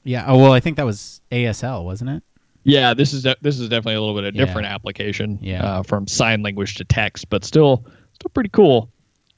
Yeah. 0.03 0.25
Oh 0.27 0.37
well, 0.37 0.53
I 0.53 0.59
think 0.59 0.77
that 0.77 0.85
was 0.85 1.21
ASL, 1.31 1.83
wasn't 1.83 2.11
it? 2.11 2.23
Yeah, 2.63 2.93
this 2.93 3.13
is 3.13 3.23
de- 3.23 3.35
this 3.41 3.59
is 3.59 3.69
definitely 3.69 3.95
a 3.95 3.99
little 4.01 4.15
bit 4.15 4.23
of 4.25 4.35
a 4.35 4.37
Yeah. 4.37 4.45
different 4.45 4.67
application. 4.67 5.39
Yeah. 5.41 5.63
uh, 5.63 5.83
from 5.83 6.05
sign 6.07 6.43
language 6.43 6.75
to 6.75 6.83
text, 6.83 7.29
but 7.29 7.43
still 7.43 7.83
still 8.13 8.29
pretty 8.33 8.49
cool. 8.49 8.90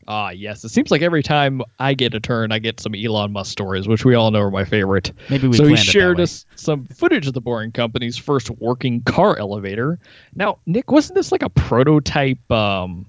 Ah, 0.08 0.30
yes. 0.32 0.64
It 0.64 0.70
seems 0.70 0.92
like 0.92 1.02
every 1.02 1.24
time 1.24 1.62
I 1.80 1.94
get 1.94 2.14
a 2.14 2.20
turn, 2.20 2.52
I 2.52 2.60
get 2.60 2.80
some 2.80 2.94
Elon 2.96 3.32
Musk 3.32 3.52
stories, 3.52 3.88
which 3.88 4.04
we 4.06 4.16
all 4.16 4.32
know 4.32 4.40
are 4.42 4.52
my 4.52 4.66
favorite. 4.66 5.12
Maybe 5.30 5.48
we 5.48 5.56
so 5.58 5.64
he 5.64 5.70
planned 5.70 5.80
it 5.80 5.86
that 5.86 5.92
shared 5.92 6.20
us 6.20 6.46
some 6.56 6.86
footage 6.88 7.28
of 7.28 7.34
the 7.34 7.42
Boring 7.42 7.72
Company's 7.72 8.18
first 8.18 8.50
working 8.52 9.02
car 9.04 9.38
elevator. 9.38 10.00
Now, 10.36 10.60
Nick, 10.66 10.92
wasn't 10.92 11.16
this 11.16 11.32
like 11.32 11.44
a 11.44 11.50
prototype? 11.50 12.52
Um, 12.52 13.06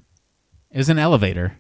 It 0.70 0.78
was 0.78 0.88
an 0.88 0.98
elevator. 0.98 1.56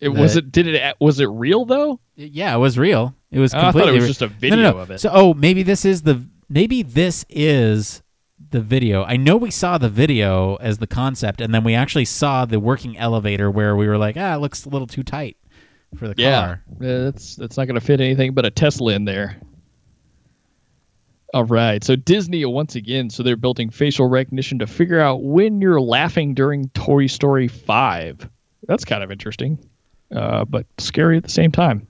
it 0.00 0.08
The- 0.08 0.20
was 0.20 0.36
it. 0.36 0.50
Did 0.52 0.66
it? 0.68 0.96
Was 1.00 1.20
it 1.20 1.26
real 1.26 1.64
though? 1.64 2.00
Yeah, 2.16 2.54
it 2.54 2.58
was 2.58 2.78
real. 2.78 3.14
It 3.30 3.38
was 3.38 3.54
Oh, 3.54 3.58
I 3.58 3.72
thought 3.72 3.88
it 3.88 3.92
was 3.92 4.02
re- 4.02 4.08
just 4.08 4.22
a 4.22 4.26
No, 4.28 4.32
video 4.38 4.56
no, 4.56 4.70
no. 4.72 4.78
of 4.78 4.90
it. 4.90 5.00
So, 5.00 5.10
oh, 5.12 5.34
maybe 5.34 5.62
this 5.62 5.84
is 5.84 6.02
the 6.02 6.24
maybe 6.48 6.82
this 6.82 7.24
is 7.28 7.99
the 8.50 8.60
video. 8.60 9.04
I 9.04 9.16
know 9.16 9.36
we 9.36 9.50
saw 9.50 9.78
the 9.78 9.88
video 9.88 10.56
as 10.56 10.78
the 10.78 10.86
concept, 10.86 11.40
and 11.40 11.54
then 11.54 11.64
we 11.64 11.74
actually 11.74 12.04
saw 12.04 12.44
the 12.44 12.60
working 12.60 12.96
elevator 12.98 13.50
where 13.50 13.76
we 13.76 13.86
were 13.86 13.98
like, 13.98 14.16
ah, 14.18 14.34
it 14.34 14.38
looks 14.38 14.64
a 14.64 14.68
little 14.68 14.86
too 14.86 15.02
tight 15.02 15.36
for 15.96 16.08
the 16.08 16.14
Yeah, 16.16 16.40
car. 16.40 16.64
Uh, 16.80 17.04
that's 17.04 17.36
that's 17.36 17.56
not 17.56 17.66
going 17.66 17.78
to 17.78 17.84
fit 17.84 18.00
anything 18.00 18.34
but 18.34 18.44
a 18.46 18.50
Tesla 18.50 18.92
in 18.92 19.04
there. 19.04 19.40
All 21.32 21.44
right, 21.44 21.82
so 21.84 21.94
Disney 21.94 22.44
once 22.44 22.74
again, 22.74 23.08
so 23.08 23.22
they're 23.22 23.36
building 23.36 23.70
facial 23.70 24.08
recognition 24.08 24.58
to 24.58 24.66
figure 24.66 24.98
out 24.98 25.22
when 25.22 25.60
you're 25.60 25.80
laughing 25.80 26.34
during 26.34 26.68
Toy 26.70 27.06
Story 27.06 27.46
Five. 27.46 28.28
That's 28.66 28.84
kind 28.84 29.04
of 29.04 29.12
interesting, 29.12 29.58
uh, 30.14 30.44
but 30.44 30.66
scary 30.78 31.16
at 31.16 31.22
the 31.22 31.28
same 31.30 31.52
time. 31.52 31.86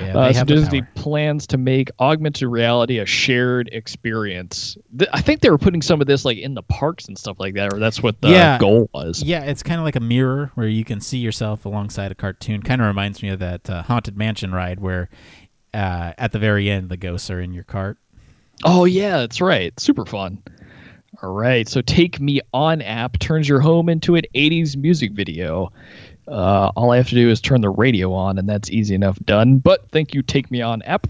Yeah, 0.00 0.16
Uh, 0.16 0.32
so 0.32 0.44
Disney 0.44 0.82
power. 0.82 0.90
plans 0.94 1.46
to 1.48 1.58
make 1.58 1.90
augmented 1.98 2.48
reality 2.48 2.98
a 2.98 3.06
shared 3.06 3.68
experience. 3.72 4.76
Th- 4.96 5.10
I 5.12 5.20
think 5.20 5.40
they 5.40 5.50
were 5.50 5.58
putting 5.58 5.82
some 5.82 6.00
of 6.00 6.06
this 6.06 6.24
like 6.24 6.38
in 6.38 6.54
the 6.54 6.62
parks 6.62 7.06
and 7.06 7.18
stuff 7.18 7.38
like 7.40 7.54
that, 7.54 7.72
or 7.74 7.78
that's 7.80 8.02
what 8.02 8.20
the 8.20 8.28
Yeah. 8.30 8.58
goal 8.58 8.88
was. 8.94 9.22
Yeah, 9.22 9.42
it's 9.42 9.62
kind 9.64 9.80
of 9.80 9.84
like 9.84 9.96
a 9.96 10.00
mirror 10.00 10.52
where 10.54 10.68
you 10.68 10.84
can 10.84 11.00
see 11.00 11.18
yourself 11.18 11.64
alongside 11.64 12.12
a 12.12 12.14
cartoon. 12.14 12.62
Kind 12.62 12.80
of 12.80 12.86
reminds 12.86 13.22
me 13.22 13.30
of 13.30 13.40
that 13.40 13.68
uh, 13.68 13.82
haunted 13.82 14.16
mansion 14.16 14.52
ride 14.52 14.78
where 14.80 15.08
uh, 15.74 16.12
at 16.16 16.32
the 16.32 16.38
very 16.38 16.70
end 16.70 16.88
the 16.88 16.96
ghosts 16.96 17.28
are 17.30 17.40
in 17.40 17.52
your 17.52 17.64
cart. 17.64 17.98
Oh 18.64 18.84
yeah, 18.84 19.18
that's 19.18 19.40
right. 19.40 19.78
Super 19.80 20.06
fun. 20.06 20.42
All 21.22 21.32
right, 21.32 21.68
so 21.68 21.80
Take 21.80 22.20
Me 22.20 22.40
On 22.52 22.80
app 22.80 23.18
turns 23.18 23.48
your 23.48 23.58
home 23.60 23.88
into 23.88 24.14
an 24.14 24.22
80s 24.36 24.76
music 24.76 25.12
video. 25.12 25.72
Uh, 26.28 26.70
all 26.76 26.90
I 26.92 26.96
have 26.98 27.08
to 27.08 27.14
do 27.14 27.28
is 27.30 27.40
turn 27.40 27.60
the 27.60 27.70
radio 27.70 28.12
on, 28.12 28.38
and 28.38 28.48
that's 28.48 28.70
easy 28.70 28.94
enough 28.94 29.18
done. 29.24 29.58
But 29.58 29.90
thank 29.90 30.14
you, 30.14 30.22
Take 30.22 30.50
Me 30.50 30.60
On 30.62 30.82
app. 30.82 31.06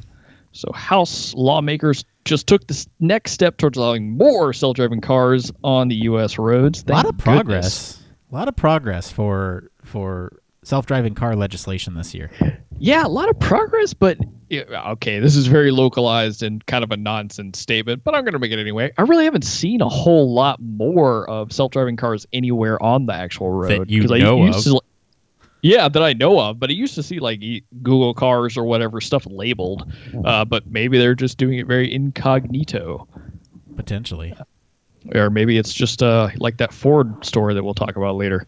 So, 0.52 0.70
House 0.72 1.34
lawmakers 1.34 2.04
just 2.24 2.46
took 2.46 2.66
this 2.66 2.88
next 3.00 3.32
step 3.32 3.56
towards 3.58 3.76
allowing 3.78 4.16
more 4.16 4.52
self 4.52 4.76
driving 4.76 5.00
cars 5.00 5.52
on 5.62 5.88
the 5.88 5.96
U.S. 5.96 6.38
roads. 6.38 6.84
A 6.88 6.92
lot 6.92 7.02
Thank 7.04 7.14
of 7.14 7.18
progress. 7.18 7.64
goodness. 7.64 8.02
A 8.30 8.34
lot 8.34 8.48
of 8.48 8.56
progress 8.56 9.10
for 9.10 9.70
for 9.84 10.40
self-driving 10.64 11.14
car 11.14 11.34
legislation 11.34 11.94
this 11.94 12.12
year. 12.14 12.30
Yeah, 12.78 13.06
a 13.06 13.08
lot 13.08 13.30
of 13.30 13.38
progress, 13.40 13.94
but 13.94 14.18
okay, 14.52 15.18
this 15.18 15.34
is 15.34 15.46
very 15.46 15.70
localized 15.70 16.42
and 16.42 16.64
kind 16.66 16.84
of 16.84 16.90
a 16.90 16.96
nonsense 16.98 17.58
statement, 17.58 18.04
but 18.04 18.14
I'm 18.14 18.22
going 18.24 18.34
to 18.34 18.38
make 18.38 18.52
it 18.52 18.58
anyway. 18.58 18.92
I 18.98 19.02
really 19.02 19.24
haven't 19.24 19.44
seen 19.46 19.80
a 19.80 19.88
whole 19.88 20.34
lot 20.34 20.60
more 20.60 21.28
of 21.30 21.52
self-driving 21.52 21.96
cars 21.96 22.26
anywhere 22.34 22.82
on 22.82 23.06
the 23.06 23.14
actual 23.14 23.50
road 23.50 23.80
That 23.82 23.90
you 23.90 24.02
'Cause 24.02 24.12
I 24.12 24.18
know 24.18 24.44
used 24.44 24.66
of. 24.66 24.74
to- 24.74 24.80
yeah, 25.62 25.88
that 25.88 26.02
I 26.02 26.12
know 26.12 26.40
of, 26.40 26.58
but 26.60 26.70
I 26.70 26.72
used 26.72 26.94
to 26.94 27.02
see 27.02 27.18
like 27.18 27.40
Google 27.82 28.14
cars 28.14 28.56
or 28.56 28.64
whatever 28.64 29.00
stuff 29.00 29.26
labeled, 29.28 29.90
uh, 30.24 30.44
but 30.44 30.66
maybe 30.66 30.98
they're 30.98 31.14
just 31.14 31.38
doing 31.38 31.58
it 31.58 31.66
very 31.66 31.92
incognito, 31.92 33.06
Potentially. 33.76 34.34
or 35.14 35.30
maybe 35.30 35.58
it's 35.58 35.72
just 35.72 36.02
uh, 36.02 36.28
like 36.36 36.56
that 36.58 36.72
Ford 36.72 37.24
story 37.24 37.54
that 37.54 37.62
we'll 37.64 37.74
talk 37.74 37.96
about 37.96 38.16
later. 38.16 38.46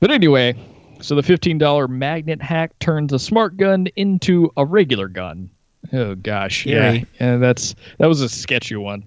But 0.00 0.10
anyway, 0.10 0.54
so 1.00 1.14
the 1.14 1.22
$15 1.22 1.88
magnet 1.88 2.40
hack 2.42 2.78
turns 2.78 3.12
a 3.12 3.18
smart 3.18 3.56
gun 3.56 3.86
into 3.96 4.50
a 4.56 4.64
regular 4.64 5.08
gun. 5.08 5.50
Oh 5.92 6.14
gosh, 6.14 6.64
yeah, 6.64 7.00
and 7.20 7.42
that's 7.42 7.74
that 7.98 8.06
was 8.06 8.22
a 8.22 8.28
sketchy 8.28 8.74
one. 8.76 9.04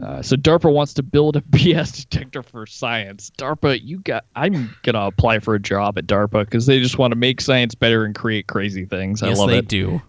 Uh, 0.00 0.20
so 0.22 0.34
DARPA 0.36 0.72
wants 0.72 0.94
to 0.94 1.02
build 1.04 1.36
a 1.36 1.40
BS 1.50 2.08
detector 2.08 2.42
for 2.42 2.66
science. 2.66 3.30
DARPA, 3.38 3.80
you 3.82 3.98
got. 4.00 4.24
I'm 4.34 4.74
gonna 4.82 5.06
apply 5.06 5.38
for 5.38 5.54
a 5.54 5.60
job 5.60 5.98
at 5.98 6.06
DARPA 6.06 6.44
because 6.44 6.66
they 6.66 6.80
just 6.80 6.98
want 6.98 7.12
to 7.12 7.16
make 7.16 7.40
science 7.40 7.74
better 7.74 8.04
and 8.04 8.14
create 8.14 8.46
crazy 8.48 8.84
things. 8.86 9.22
I 9.22 9.28
yes, 9.28 9.38
love 9.38 9.50
they 9.50 9.58
it. 9.58 9.68
do. 9.68 10.02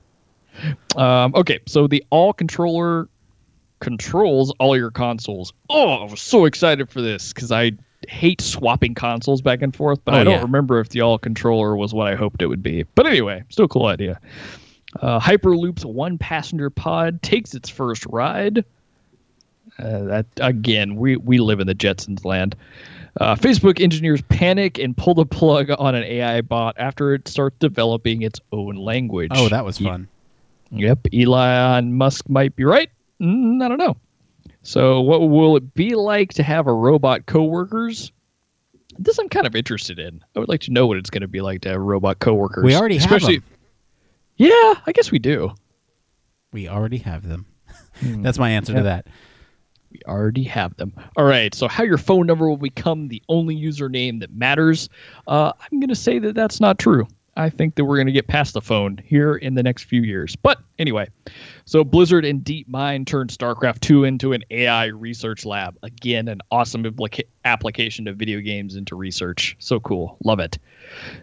Um, 0.96 1.34
okay, 1.36 1.60
so 1.68 1.86
the 1.88 2.04
all 2.10 2.34
controller 2.34 3.10
controls 3.80 4.54
all 4.60 4.76
your 4.78 4.90
consoles. 4.90 5.54
Oh, 5.70 5.90
I 5.90 6.10
was 6.10 6.22
so 6.22 6.46
excited 6.46 6.90
for 6.90 7.02
this 7.02 7.34
because 7.34 7.52
I 7.52 7.74
hate 8.08 8.40
swapping 8.42 8.96
consoles 8.96 9.42
back 9.42 9.62
and 9.62 9.76
forth, 9.76 10.00
but 10.06 10.14
Oh, 10.14 10.18
I 10.18 10.24
don't 10.24 10.34
yeah. 10.36 10.42
remember 10.42 10.80
if 10.80 10.90
the 10.90 11.02
all 11.02 11.18
controller 11.20 11.76
was 11.76 11.94
what 11.94 12.08
I 12.08 12.16
hoped 12.16 12.42
it 12.42 12.48
would 12.48 12.64
be. 12.64 12.84
But 12.96 13.06
anyway, 13.06 13.44
still 13.50 13.66
a 13.66 13.68
cool 13.68 13.86
idea. 13.88 14.20
Uh, 15.00 15.20
Hyperloop's 15.20 15.86
one 15.86 16.18
passenger 16.18 16.70
pod 16.70 17.22
takes 17.22 17.54
its 17.54 17.70
first 17.70 18.06
ride. 18.08 18.64
Uh, 19.78 20.04
that 20.04 20.26
again, 20.38 20.96
we 20.96 21.18
we 21.18 21.40
live 21.40 21.60
in 21.60 21.68
the 21.68 21.76
Jetsons 21.76 22.24
land. 22.26 22.56
Uh, 23.20 23.36
Facebook 23.36 23.82
engineers 23.82 24.22
panic 24.24 24.78
and 24.78 24.96
pull 24.96 25.14
the 25.14 25.26
plug 25.26 25.70
on 25.80 25.96
an 25.96 26.04
AI 26.04 26.42
bot 26.42 26.76
after 26.78 27.14
it 27.14 27.28
starts 27.28 27.56
developing 27.60 28.22
its 28.22 28.42
own 28.52 28.76
language. 28.76 29.32
Oh, 29.34 29.48
that 29.48 29.64
was 29.64 29.78
fun. 29.78 30.10
Yep, 30.72 31.08
Elon 31.14 31.94
Musk 31.94 32.28
might 32.28 32.56
be 32.56 32.66
right. 32.66 32.90
Mm, 33.22 33.64
I 33.64 33.70
don't 33.70 33.78
know. 33.78 33.96
So, 34.64 35.00
what 35.00 35.22
will 35.30 35.56
it 35.56 35.74
be 35.74 35.96
like 35.96 36.34
to 36.34 36.44
have 36.44 36.68
a 36.68 36.74
robot 36.74 37.26
coworkers? 37.28 38.12
This 38.98 39.18
I'm 39.18 39.30
kind 39.30 39.46
of 39.46 39.56
interested 39.56 40.00
in. 40.00 40.24
I 40.36 40.40
would 40.40 40.50
like 40.50 40.62
to 40.62 40.72
know 40.72 40.88
what 40.88 40.98
it's 40.98 41.10
going 41.10 41.22
to 41.22 41.28
be 41.28 41.42
like 41.42 41.62
to 41.62 41.70
have 41.70 41.82
robot 41.82 42.20
coworkers. 42.20 42.64
We 42.64 42.76
already 42.76 42.96
have 42.98 43.06
especially. 43.06 43.38
them. 43.38 43.48
Yeah, 44.38 44.74
I 44.86 44.92
guess 44.94 45.12
we 45.12 45.20
do. 45.20 45.54
We 46.52 46.68
already 46.68 46.98
have 46.98 47.28
them. 47.28 47.46
Hmm. 48.00 48.22
That's 48.24 48.40
my 48.40 48.50
answer 48.50 48.74
to 48.74 48.84
that. 48.84 49.08
We 49.96 50.12
already 50.12 50.44
have 50.44 50.76
them. 50.76 50.92
All 51.16 51.24
right. 51.24 51.56
So, 51.56 51.70
how 51.70 51.86
your 51.86 51.98
phone 51.98 52.26
number 52.28 52.50
will 52.50 52.58
become 52.58 53.08
the 53.08 53.24
only 53.30 53.56
username 53.56 54.20
that 54.20 54.34
matters? 54.34 54.90
Uh, 55.26 55.54
I'm 55.60 55.80
going 55.80 55.90
to 55.90 55.96
say 55.96 56.20
that 56.20 56.36
that's 56.36 56.60
not 56.60 56.80
true. 56.80 57.08
I 57.38 57.50
think 57.50 57.76
that 57.76 57.86
we're 57.86 57.96
going 57.96 58.08
to 58.08 58.14
get 58.14 58.28
past 58.28 58.54
the 58.54 58.62
phone 58.62 58.98
here 59.06 59.36
in 59.36 59.56
the 59.56 59.64
next 59.64 59.84
few 59.84 60.02
years. 60.02 60.36
But 60.36 60.60
anyway, 60.80 61.08
so 61.64 61.86
Blizzard 61.86 62.26
and 62.26 62.44
DeepMind 62.44 63.08
turned 63.08 63.30
StarCraft 63.30 63.82
2 63.82 64.04
into 64.04 64.34
an 64.34 64.44
AI 64.52 64.88
research 64.88 65.46
lab. 65.46 65.78
Again, 65.84 66.28
an 66.28 66.42
awesome 66.52 66.84
implica- 66.84 67.28
application 67.46 68.08
of 68.08 68.18
video 68.18 68.42
games 68.42 68.76
into 68.76 68.96
research. 68.96 69.56
So 69.60 69.80
cool. 69.80 70.18
Love 70.26 70.40
it. 70.40 70.58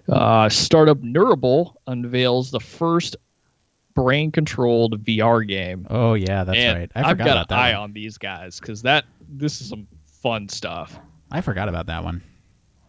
Uh, 0.08 0.48
startup 0.48 1.02
Neurable 1.02 1.80
unveils 1.86 2.50
the 2.50 2.60
first 2.60 3.16
brain 3.95 4.30
controlled 4.32 5.05
VR 5.05 5.47
game. 5.47 5.86
Oh 5.90 6.14
yeah, 6.14 6.45
that's 6.45 6.59
And 6.59 6.78
right. 6.78 6.90
I 6.95 7.01
I've 7.01 7.07
forgot 7.18 7.24
got 7.24 7.30
about 7.32 7.40
an 7.40 7.47
that. 7.51 7.59
eye 7.59 7.72
one. 7.74 7.82
on 7.82 7.93
these 7.93 8.18
guys 8.18 8.59
because 8.61 8.82
that 8.82 9.05
this 9.28 9.61
is 9.61 9.68
some 9.68 9.86
fun 10.22 10.49
stuff. 10.49 10.99
I 11.30 11.40
forgot 11.40 11.68
about 11.68 11.86
that 11.86 12.05
one. 12.05 12.22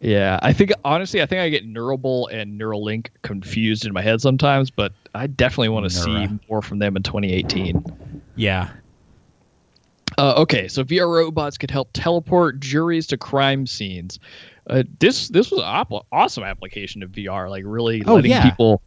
Yeah, 0.00 0.38
I 0.42 0.52
think 0.52 0.72
honestly, 0.84 1.22
I 1.22 1.26
think 1.26 1.40
I 1.40 1.48
get 1.48 1.64
Neurable 1.66 2.26
and 2.28 2.60
Neuralink 2.60 3.06
confused 3.22 3.86
in 3.86 3.92
my 3.94 4.02
head 4.02 4.20
sometimes, 4.20 4.70
but 4.70 4.92
I 5.14 5.26
definitely 5.28 5.70
want 5.70 5.84
to 5.84 5.90
see 5.90 6.28
more 6.50 6.60
from 6.60 6.78
them 6.78 6.96
in 6.96 7.02
2018. 7.02 8.22
Yeah. 8.36 8.70
Uh, 10.18 10.34
okay, 10.42 10.68
so 10.68 10.84
VR 10.84 11.08
robots 11.10 11.56
could 11.58 11.70
help 11.70 11.88
teleport 11.92 12.60
juries 12.60 13.06
to 13.08 13.16
crime 13.16 13.66
scenes. 13.66 14.20
Uh, 14.68 14.82
this 14.98 15.28
this 15.28 15.50
was 15.50 15.60
an 15.60 16.00
awesome 16.10 16.42
application 16.42 17.02
of 17.02 17.10
VR, 17.10 17.50
like 17.50 17.64
really 17.66 18.02
Oh, 18.06 18.14
letting 18.14 18.30
yeah. 18.30 18.48
people 18.48 18.80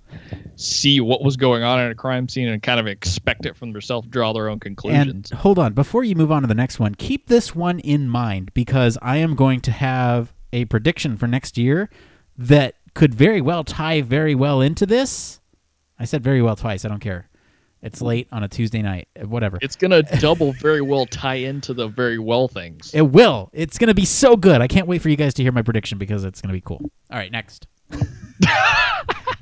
see 0.56 1.00
what 1.00 1.24
was 1.24 1.38
going 1.38 1.62
on 1.62 1.80
in 1.80 1.92
a 1.92 1.96
crime 1.96 2.28
scene 2.28 2.48
and 2.48 2.64
kind 2.64 2.80
of 2.80 2.88
expect 2.88 3.46
it 3.46 3.56
from 3.56 3.74
themselves, 3.74 4.08
draw 4.08 4.34
their 4.34 4.50
own 4.50 4.60
conclusions. 4.60 5.30
And 5.32 5.40
hold 5.40 5.60
on, 5.60 5.74
before 5.74 6.04
you 6.04 6.16
move 6.16 6.32
on 6.32 6.42
to 6.42 6.48
the 6.48 6.56
next 6.56 6.80
one, 6.80 6.96
keep 6.96 7.28
this 7.28 7.54
one 7.56 7.80
in 7.80 8.08
mind 8.10 8.52
because 8.56 8.98
I 9.02 9.18
am 9.18 9.36
going 9.36 9.62
to 9.62 9.72
have 9.72 10.34
a 10.52 10.66
prediction 10.66 11.16
for 11.16 11.28
next 11.28 11.58
year 11.58 11.90
that 12.38 12.76
could 12.96 13.14
very 13.14 13.42
well 13.42 13.64
tie 13.64 14.02
very 14.02 14.34
well 14.34 14.62
into 14.62 14.86
this. 14.88 15.40
I 16.00 16.06
said 16.06 16.24
very 16.24 16.42
well 16.42 16.56
twice. 16.56 16.86
I 16.86 16.88
don't 16.90 17.00
care. 17.00 17.30
It's 17.82 18.02
late 18.02 18.28
on 18.32 18.44
a 18.44 18.48
Tuesday 18.48 18.82
night. 18.82 19.08
uh, 19.22 19.28
Whatever. 19.28 19.60
It's 19.62 19.76
gonna 19.76 20.02
double 20.20 20.52
very 20.54 20.82
well 20.82 21.06
tie 21.06 21.36
into 21.36 21.74
the 21.74 21.88
very 21.88 22.18
well 22.20 22.48
things. 22.48 22.92
It 22.94 23.02
will. 23.02 23.50
It's 23.54 23.78
going 23.78 23.88
to 23.90 23.94
be 23.94 24.06
so 24.06 24.36
good. 24.36 24.62
I 24.62 24.68
can't 24.68 24.88
wait 24.88 25.02
for 25.02 25.10
you 25.10 25.16
guys 25.16 25.34
to 25.36 25.44
hear 25.44 25.52
my 25.52 25.62
prediction 25.62 25.98
because 25.98 26.24
it's 26.24 26.42
going 26.42 26.50
to 26.50 26.54
be 26.54 26.62
cool. 26.62 26.82
All 27.12 27.18
right, 27.18 27.32
next. 27.32 27.68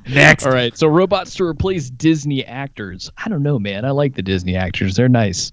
next. 0.08 0.46
All 0.46 0.52
right, 0.52 0.78
so 0.78 0.88
robots 0.88 1.34
to 1.36 1.44
replace 1.46 1.90
Disney 1.90 2.46
actors. 2.46 3.10
I 3.18 3.30
don't 3.30 3.44
know, 3.44 3.58
man. 3.60 3.86
I 3.86 3.92
like 3.92 4.16
the 4.16 4.22
Disney 4.22 4.56
actors; 4.56 4.96
they're 4.96 5.10
nice. 5.10 5.52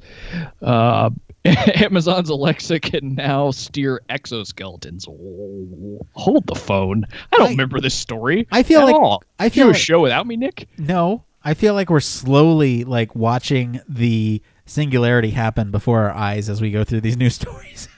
Uh, 0.60 1.10
Amazon's 1.44 2.28
Alexa 2.30 2.80
can 2.80 3.14
now 3.14 3.50
steer 3.50 4.00
exoskeletons. 4.08 5.08
Oh, 5.08 6.06
hold 6.12 6.46
the 6.46 6.54
phone. 6.54 7.04
I 7.32 7.36
don't 7.38 7.46
I- 7.48 7.50
remember 7.50 7.80
this 7.80 7.94
story. 7.94 8.46
I 8.52 8.62
feel 8.62 8.82
like- 8.82 8.94
all. 8.94 9.22
I 9.38 9.44
You 9.46 9.50
feel 9.50 9.70
a 9.70 9.74
show 9.74 10.00
without 10.00 10.26
me, 10.26 10.36
Nick. 10.36 10.68
No, 10.78 11.24
I 11.44 11.54
feel 11.54 11.74
like 11.74 11.90
we're 11.90 12.00
slowly 12.00 12.84
like 12.84 13.14
watching 13.14 13.80
the 13.88 14.42
singularity 14.66 15.30
happen 15.30 15.70
before 15.70 16.02
our 16.02 16.12
eyes 16.12 16.48
as 16.48 16.60
we 16.60 16.70
go 16.70 16.84
through 16.84 17.00
these 17.00 17.16
news 17.16 17.34
stories. 17.40 17.88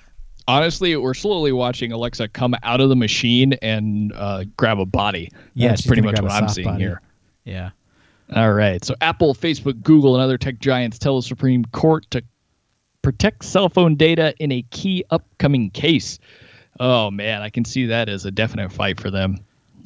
Honestly, 0.46 0.94
we're 0.96 1.14
slowly 1.14 1.52
watching 1.52 1.90
Alexa 1.92 2.28
come 2.28 2.54
out 2.62 2.80
of 2.80 2.90
the 2.90 2.96
machine 2.96 3.54
and 3.54 4.12
uh, 4.14 4.44
grab 4.56 4.78
a 4.78 4.84
body. 4.84 5.30
Yeah, 5.54 5.68
That's 5.68 5.86
pretty 5.86 6.02
much 6.02 6.20
what 6.20 6.30
I'm 6.30 6.48
seeing 6.48 6.68
body. 6.68 6.82
here. 6.82 7.00
Yeah. 7.44 7.70
All 8.34 8.52
right. 8.52 8.84
So 8.84 8.94
Apple, 9.00 9.34
Facebook, 9.34 9.82
Google, 9.82 10.14
and 10.14 10.22
other 10.22 10.36
tech 10.36 10.58
giants 10.58 10.98
tell 10.98 11.16
the 11.16 11.22
Supreme 11.22 11.64
Court 11.66 12.06
to 12.10 12.22
protect 13.00 13.44
cell 13.44 13.68
phone 13.68 13.96
data 13.96 14.34
in 14.38 14.52
a 14.52 14.62
key 14.70 15.04
upcoming 15.10 15.70
case. 15.70 16.18
Oh 16.80 17.10
man, 17.10 17.40
I 17.40 17.50
can 17.50 17.64
see 17.64 17.86
that 17.86 18.08
as 18.08 18.24
a 18.24 18.30
definite 18.30 18.72
fight 18.72 19.00
for 19.00 19.10
them. 19.10 19.38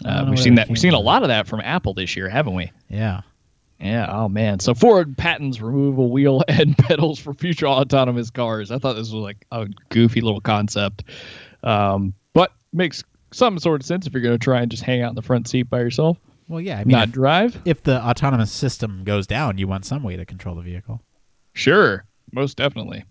Uh, 0.04 0.26
we've 0.28 0.38
seen 0.38 0.54
that. 0.54 0.68
We've 0.68 0.78
seen 0.78 0.94
a 0.94 1.00
lot 1.00 1.22
of 1.22 1.28
that 1.28 1.46
from 1.46 1.60
Apple 1.60 1.94
this 1.94 2.16
year, 2.16 2.28
haven't 2.28 2.54
we? 2.54 2.70
Yeah. 2.88 3.22
Yeah. 3.80 4.06
Oh 4.10 4.28
man. 4.28 4.58
So 4.60 4.74
Ford 4.74 5.16
patents 5.16 5.60
removable 5.60 6.10
wheel 6.10 6.42
and 6.48 6.76
pedals 6.76 7.18
for 7.18 7.32
future 7.34 7.66
autonomous 7.68 8.30
cars. 8.30 8.70
I 8.70 8.78
thought 8.78 8.94
this 8.94 9.12
was 9.12 9.22
like 9.22 9.46
a 9.52 9.66
goofy 9.90 10.20
little 10.20 10.40
concept, 10.40 11.04
um, 11.62 12.12
but 12.32 12.52
makes 12.72 13.04
some 13.32 13.58
sort 13.58 13.80
of 13.80 13.86
sense 13.86 14.06
if 14.06 14.12
you're 14.12 14.22
going 14.22 14.34
to 14.38 14.42
try 14.42 14.60
and 14.62 14.70
just 14.70 14.82
hang 14.82 15.02
out 15.02 15.10
in 15.10 15.14
the 15.14 15.22
front 15.22 15.48
seat 15.48 15.64
by 15.64 15.78
yourself, 15.80 16.16
Well, 16.48 16.60
yeah. 16.60 16.78
I 16.78 16.84
mean, 16.84 16.92
not 16.96 17.08
if, 17.08 17.14
drive. 17.14 17.62
if 17.64 17.82
the 17.82 18.02
autonomous 18.02 18.50
system 18.50 19.04
goes 19.04 19.26
down, 19.26 19.58
you 19.58 19.68
want 19.68 19.84
some 19.84 20.02
way 20.02 20.16
to 20.16 20.24
control 20.24 20.54
the 20.54 20.62
vehicle. 20.62 21.02
Sure, 21.52 22.04
most 22.32 22.56
definitely. 22.56 23.04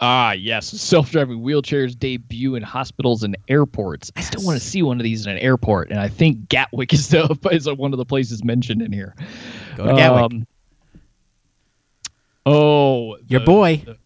Ah, 0.00 0.32
yes, 0.32 0.66
self-driving 0.80 1.38
wheelchairs 1.40 1.98
debut 1.98 2.54
in 2.54 2.62
hospitals 2.62 3.22
and 3.24 3.36
airports. 3.48 4.12
I 4.16 4.20
still 4.20 4.40
Yes. 4.42 4.46
want 4.46 4.60
to 4.60 4.64
see 4.66 4.82
one 4.82 4.98
of 4.98 5.04
these 5.04 5.26
in 5.26 5.32
an 5.32 5.38
airport, 5.38 5.90
and 5.90 5.98
I 5.98 6.08
think 6.08 6.48
Gatwick 6.48 6.92
is 6.92 7.08
the 7.08 7.36
is 7.50 7.68
one 7.68 7.92
of 7.92 7.98
the 7.98 8.04
places 8.04 8.44
mentioned 8.44 8.82
in 8.82 8.92
here. 8.92 9.14
Go 9.76 9.86
to 9.86 9.94
Gatwick. 9.94 10.32
Um, 10.32 10.46
oh, 12.46 13.16
Your 13.28 13.40
the- 13.40 13.46
boy. 13.46 13.82
the- 13.84 13.96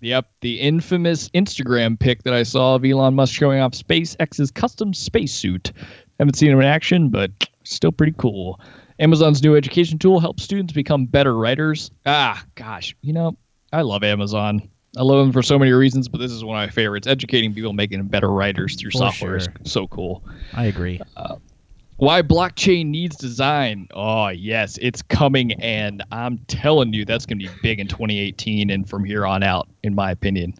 yep, 0.00 0.28
the 0.40 0.60
infamous 0.60 1.28
Instagram 1.30 1.98
pic 1.98 2.22
that 2.24 2.34
I 2.34 2.42
saw 2.42 2.74
of 2.76 2.84
Elon 2.84 3.14
Musk 3.14 3.34
showing 3.34 3.60
off 3.60 3.72
SpaceX's 3.72 4.50
custom 4.50 4.94
spacesuit. 4.94 5.72
Haven't 6.18 6.34
seen 6.34 6.50
him 6.50 6.60
in 6.60 6.66
action, 6.66 7.08
but 7.08 7.30
still 7.64 7.92
pretty 7.92 8.14
cool. 8.18 8.60
Amazon's 8.98 9.42
new 9.42 9.56
education 9.56 9.98
tool 9.98 10.20
helps 10.20 10.42
students 10.42 10.72
become 10.72 11.06
better 11.06 11.36
writers. 11.36 11.90
Ah, 12.06 12.42
gosh, 12.54 12.94
you 13.02 13.12
know, 13.12 13.36
I 13.72 13.82
love 13.82 14.02
Amazon. 14.04 14.68
I 14.96 15.02
love 15.02 15.24
them 15.24 15.32
for 15.32 15.42
so 15.42 15.58
many 15.58 15.72
reasons, 15.72 16.06
but 16.08 16.18
this 16.20 16.30
is 16.30 16.44
one 16.44 16.62
of 16.62 16.68
my 16.68 16.70
favorites. 16.70 17.06
Educating 17.06 17.54
people, 17.54 17.72
making 17.72 17.98
them 17.98 18.08
better 18.08 18.30
writers 18.30 18.76
through 18.76 18.90
For 18.90 18.98
software 18.98 19.40
sure. 19.40 19.52
is 19.64 19.72
so 19.72 19.86
cool. 19.88 20.22
I 20.52 20.66
agree. 20.66 21.00
Why 21.96 22.20
blockchain 22.20 22.86
needs 22.86 23.16
design? 23.16 23.86
Oh 23.94 24.28
yes, 24.28 24.76
it's 24.82 25.02
coming, 25.02 25.52
and 25.62 26.02
I'm 26.10 26.38
telling 26.48 26.92
you, 26.92 27.04
that's 27.04 27.24
going 27.26 27.38
to 27.38 27.46
be 27.46 27.52
big 27.62 27.78
in 27.80 27.86
2018 27.86 28.70
and 28.70 28.88
from 28.88 29.04
here 29.04 29.24
on 29.24 29.42
out, 29.42 29.68
in 29.84 29.94
my 29.94 30.10
opinion. 30.10 30.54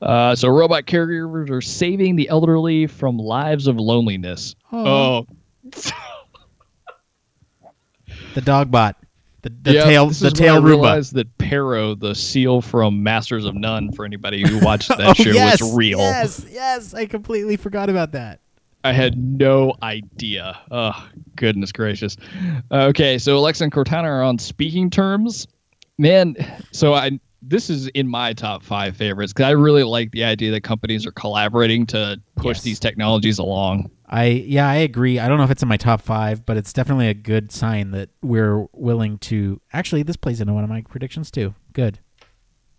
Uh, 0.00 0.34
so 0.34 0.48
robot 0.48 0.86
caregivers 0.86 1.50
are 1.50 1.60
saving 1.60 2.16
the 2.16 2.28
elderly 2.30 2.86
from 2.86 3.18
lives 3.18 3.66
of 3.66 3.76
loneliness. 3.76 4.56
Oh. 4.72 5.26
Oh, 5.26 5.26
The 8.34 8.40
dog 8.40 8.70
bot. 8.70 8.96
The, 9.42 9.52
the 9.62 9.72
yeah, 9.74 9.84
tail 9.84 10.06
this 10.08 10.20
the 10.20 10.26
is 10.28 10.32
tail 10.34 10.54
when 10.56 10.64
I 10.64 10.68
realized 10.68 11.14
that 11.14 11.38
Paro, 11.38 11.98
the 11.98 12.14
seal 12.14 12.60
from 12.60 13.02
Masters 13.02 13.44
of 13.44 13.54
None, 13.54 13.92
for 13.92 14.04
anybody 14.04 14.46
who 14.46 14.58
watched 14.64 14.88
that 14.88 15.00
oh, 15.00 15.14
show, 15.14 15.30
yes, 15.30 15.62
was 15.62 15.74
real. 15.74 15.98
Yes, 15.98 16.44
yes, 16.50 16.94
I 16.94 17.06
completely 17.06 17.56
forgot 17.56 17.88
about 17.88 18.12
that. 18.12 18.40
I 18.84 18.92
had 18.92 19.18
no 19.18 19.74
idea. 19.82 20.58
Oh, 20.70 21.08
goodness 21.36 21.72
gracious. 21.72 22.16
Uh, 22.70 22.84
okay, 22.86 23.18
so 23.18 23.36
Alexa 23.36 23.64
and 23.64 23.72
Cortana 23.72 24.04
are 24.04 24.22
on 24.22 24.38
speaking 24.38 24.88
terms. 24.90 25.46
Man, 25.98 26.34
so 26.72 26.94
I 26.94 27.18
this 27.42 27.70
is 27.70 27.88
in 27.88 28.06
my 28.06 28.32
top 28.32 28.62
five 28.62 28.96
favorites 28.96 29.32
because 29.32 29.46
I 29.46 29.50
really 29.52 29.82
like 29.82 30.10
the 30.12 30.24
idea 30.24 30.50
that 30.52 30.62
companies 30.62 31.06
are 31.06 31.12
collaborating 31.12 31.86
to 31.86 32.20
push 32.36 32.58
Yes. 32.58 32.62
these 32.62 32.80
technologies 32.80 33.38
along. 33.38 33.90
I 34.10 34.24
yeah, 34.24 34.68
I 34.68 34.76
agree. 34.76 35.20
I 35.20 35.28
don't 35.28 35.38
know 35.38 35.44
if 35.44 35.52
it's 35.52 35.62
in 35.62 35.68
my 35.68 35.76
top 35.76 36.02
five, 36.02 36.44
but 36.44 36.56
it's 36.56 36.72
definitely 36.72 37.08
a 37.08 37.14
good 37.14 37.52
sign 37.52 37.92
that 37.92 38.10
we're 38.22 38.66
willing 38.72 39.18
to. 39.18 39.60
Actually, 39.72 40.02
this 40.02 40.16
plays 40.16 40.40
into 40.40 40.52
one 40.52 40.64
of 40.64 40.70
my 40.70 40.82
predictions 40.82 41.30
too. 41.30 41.54
Good, 41.72 42.00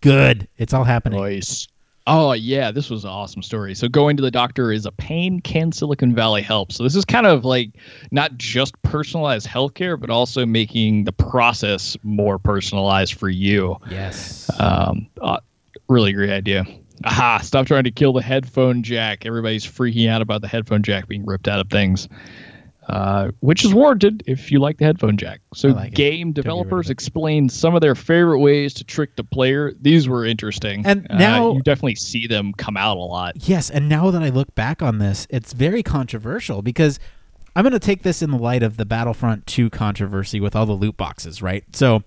good. 0.01 0.49
It's 0.57 0.73
all 0.73 0.83
happening. 0.83 1.21
Nice. 1.21 1.69
Oh 2.05 2.33
yeah, 2.33 2.71
this 2.71 2.89
was 2.89 3.05
an 3.05 3.11
awesome 3.11 3.41
story. 3.41 3.75
So 3.75 3.87
going 3.87 4.17
to 4.17 4.23
the 4.23 4.31
doctor 4.31 4.73
is 4.73 4.85
a 4.85 4.91
pain. 4.91 5.39
Can 5.39 5.71
Silicon 5.71 6.13
Valley 6.13 6.41
help? 6.41 6.73
So 6.73 6.83
this 6.83 6.95
is 6.95 7.05
kind 7.05 7.25
of 7.25 7.45
like 7.45 7.71
not 8.11 8.35
just 8.37 8.79
personalized 8.81 9.47
healthcare, 9.47 9.97
but 9.97 10.09
also 10.09 10.45
making 10.45 11.05
the 11.05 11.13
process 11.13 11.95
more 12.03 12.39
personalized 12.39 13.13
for 13.13 13.29
you. 13.29 13.77
Yes. 13.89 14.49
Um, 14.59 15.07
uh, 15.21 15.39
really 15.87 16.11
great 16.11 16.31
idea. 16.31 16.65
Aha! 17.05 17.39
Stop 17.39 17.67
trying 17.67 17.83
to 17.85 17.91
kill 17.91 18.13
the 18.13 18.21
headphone 18.21 18.83
jack. 18.83 19.25
Everybody's 19.25 19.65
freaking 19.65 20.09
out 20.09 20.21
about 20.21 20.41
the 20.41 20.47
headphone 20.47 20.83
jack 20.83 21.07
being 21.07 21.25
ripped 21.25 21.47
out 21.47 21.59
of 21.59 21.69
things, 21.69 22.07
uh, 22.89 23.29
which 23.39 23.63
is 23.63 23.73
warranted 23.73 24.23
if 24.27 24.51
you 24.51 24.59
like 24.59 24.77
the 24.77 24.85
headphone 24.85 25.15
jack. 25.17 25.39
So, 25.53 25.69
like 25.69 25.93
game 25.93 26.31
Don't 26.31 26.43
get 26.43 26.45
rid 26.45 26.51
of 26.51 26.57
developers 26.65 26.89
it. 26.89 26.93
explain 26.93 27.47
some 27.49 27.75
of 27.75 27.81
their 27.81 27.95
favorite 27.95 28.39
ways 28.39 28.73
to 28.75 28.83
trick 28.83 29.15
the 29.15 29.23
player. 29.23 29.71
These 29.81 30.07
were 30.09 30.25
interesting, 30.25 30.83
And 30.85 31.07
Uh, 31.09 31.17
now- 31.17 31.53
you 31.53 31.61
definitely 31.61 31.95
see 31.95 32.27
them 32.27 32.53
come 32.57 32.77
out 32.77 32.97
a 32.97 33.01
lot. 33.01 33.33
Yes, 33.47 33.69
and 33.69 33.87
now 33.87 34.11
that 34.11 34.21
I 34.23 34.29
look 34.29 34.53
back 34.55 34.81
on 34.81 34.97
this, 34.97 35.27
it's 35.29 35.53
very 35.53 35.83
controversial 35.83 36.61
because 36.61 36.99
I'm 37.55 37.63
going 37.63 37.73
to 37.73 37.79
take 37.79 38.03
this 38.03 38.21
in 38.21 38.31
the 38.31 38.37
light 38.37 38.63
of 38.63 38.77
the 38.77 38.85
Battlefront 38.85 39.45
2 39.45 39.69
controversy 39.69 40.39
with 40.39 40.55
all 40.55 40.65
the 40.65 40.71
loot 40.73 40.95
boxes, 40.97 41.41
right? 41.41 41.63
So, 41.73 42.01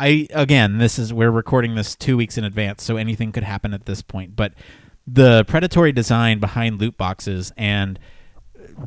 I 0.00 0.26
again, 0.32 0.78
this 0.78 0.98
is 0.98 1.12
we're 1.12 1.30
recording 1.30 1.74
this 1.74 1.94
2 1.94 2.16
weeks 2.16 2.38
in 2.38 2.44
advance, 2.44 2.82
so 2.82 2.96
anything 2.96 3.32
could 3.32 3.42
happen 3.44 3.74
at 3.74 3.84
this 3.84 4.00
point, 4.00 4.34
but 4.34 4.54
the 5.06 5.44
predatory 5.44 5.92
design 5.92 6.38
behind 6.40 6.80
loot 6.80 6.96
boxes 6.96 7.52
and 7.56 7.98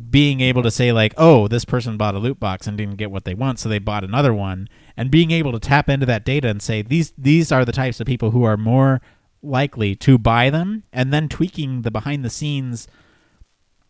being 0.09 0.41
able 0.41 0.63
to 0.63 0.71
say 0.71 0.91
like, 0.91 1.13
"Oh, 1.15 1.47
this 1.47 1.65
person 1.65 1.97
bought 1.97 2.15
a 2.15 2.19
loot 2.19 2.39
box 2.39 2.65
and 2.65 2.75
didn't 2.77 2.97
get 2.97 3.11
what 3.11 3.25
they 3.25 3.35
want, 3.35 3.59
so 3.59 3.69
they 3.69 3.77
bought 3.77 4.03
another 4.03 4.33
one," 4.33 4.67
and 4.97 5.11
being 5.11 5.29
able 5.29 5.51
to 5.51 5.59
tap 5.59 5.87
into 5.87 6.07
that 6.07 6.25
data 6.25 6.47
and 6.47 6.63
say 6.63 6.81
these 6.81 7.13
these 7.15 7.51
are 7.51 7.63
the 7.63 7.71
types 7.71 7.99
of 7.99 8.07
people 8.07 8.31
who 8.31 8.43
are 8.43 8.57
more 8.57 8.99
likely 9.43 9.95
to 9.97 10.17
buy 10.17 10.49
them, 10.49 10.83
and 10.91 11.13
then 11.13 11.29
tweaking 11.29 11.83
the 11.83 11.91
behind 11.91 12.25
the 12.25 12.29
scenes 12.31 12.87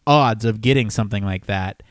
odds 0.06 0.44
of 0.44 0.60
getting 0.60 0.90
something 0.90 1.24
like 1.24 1.46
that. 1.46 1.82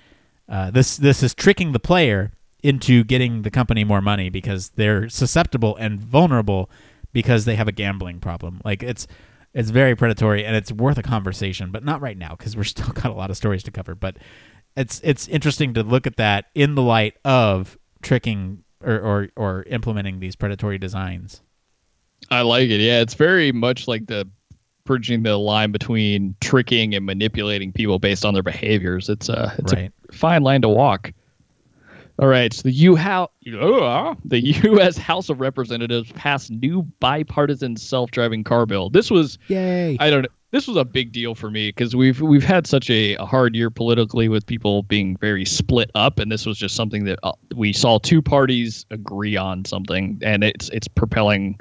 Uh, 0.47 0.71
this 0.71 0.99
this 0.99 1.23
is 1.23 1.35
tricking 1.35 1.73
the 1.73 1.81
player 1.81 2.33
into 2.63 3.05
getting 3.05 3.43
the 3.43 3.51
company 3.51 3.85
more 3.85 4.01
money 4.01 4.31
because 4.31 4.71
they're 4.71 5.09
susceptible 5.09 5.77
and 5.77 6.01
vulnerable 6.01 6.71
because 7.13 7.45
they 7.45 7.57
have 7.57 7.69
a 7.69 7.73
gambling 7.73 8.21
problem. 8.21 8.61
Like 8.65 8.83
it's 8.83 9.07
it's 9.55 9.71
very 9.71 9.95
predatory 9.95 10.45
and 10.45 10.57
it's 10.57 10.73
worth 10.73 10.97
a 10.97 11.03
conversation, 11.03 11.71
but 11.71 11.85
not 11.85 12.01
right 12.01 12.17
now 12.17 12.35
because 12.37 12.57
we're 12.57 12.65
still 12.77 12.89
got 12.93 13.07
a 13.07 13.13
lot 13.15 13.31
of 13.31 13.37
stories 13.37 13.63
to 13.65 13.71
cover. 13.71 13.95
But 13.95 14.17
it's 14.77 15.01
it's 15.05 15.29
interesting 15.29 15.75
to 15.75 15.83
look 15.83 16.07
at 16.07 16.17
that 16.17 16.47
in 16.55 16.75
the 16.75 16.83
light 16.83 17.15
of 17.25 17.77
tricking 18.03 18.65
or 18.83 18.95
or, 18.99 19.29
or 19.37 19.63
implementing 19.65 20.21
these 20.21 20.37
predatory 20.37 20.79
designs. 20.79 21.43
I 22.31 22.43
like 22.43 22.71
it. 22.71 22.81
Yeah, 22.81 23.01
it's 23.01 23.15
very 23.15 23.51
much 23.53 23.89
like 23.89 24.07
the 24.07 24.29
bridging 24.85 25.23
the 25.23 25.37
line 25.37 25.71
between 25.73 26.35
tricking 26.41 26.95
and 26.95 27.05
manipulating 27.07 27.73
people 27.73 27.99
based 27.99 28.25
on 28.25 28.35
their 28.35 28.43
behaviors. 28.43 29.09
It's 29.09 29.29
uh, 29.29 29.51
a 29.53 29.61
it's 29.61 29.73
Right. 29.75 29.93
a 30.09 30.13
fine 30.13 30.43
line 30.43 30.63
to 30.63 30.69
walk. 30.69 31.13
All 32.23 32.29
right, 32.29 32.53
so 32.53 32.63
the 32.63 32.71
U 32.71 32.95
how 32.95 33.31
uh, 33.53 34.15
the 34.25 34.39
U.S. 34.39 34.97
House 35.09 35.29
of 35.29 35.41
Representatives 35.41 36.13
passed 36.13 36.53
new 36.53 36.83
bipartisan 37.01 37.77
self-driving 37.77 38.45
car 38.45 38.65
bill. 38.65 38.91
This 38.91 39.11
was 39.11 39.41
Yay! 39.49 39.97
I 39.99 40.09
don't 40.09 40.23
know. 40.23 40.29
This 40.53 40.69
was 40.69 40.77
a 40.77 40.85
big 40.85 41.11
deal 41.11 41.35
for 41.35 41.51
me 41.51 41.71
because 41.71 41.97
we've 41.97 42.21
we've 42.21 42.45
had 42.45 42.69
such 42.69 42.89
a, 42.91 43.17
a 43.17 43.27
hard 43.27 43.57
year 43.57 43.71
politically 43.71 44.29
with 44.29 44.47
people 44.47 44.85
being 44.85 45.17
very 45.17 45.45
split 45.45 45.91
up, 45.97 46.21
and 46.21 46.31
this 46.31 46.47
was 46.47 46.57
just 46.57 46.77
something 46.77 47.07
that 47.07 47.19
uh, 47.25 47.33
we 47.57 47.73
saw 47.73 47.99
two 47.99 48.23
parties 48.23 48.87
agree 48.93 49.37
on 49.37 49.65
something, 49.65 50.21
and 50.23 50.45
it's 50.45 50.69
it's 50.69 50.87
propelling 50.87 51.59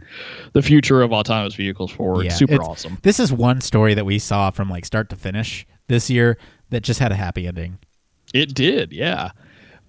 the 0.54 0.62
future 0.62 1.02
of 1.02 1.12
autonomous 1.12 1.56
vehicles 1.56 1.90
forward. 1.90 2.26
Yeah, 2.26 2.34
Super 2.34 2.62
awesome. 2.62 3.00
This 3.02 3.20
is 3.20 3.34
one 3.34 3.62
story 3.62 3.96
that 3.96 4.06
we 4.06 4.20
saw 4.20 4.52
from 4.52 4.70
like 4.70 4.86
start 4.86 5.10
to 5.10 5.16
finish 5.16 5.66
this 5.88 6.12
year 6.12 6.38
that 6.70 6.82
just 6.84 7.00
had 7.00 7.12
a 7.12 7.16
happy 7.16 7.48
ending. 7.48 7.80
It 8.32 8.54
did, 8.54 8.94
yeah. 8.94 9.32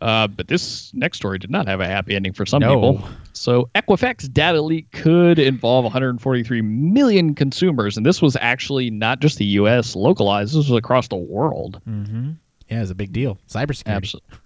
Uh, 0.02 0.26
but 0.26 0.48
this 0.48 0.92
next 0.94 1.16
story 1.18 1.38
did 1.38 1.50
not 1.50 1.68
have 1.68 1.80
a 1.80 1.86
happy 1.86 2.14
ending 2.16 2.32
for 2.32 2.44
some 2.44 2.60
No. 2.60 2.74
people. 2.74 3.08
So 3.32 3.70
Equifax 3.74 4.30
data 4.32 4.60
leak 4.60 4.90
could 4.92 5.38
involve 5.38 5.84
143 5.84 6.60
million 6.60 7.34
consumers, 7.34 7.96
and 7.96 8.04
this 8.04 8.20
was 8.20 8.36
actually 8.40 8.90
not 8.90 9.20
just 9.20 9.38
the 9.38 9.44
U.S. 9.44 9.94
localized. 9.94 10.50
This 10.50 10.68
was 10.68 10.76
across 10.76 11.06
the 11.08 11.16
world. 11.16 11.80
Mm-hmm. 11.88 12.32
Yeah, 12.68 12.82
it's 12.82 12.90
a 12.90 12.94
big 12.94 13.12
deal. 13.12 13.38
Cybersecurity. 13.48 13.86
Absolutely. 13.86 14.38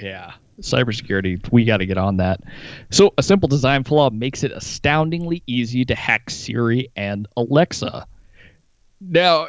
Yeah. 0.00 0.32
Cybersecurity, 0.60 1.50
we 1.52 1.64
got 1.64 1.78
to 1.78 1.86
get 1.86 1.98
on 1.98 2.18
that. 2.18 2.40
So, 2.90 3.12
a 3.18 3.22
simple 3.22 3.48
design 3.48 3.82
flaw 3.84 4.10
makes 4.10 4.44
it 4.44 4.52
astoundingly 4.52 5.42
easy 5.46 5.84
to 5.86 5.94
hack 5.94 6.30
Siri 6.30 6.88
and 6.94 7.26
Alexa. 7.36 8.06
Now, 9.00 9.48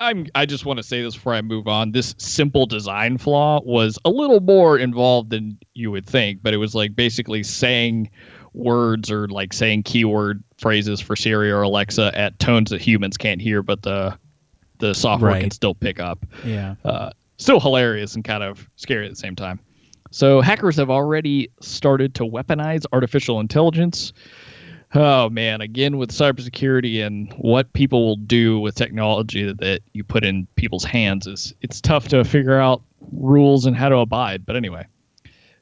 I'm 0.00 0.26
I 0.34 0.46
just 0.46 0.66
want 0.66 0.78
to 0.78 0.82
say 0.82 1.02
this 1.02 1.14
before 1.14 1.34
I 1.34 1.42
move 1.42 1.68
on. 1.68 1.92
This 1.92 2.14
simple 2.18 2.66
design 2.66 3.18
flaw 3.18 3.60
was 3.64 3.98
a 4.04 4.10
little 4.10 4.40
more 4.40 4.78
involved 4.78 5.30
than 5.30 5.58
you 5.74 5.90
would 5.90 6.06
think, 6.06 6.40
but 6.42 6.52
it 6.52 6.58
was 6.58 6.74
like 6.74 6.94
basically 6.96 7.42
saying 7.42 8.10
words 8.52 9.10
or 9.10 9.28
like 9.28 9.52
saying 9.52 9.82
keyword 9.84 10.42
phrases 10.58 11.00
for 11.00 11.16
Siri 11.16 11.50
or 11.50 11.62
Alexa 11.62 12.12
at 12.16 12.38
tones 12.38 12.70
that 12.70 12.80
humans 12.80 13.16
can't 13.16 13.40
hear, 13.40 13.62
but 13.62 13.82
the 13.82 14.16
the 14.78 14.94
software 14.94 15.30
Right. 15.32 15.40
can 15.42 15.50
still 15.50 15.74
pick 15.74 16.00
up 16.00 16.26
Yeah. 16.44 16.74
uh, 16.84 17.10
still 17.38 17.60
hilarious 17.60 18.14
and 18.16 18.24
kind 18.24 18.42
of 18.42 18.68
scary 18.76 19.04
at 19.06 19.10
the 19.10 19.16
same 19.16 19.36
time. 19.36 19.60
So 20.10 20.40
hackers 20.40 20.76
have 20.76 20.90
already 20.90 21.48
started 21.60 22.14
to 22.16 22.24
weaponize 22.24 22.84
artificial 22.92 23.40
intelligence. 23.40 24.12
Oh 24.94 25.28
man, 25.28 25.60
again 25.60 25.96
with 25.96 26.12
cybersecurity 26.12 27.04
and 27.04 27.32
what 27.38 27.72
people 27.72 28.06
will 28.06 28.16
do 28.16 28.60
with 28.60 28.76
technology 28.76 29.52
that, 29.52 29.80
you 29.92 30.04
put 30.04 30.24
in 30.24 30.46
people's 30.54 30.84
hands 30.84 31.26
is 31.26 31.52
it's 31.62 31.80
tough 31.80 32.08
to 32.08 32.24
figure 32.24 32.58
out 32.58 32.82
rules 33.12 33.66
and 33.66 33.76
how 33.76 33.88
to 33.88 33.96
abide. 33.96 34.46
But 34.46 34.56
anyway. 34.56 34.86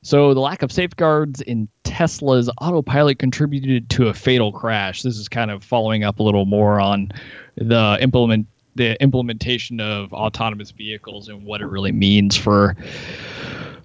So 0.02 0.34
the 0.34 0.40
lack 0.40 0.62
of 0.62 0.72
safeguards 0.72 1.40
in 1.42 1.68
Tesla's 1.84 2.50
autopilot 2.58 3.20
contributed 3.20 3.88
to 3.90 4.08
a 4.08 4.14
fatal 4.14 4.52
crash. 4.52 5.02
This 5.02 5.16
is 5.16 5.28
kind 5.28 5.50
of 5.50 5.62
following 5.62 6.02
up 6.02 6.18
a 6.18 6.22
little 6.22 6.44
more 6.44 6.80
on 6.80 7.12
the 7.56 7.98
implement 8.00 8.48
the 8.74 9.00
implementation 9.02 9.80
of 9.80 10.12
autonomous 10.12 10.70
vehicles 10.72 11.28
and 11.28 11.44
what 11.44 11.60
it 11.60 11.66
really 11.66 11.92
means 11.92 12.36
for 12.36 12.74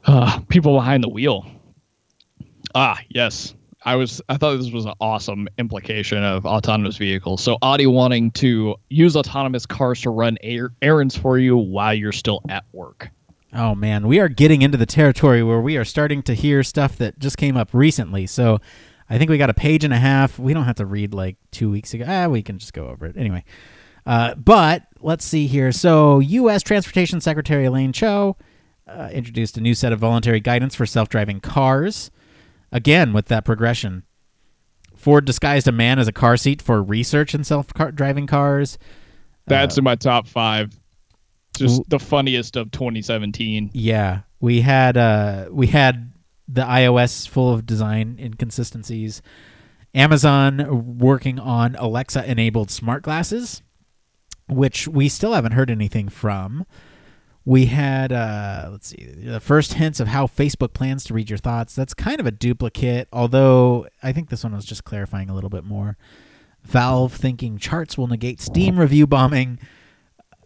uh, 0.06 0.40
people 0.48 0.74
behind 0.74 1.04
the 1.04 1.10
wheel. 1.10 1.46
Ah, 2.74 3.00
yes. 3.10 3.54
I 3.88 3.96
was 3.96 4.22
I 4.28 4.36
thought 4.36 4.58
this 4.58 4.70
was 4.70 4.86
an 4.86 4.94
awesome 5.00 5.48
implication 5.58 6.22
of 6.22 6.46
autonomous 6.46 6.98
vehicles. 6.98 7.42
So 7.42 7.58
Audi 7.62 7.88
wanting 7.88 8.32
to 8.32 8.76
use 8.90 9.16
autonomous 9.16 9.66
cars 9.66 10.02
to 10.02 10.10
run 10.10 10.38
er- 10.46 10.74
errands 10.82 11.16
for 11.16 11.40
you 11.40 11.56
while 11.56 11.94
you're 11.94 12.12
still 12.12 12.42
at 12.50 12.66
work. 12.74 13.10
Oh 13.54 13.76
man, 13.76 14.06
we 14.08 14.20
are 14.20 14.28
getting 14.28 14.62
into 14.62 14.78
the 14.78 14.86
territory 14.86 15.42
where 15.42 15.62
we 15.62 15.78
are 15.78 15.86
starting 15.86 16.22
to 16.24 16.34
hear 16.34 16.64
stuff 16.64 16.98
that 16.98 17.18
just 17.18 17.38
came 17.38 17.56
up 17.56 17.70
recently. 17.72 18.28
So 18.28 18.60
I 19.10 19.18
think 19.18 19.30
we 19.30 19.38
got 19.38 19.50
a 19.50 19.54
page 19.54 19.86
and 19.86 19.94
a 19.94 19.98
half. 19.98 20.38
We 20.38 20.54
don't 20.54 20.66
have 20.66 20.76
to 20.76 20.86
read 20.86 21.14
like 21.14 21.38
two 21.52 21.72
weeks 21.72 21.94
ago. 21.94 22.04
Ah, 22.06 22.28
we 22.28 22.42
can 22.42 22.60
just 22.60 22.74
go 22.74 22.88
over 22.88 23.06
it 23.06 23.16
anyway. 23.16 23.46
Uh, 24.06 24.36
but 24.36 24.84
let's 25.00 25.24
see 25.24 25.48
here. 25.48 25.72
So, 25.72 26.20
U.S. 26.20 26.62
Transportation 26.62 27.22
Secretary 27.22 27.66
Elaine 27.66 27.94
Chao 27.94 28.36
uh, 28.86 29.10
introduced 29.14 29.58
a 29.58 29.62
new 29.62 29.74
set 29.74 29.94
of 29.94 30.00
voluntary 30.00 30.40
guidance 30.42 30.76
for 30.76 30.86
self-driving 30.86 31.40
cars. 31.40 32.12
Again, 32.72 33.14
with 33.14 33.28
that 33.28 33.46
progression, 33.46 34.04
Ford 34.96 35.26
disguised 35.26 35.68
a 35.68 35.72
man 35.72 36.00
as 36.00 36.08
a 36.08 36.12
car 36.12 36.38
seat 36.38 36.62
for 36.62 36.82
research 36.84 37.34
in 37.36 37.44
self-driving 37.44 38.28
cars. 38.28 38.78
That's 39.46 39.78
Uh, 39.78 39.82
in 39.82 39.84
my 39.86 39.96
top 39.96 40.28
five. 40.28 40.78
Just 41.56 41.78
w- 41.78 41.86
the 41.88 42.00
funniest 42.00 42.56
of 42.56 42.72
2017. 42.72 43.72
Yeah. 43.74 44.22
We 44.40 44.62
had 44.62 44.98
uh, 44.98 45.46
we 45.52 45.68
had 45.68 46.12
the 46.48 46.62
iOS 46.62 47.28
full 47.28 47.54
of 47.54 47.66
design 47.66 48.18
inconsistencies. 48.20 49.22
Amazon 49.96 50.98
working 51.00 51.40
on 51.40 51.76
Alexa 51.76 52.30
enabled 52.30 52.70
smart 52.70 53.02
glasses, 53.04 53.64
which 54.48 54.88
we 54.88 55.10
still 55.10 55.34
haven't 55.34 55.54
heard 55.54 55.72
anything 55.72 56.10
from. 56.10 56.66
We 57.50 57.68
had 57.68 58.12
uh, 58.12 58.68
let's 58.72 58.88
see 58.88 59.06
the 59.06 59.40
first 59.40 59.76
hints 59.76 60.02
of 60.02 60.10
how 60.10 60.28
Facebook 60.28 60.74
plans 60.74 61.06
to 61.06 61.14
read 61.14 61.30
your 61.30 61.38
thoughts. 61.38 61.74
That's 61.76 61.94
kind 61.94 62.20
of 62.20 62.26
a 62.26 62.32
duplicate, 62.32 63.08
although 63.14 63.88
I 64.04 64.12
think 64.12 64.28
this 64.30 64.44
one 64.44 64.54
was 64.54 64.66
just 64.66 64.84
clarifying 64.84 65.30
a 65.30 65.34
little 65.34 65.50
bit 65.50 65.64
more. 65.64 65.96
Valve 66.64 67.14
thinking 67.14 67.58
charts 67.58 67.98
will 67.98 68.08
negate 68.08 68.42
Steam 68.42 68.78
review 68.78 69.08
bombing. 69.08 69.60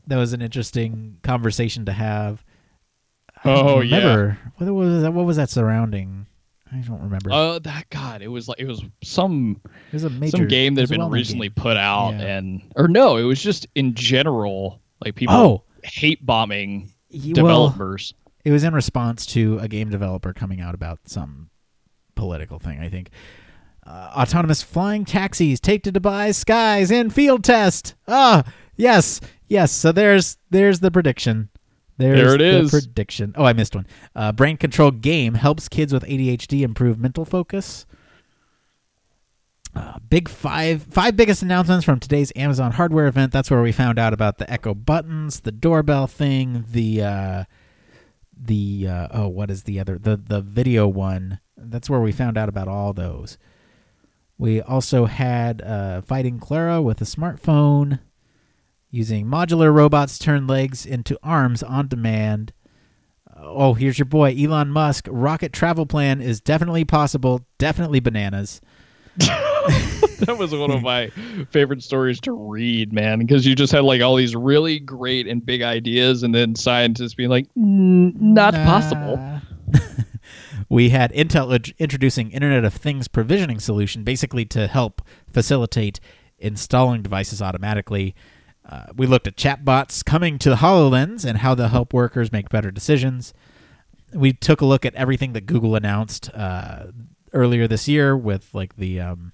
That 0.06 0.18
was 0.18 0.32
an 0.34 0.44
interesting 0.44 1.18
conversation 1.24 1.86
to 1.86 1.92
have. 1.92 2.44
I 3.44 3.50
Oh, 3.50 3.80
remember. 3.80 4.38
What 4.58 4.72
was 4.72 5.02
that? 5.02 5.12
What 5.12 5.26
was 5.26 5.38
that 5.38 5.50
surrounding? 5.50 6.28
I 6.72 6.78
don't 6.82 7.02
remember. 7.02 7.32
Oh, 7.34 7.58
that 7.58 7.90
God! 7.90 8.22
It 8.22 8.28
was 8.28 8.48
like 8.48 8.60
it 8.60 8.68
was 8.68 8.84
some 9.04 9.60
it 9.66 9.94
was 9.94 10.04
a 10.04 10.10
major 10.12 10.38
some 10.38 10.48
game 10.48 10.76
that 10.76 10.82
had 10.82 10.90
been 10.92 11.10
recently 11.10 11.50
game. 11.50 11.56
put 11.56 11.78
out, 11.78 12.12
Yeah. 12.12 12.38
and 12.38 12.62
or 12.76 12.88
no, 12.88 13.18
it 13.18 13.24
was 13.24 13.42
just 13.42 13.66
in 13.74 13.96
general 13.96 14.80
like 15.04 15.16
people 15.16 15.36
Oh. 15.36 15.64
hate 15.84 16.24
bombing 16.24 16.91
Y- 17.14 17.34
well, 17.36 17.68
developers. 17.70 18.14
it 18.46 18.52
was 18.52 18.64
in 18.64 18.74
response 18.74 19.26
to 19.28 19.60
a 19.60 19.68
game 19.68 19.90
developer 19.90 20.34
coming 20.34 20.62
out 20.62 20.74
about 20.76 21.00
some 21.06 21.50
political 22.16 22.60
thing. 22.60 22.80
I 22.80 22.90
think. 22.90 23.10
Uh, 23.86 24.12
autonomous 24.16 24.62
flying 24.62 25.04
taxis 25.06 25.60
take 25.60 25.82
to 25.84 25.92
Dubai 25.92 26.34
skies 26.36 26.92
in 26.92 27.10
field 27.10 27.44
test. 27.44 27.96
Ah, 28.08 28.44
yes, 28.76 29.20
yes. 29.48 29.72
So 29.72 29.92
there's 29.92 30.38
there's 30.52 30.80
the 30.82 30.92
prediction. 30.92 31.50
There's 31.98 32.20
There 32.20 32.36
it 32.36 32.38
the 32.40 32.60
is. 32.66 32.70
prediction. 32.70 33.34
Oh, 33.36 33.44
I 33.46 33.54
missed 33.54 33.76
one. 33.76 33.88
Uh, 34.16 34.32
brain 34.32 34.58
control 34.58 34.92
game 34.92 35.34
helps 35.34 35.68
kids 35.68 35.92
with 35.94 36.04
ADHD 36.04 36.62
improve 36.62 37.00
mental 37.00 37.26
focus. 37.26 37.86
Uh, 39.74 39.98
big 40.10 40.28
five 40.28 40.84
five 40.84 41.16
biggest 41.16 41.42
announcements 41.42 41.86
from 41.86 42.00
today's 42.00 42.34
Amazon 42.36 42.74
hardware 42.74 43.08
event. 43.08 43.32
That's 43.32 43.50
where 43.50 43.62
we 43.62 43.72
found 43.72 43.98
out 43.98 44.14
about 44.14 44.38
the 44.38 44.52
Echo 44.52 44.74
buttons, 44.74 45.42
the 45.42 45.52
doorbell 45.52 46.08
thing, 46.08 46.66
the 46.70 47.02
uh, 47.02 47.44
the 48.36 48.88
uh, 48.88 49.08
oh 49.12 49.28
what 49.30 49.50
is 49.50 49.64
the 49.64 49.80
other 49.80 49.98
the 49.98 50.18
the 50.18 50.42
video 50.42 50.88
one. 50.88 51.40
That's 51.56 51.90
where 51.90 52.02
we 52.02 52.12
found 52.12 52.38
out 52.38 52.50
about 52.50 52.68
all 52.68 52.92
those. 52.92 53.38
We 54.38 54.60
also 54.60 55.06
had 55.06 55.62
uh, 55.62 56.02
fighting 56.02 56.40
Clara 56.40 56.82
with 56.82 57.00
a 57.00 57.06
smartphone, 57.06 58.00
using 58.90 59.26
modular 59.26 59.74
robots 59.74 60.20
turn 60.20 60.48
legs 60.48 60.86
into 60.86 61.18
arms 61.24 61.64
on 61.64 61.88
demand. 61.88 62.52
Oh, 63.38 63.74
here's 63.74 63.98
your 63.98 64.06
boy 64.06 64.36
Elon 64.38 64.70
Musk. 64.70 65.08
Rocket 65.10 65.54
travel 65.54 65.86
plan 65.86 66.20
is 66.20 66.42
definitely 66.42 66.84
possible. 66.84 67.46
Definitely 67.58 68.02
bananas. 68.02 68.60
that 70.20 70.38
was 70.38 70.54
one 70.54 70.72
of 70.72 70.82
my 70.82 71.10
favorite 71.52 71.84
stories 71.84 72.20
to 72.22 72.32
read, 72.32 72.94
man, 72.94 73.20
because 73.20 73.46
you 73.46 73.56
just 73.56 73.72
had 73.72 73.84
like 73.84 74.02
all 74.02 74.16
these 74.16 74.36
really 74.36 74.80
great 74.80 75.28
and 75.28 75.46
big 75.46 75.62
ideas, 75.62 76.24
and 76.24 76.34
then 76.34 76.56
scientists 76.56 77.14
being 77.14 77.30
like, 77.30 77.48
"Mm, 77.58 78.20
"Not 78.20 78.54
possible." 78.54 79.20
We 80.72 80.92
had 80.92 81.12
Intel 81.12 81.54
int- 81.54 81.74
introducing 81.80 82.32
Internet 82.32 82.64
of 82.64 82.74
Things 82.74 83.10
provisioning 83.10 83.60
solution, 83.60 84.06
basically 84.06 84.46
to 84.46 84.68
help 84.68 85.02
facilitate 85.28 86.00
installing 86.40 87.02
devices 87.02 87.42
automatically. 87.42 88.16
Uh, 88.66 88.86
we 88.96 89.06
looked 89.06 89.28
at 89.28 89.36
chatbots 89.36 90.06
coming 90.06 90.40
to 90.40 90.50
the 90.50 90.56
HoloLens 90.56 91.26
and 91.26 91.40
how 91.40 91.54
they'll 91.56 91.68
help 91.68 91.94
workers 91.94 92.32
make 92.32 92.48
better 92.48 92.72
decisions. 92.72 93.34
We 94.14 94.32
took 94.32 94.62
a 94.62 94.66
look 94.66 94.86
at 94.86 94.96
everything 94.96 95.34
that 95.34 95.46
Google 95.46 95.76
announced 95.76 96.34
uh, 96.34 96.86
earlier 97.34 97.68
this 97.68 97.90
year 97.90 98.16
with 98.16 98.48
like 98.54 98.78
the 98.78 99.02
um, 99.02 99.34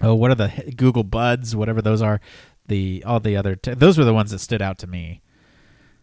oh, 0.00 0.14
what 0.14 0.30
are 0.30 0.34
the 0.34 0.72
Google 0.76 1.04
Buds, 1.04 1.54
whatever 1.54 1.82
those 1.82 2.02
are. 2.02 2.20
The 2.66 3.02
all 3.04 3.20
the 3.20 3.36
other 3.36 3.56
t- 3.56 3.74
those 3.74 3.98
were 3.98 4.04
the 4.04 4.14
ones 4.14 4.30
that 4.30 4.38
stood 4.38 4.62
out 4.62 4.78
to 4.78 4.86
me. 4.86 5.20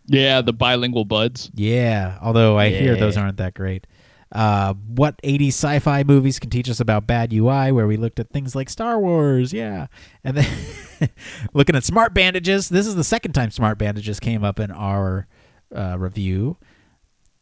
Yeah, 0.06 0.42
the 0.42 0.54
bilingual 0.54 1.06
buds. 1.06 1.52
Yeah, 1.54 2.18
although 2.22 2.58
I 2.58 2.70
hear 2.70 2.96
those 2.96 3.16
aren't 3.16 3.38
that 3.38 3.54
great. 3.54 3.86
Uh, 4.32 4.74
what 4.74 5.20
80s 5.24 5.50
sci-fi 5.50 6.04
movies 6.04 6.38
can 6.38 6.52
teach 6.52 6.70
us 6.70 6.80
about 6.80 7.08
bad 7.08 7.34
UI? 7.34 7.72
Where 7.72 7.88
we 7.88 7.98
looked 7.98 8.20
at 8.20 8.30
things 8.30 8.56
like 8.56 8.70
Star 8.70 9.00
Wars, 9.00 9.54
yeah, 9.54 9.88
and 10.24 10.38
then 10.38 11.10
looking 11.54 11.76
at 11.76 11.84
smart 11.84 12.14
bandages. 12.14 12.70
This 12.70 12.86
is 12.86 12.96
the 12.96 13.04
second 13.04 13.34
time 13.34 13.52
smart 13.52 13.78
bandages 13.78 14.20
came 14.20 14.44
up 14.44 14.60
in 14.60 14.72
our 14.72 15.28
uh, 15.76 15.98
review, 15.98 16.58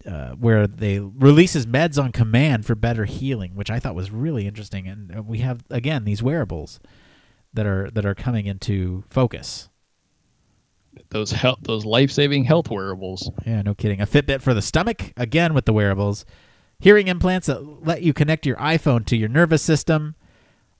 uh, 0.07 0.31
where 0.31 0.67
they 0.67 0.99
releases 0.99 1.65
meds 1.65 2.01
on 2.01 2.11
command 2.11 2.65
for 2.65 2.75
better 2.75 3.05
healing, 3.05 3.55
which 3.55 3.69
I 3.69 3.79
thought 3.79 3.95
was 3.95 4.09
really 4.09 4.47
interesting. 4.47 4.87
And 4.87 5.17
uh, 5.17 5.21
we 5.21 5.39
have 5.39 5.63
again 5.69 6.05
these 6.05 6.23
wearables 6.23 6.79
that 7.53 7.65
are 7.65 7.89
that 7.91 8.05
are 8.05 8.15
coming 8.15 8.45
into 8.45 9.03
focus. 9.07 9.69
Those 11.09 11.31
health, 11.31 11.59
those 11.61 11.85
life-saving 11.85 12.45
health 12.45 12.71
wearables. 12.71 13.29
Yeah, 13.45 13.61
no 13.61 13.75
kidding. 13.75 14.01
A 14.01 14.07
Fitbit 14.07 14.41
for 14.41 14.55
the 14.55 14.63
stomach, 14.63 15.13
again 15.15 15.53
with 15.53 15.65
the 15.65 15.73
wearables. 15.73 16.25
Hearing 16.79 17.07
implants 17.07 17.47
that 17.47 17.85
let 17.85 18.01
you 18.01 18.13
connect 18.13 18.45
your 18.45 18.55
iPhone 18.57 19.05
to 19.07 19.17
your 19.17 19.29
nervous 19.29 19.61
system. 19.61 20.15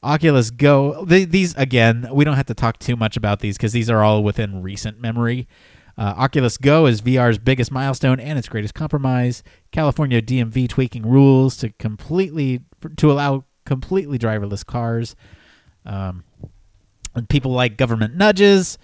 Oculus 0.03 0.51
Go. 0.51 1.05
Th- 1.05 1.28
these, 1.28 1.55
again, 1.55 2.07
we 2.11 2.23
don't 2.23 2.36
have 2.36 2.45
to 2.47 2.53
talk 2.53 2.78
too 2.78 2.95
much 2.95 3.17
about 3.17 3.39
these 3.39 3.57
because 3.57 3.73
these 3.73 3.89
are 3.89 4.03
all 4.03 4.23
within 4.23 4.61
recent 4.61 4.99
memory. 4.99 5.47
Uh, 5.97 6.13
Oculus 6.17 6.57
Go 6.57 6.85
is 6.85 7.01
VR's 7.01 7.39
biggest 7.39 7.71
milestone 7.71 8.19
and 8.19 8.37
its 8.37 8.47
greatest 8.47 8.73
compromise. 8.75 9.41
California 9.71 10.21
DMV 10.21 10.69
tweaking 10.69 11.07
rules 11.07 11.57
to 11.57 11.69
completely 11.79 12.61
to 12.97 13.11
allow 13.11 13.45
completely 13.65 14.19
driverless 14.19 14.63
cars. 14.65 15.15
Um, 15.85 16.23
and 17.15 17.27
people 17.27 17.51
like 17.51 17.77
government 17.77 18.15
nudges. 18.15 18.77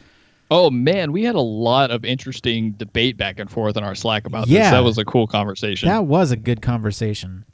Oh 0.50 0.70
man, 0.72 1.12
we 1.12 1.24
had 1.24 1.36
a 1.36 1.40
lot 1.42 1.92
of 1.92 2.04
interesting 2.04 2.72
debate 2.72 3.16
back 3.18 3.40
and 3.40 3.50
forth 3.50 3.78
in 3.78 3.84
our 3.84 3.96
Slack 3.96 4.26
about 4.26 4.48
Yeah. 4.48 4.64
this. 4.64 4.72
That 4.72 4.84
was 4.84 4.98
a 4.98 5.06
cool 5.06 5.28
conversation. 5.28 5.90
That 5.90 6.06
was 6.06 6.32
a 6.32 6.36
good 6.36 6.62
conversation. 6.62 7.46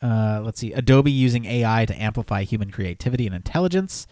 Uh, 0.00 0.40
let's 0.44 0.60
see. 0.60 0.72
Adobe 0.72 1.10
using 1.10 1.44
AI 1.44 1.86
to 1.86 2.00
amplify 2.02 2.44
human 2.44 2.70
creativity 2.70 3.26
and 3.26 3.34
intelligence. 3.34 4.06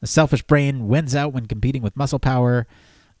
The 0.00 0.06
selfish 0.06 0.42
brain 0.42 0.86
wins 0.88 1.14
out 1.16 1.32
when 1.32 1.46
competing 1.46 1.82
with 1.82 1.96
muscle 1.96 2.18
power. 2.18 2.66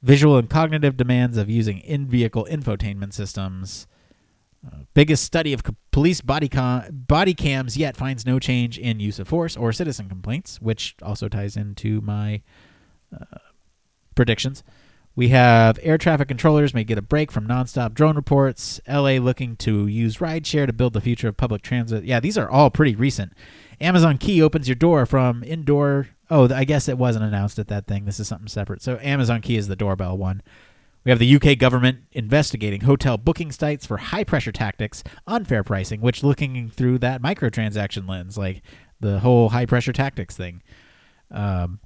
Visual 0.02 0.36
and 0.36 0.48
cognitive 0.48 0.96
demands 0.96 1.36
of 1.36 1.50
using 1.50 1.78
in 1.78 2.06
vehicle 2.06 2.46
infotainment 2.50 3.12
systems. 3.12 3.86
Uh, 4.66 4.80
biggest 4.94 5.24
study 5.24 5.52
of 5.52 5.62
co- 5.62 5.76
police 5.90 6.20
body, 6.20 6.48
com- 6.48 6.84
body 6.90 7.34
cams 7.34 7.76
yet 7.76 7.96
finds 7.96 8.26
no 8.26 8.38
change 8.38 8.78
in 8.78 9.00
use 9.00 9.18
of 9.18 9.28
force 9.28 9.56
or 9.56 9.72
citizen 9.72 10.08
complaints, 10.08 10.60
which 10.60 10.96
also 11.02 11.28
ties 11.28 11.56
into 11.56 12.00
my 12.00 12.42
uh, 13.14 13.38
predictions. 14.14 14.62
We 15.16 15.28
have 15.28 15.78
air 15.82 15.96
traffic 15.96 16.28
controllers 16.28 16.74
may 16.74 16.84
get 16.84 16.98
a 16.98 17.02
break 17.02 17.32
from 17.32 17.48
nonstop 17.48 17.94
drone 17.94 18.16
reports. 18.16 18.80
LA 18.86 19.12
looking 19.12 19.56
to 19.56 19.86
use 19.86 20.18
rideshare 20.18 20.66
to 20.66 20.74
build 20.74 20.92
the 20.92 21.00
future 21.00 21.28
of 21.28 21.38
public 21.38 21.62
transit. 21.62 22.04
Yeah, 22.04 22.20
these 22.20 22.36
are 22.36 22.50
all 22.50 22.68
pretty 22.68 22.94
recent. 22.94 23.32
Amazon 23.80 24.18
Key 24.18 24.42
opens 24.42 24.68
your 24.68 24.74
door 24.74 25.06
from 25.06 25.42
indoor. 25.42 26.08
Oh, 26.30 26.52
I 26.52 26.64
guess 26.64 26.88
it 26.88 26.98
wasn't 26.98 27.24
announced 27.24 27.58
at 27.58 27.68
that 27.68 27.86
thing. 27.86 28.04
This 28.04 28.18
is 28.18 28.28
something 28.28 28.48
separate. 28.48 28.82
So 28.82 28.98
Amazon 29.00 29.40
Key 29.40 29.56
is 29.56 29.68
the 29.68 29.76
doorbell 29.76 30.16
one. 30.16 30.42
We 31.04 31.10
have 31.10 31.20
the 31.20 31.36
UK 31.36 31.56
government 31.56 32.00
investigating 32.12 32.80
hotel 32.80 33.16
booking 33.16 33.52
sites 33.52 33.86
for 33.86 33.96
high 33.96 34.24
pressure 34.24 34.50
tactics, 34.50 35.04
unfair 35.28 35.62
pricing, 35.62 36.00
which 36.00 36.24
looking 36.24 36.68
through 36.68 36.98
that 36.98 37.22
microtransaction 37.22 38.08
lens, 38.08 38.36
like 38.36 38.62
the 38.98 39.20
whole 39.20 39.50
high 39.50 39.66
pressure 39.66 39.92
tactics 39.92 40.36
thing. 40.36 40.64
Um, 41.30 41.78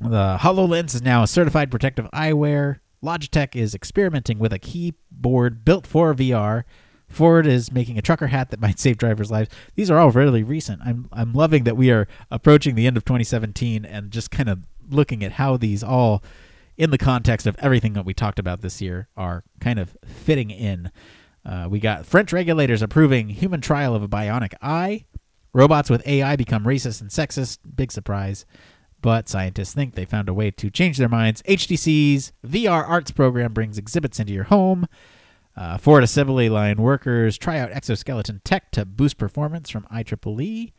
the 0.00 0.38
HoloLens 0.40 0.96
is 0.96 1.02
now 1.02 1.22
a 1.22 1.28
certified 1.28 1.70
protective 1.70 2.08
eyewear. 2.12 2.80
Logitech 3.04 3.54
is 3.54 3.72
experimenting 3.72 4.40
with 4.40 4.52
a 4.52 4.58
keyboard 4.58 5.64
built 5.64 5.86
for 5.86 6.12
VR. 6.12 6.64
Ford 7.14 7.46
is 7.46 7.72
making 7.72 7.98
a 7.98 8.02
trucker 8.02 8.28
hat 8.28 8.50
that 8.50 8.60
might 8.60 8.78
save 8.78 8.98
drivers' 8.98 9.30
lives. 9.30 9.50
These 9.74 9.90
are 9.90 9.98
all 9.98 10.10
really 10.10 10.42
recent. 10.42 10.82
I'm 10.84 11.08
I'm 11.12 11.32
loving 11.32 11.64
that 11.64 11.76
we 11.76 11.90
are 11.90 12.08
approaching 12.30 12.74
the 12.74 12.86
end 12.86 12.96
of 12.96 13.04
2017 13.04 13.84
and 13.84 14.10
just 14.10 14.30
kind 14.30 14.48
of 14.48 14.66
looking 14.90 15.24
at 15.24 15.32
how 15.32 15.56
these 15.56 15.82
all 15.82 16.22
in 16.76 16.90
the 16.90 16.98
context 16.98 17.46
of 17.46 17.56
everything 17.58 17.92
that 17.92 18.04
we 18.04 18.12
talked 18.12 18.38
about 18.38 18.60
this 18.60 18.80
year 18.82 19.08
are 19.16 19.44
kind 19.60 19.78
of 19.78 19.96
fitting 20.04 20.50
in. 20.50 20.90
Uh, 21.44 21.68
we 21.70 21.78
got 21.78 22.06
French 22.06 22.32
regulators 22.32 22.82
approving 22.82 23.28
human 23.28 23.60
trial 23.60 23.94
of 23.94 24.02
a 24.02 24.08
bionic 24.08 24.54
eye. 24.60 25.04
Robots 25.52 25.88
with 25.88 26.06
AI 26.06 26.34
become 26.34 26.64
racist 26.64 27.00
and 27.00 27.10
sexist. 27.10 27.58
Big 27.76 27.92
surprise. 27.92 28.44
But 29.00 29.28
scientists 29.28 29.74
think 29.74 29.94
they 29.94 30.06
found 30.06 30.28
a 30.28 30.34
way 30.34 30.50
to 30.50 30.70
change 30.70 30.96
their 30.96 31.10
minds. 31.10 31.42
HTC's 31.42 32.32
VR 32.44 32.88
arts 32.88 33.10
program 33.10 33.52
brings 33.52 33.78
exhibits 33.78 34.18
into 34.18 34.32
your 34.32 34.44
home. 34.44 34.88
Uh, 35.56 35.78
Ford 35.78 36.02
assembly 36.02 36.48
line 36.48 36.76
workers 36.76 37.38
try 37.38 37.58
out 37.58 37.70
exoskeleton 37.70 38.40
tech 38.44 38.70
to 38.72 38.84
boost 38.84 39.18
performance 39.18 39.70
from 39.70 39.84
IEEE. 39.92 40.72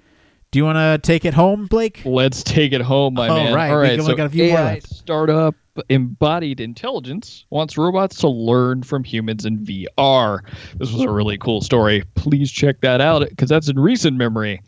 Do 0.52 0.60
you 0.60 0.66
want 0.66 0.78
to 0.78 1.06
take 1.06 1.26
it 1.26 1.34
home, 1.34 1.66
Blake? 1.66 2.02
Let's 2.06 2.44
take 2.44 2.72
it 2.72 2.82
home, 2.82 3.14
my 3.16 3.28
All 3.28 3.36
man. 3.36 3.54
right, 3.54 3.72
All 3.72 3.80
we 3.80 3.98
So 4.00 4.08
we 4.08 4.16
got 4.16 4.28
a 4.28 4.30
few 4.30 4.46
AI 4.46 4.80
startup 4.80 5.56
Embodied 5.90 6.60
Intelligence 6.60 7.46
wants 7.50 7.78
robots 7.78 8.18
to 8.20 8.30
learn 8.30 8.84
from 8.84 9.04
humans 9.04 9.46
in 9.46 9.60
VR. 9.60 10.40
This 10.78 10.92
was 10.92 11.02
a 11.02 11.10
really 11.10 11.38
cool 11.38 11.62
story. 11.62 12.04
Please 12.16 12.52
check 12.52 12.82
that 12.82 13.02
out 13.02 13.28
because 13.28 13.50
that's 13.50 13.68
in 13.68 13.78
recent 13.78 14.18
memory. 14.18 14.62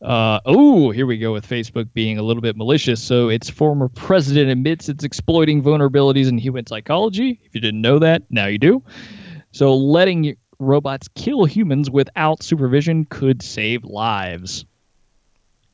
Uh, 0.00 0.40
oh, 0.46 0.90
here 0.90 1.06
we 1.06 1.16
go 1.16 1.32
with 1.32 1.48
Facebook 1.48 1.92
being 1.94 2.18
a 2.18 2.22
little 2.22 2.40
bit 2.40 2.56
malicious. 2.56 3.00
So 3.00 3.28
its 3.28 3.48
former 3.48 3.88
president 3.88 4.50
admits 4.50 4.88
it's 4.88 5.04
exploiting 5.04 5.62
vulnerabilities 5.62 6.28
in 6.28 6.38
human 6.38 6.66
psychology. 6.66 7.38
If 7.44 7.54
you 7.54 7.60
didn't 7.60 7.82
know 7.82 8.00
that, 8.00 8.22
now 8.28 8.46
you 8.46 8.58
do. 8.58 8.82
So 9.52 9.76
letting 9.76 10.36
robots 10.58 11.08
kill 11.14 11.44
humans 11.44 11.90
without 11.90 12.42
supervision 12.42 13.04
could 13.04 13.42
save 13.42 13.84
lives. 13.84 14.64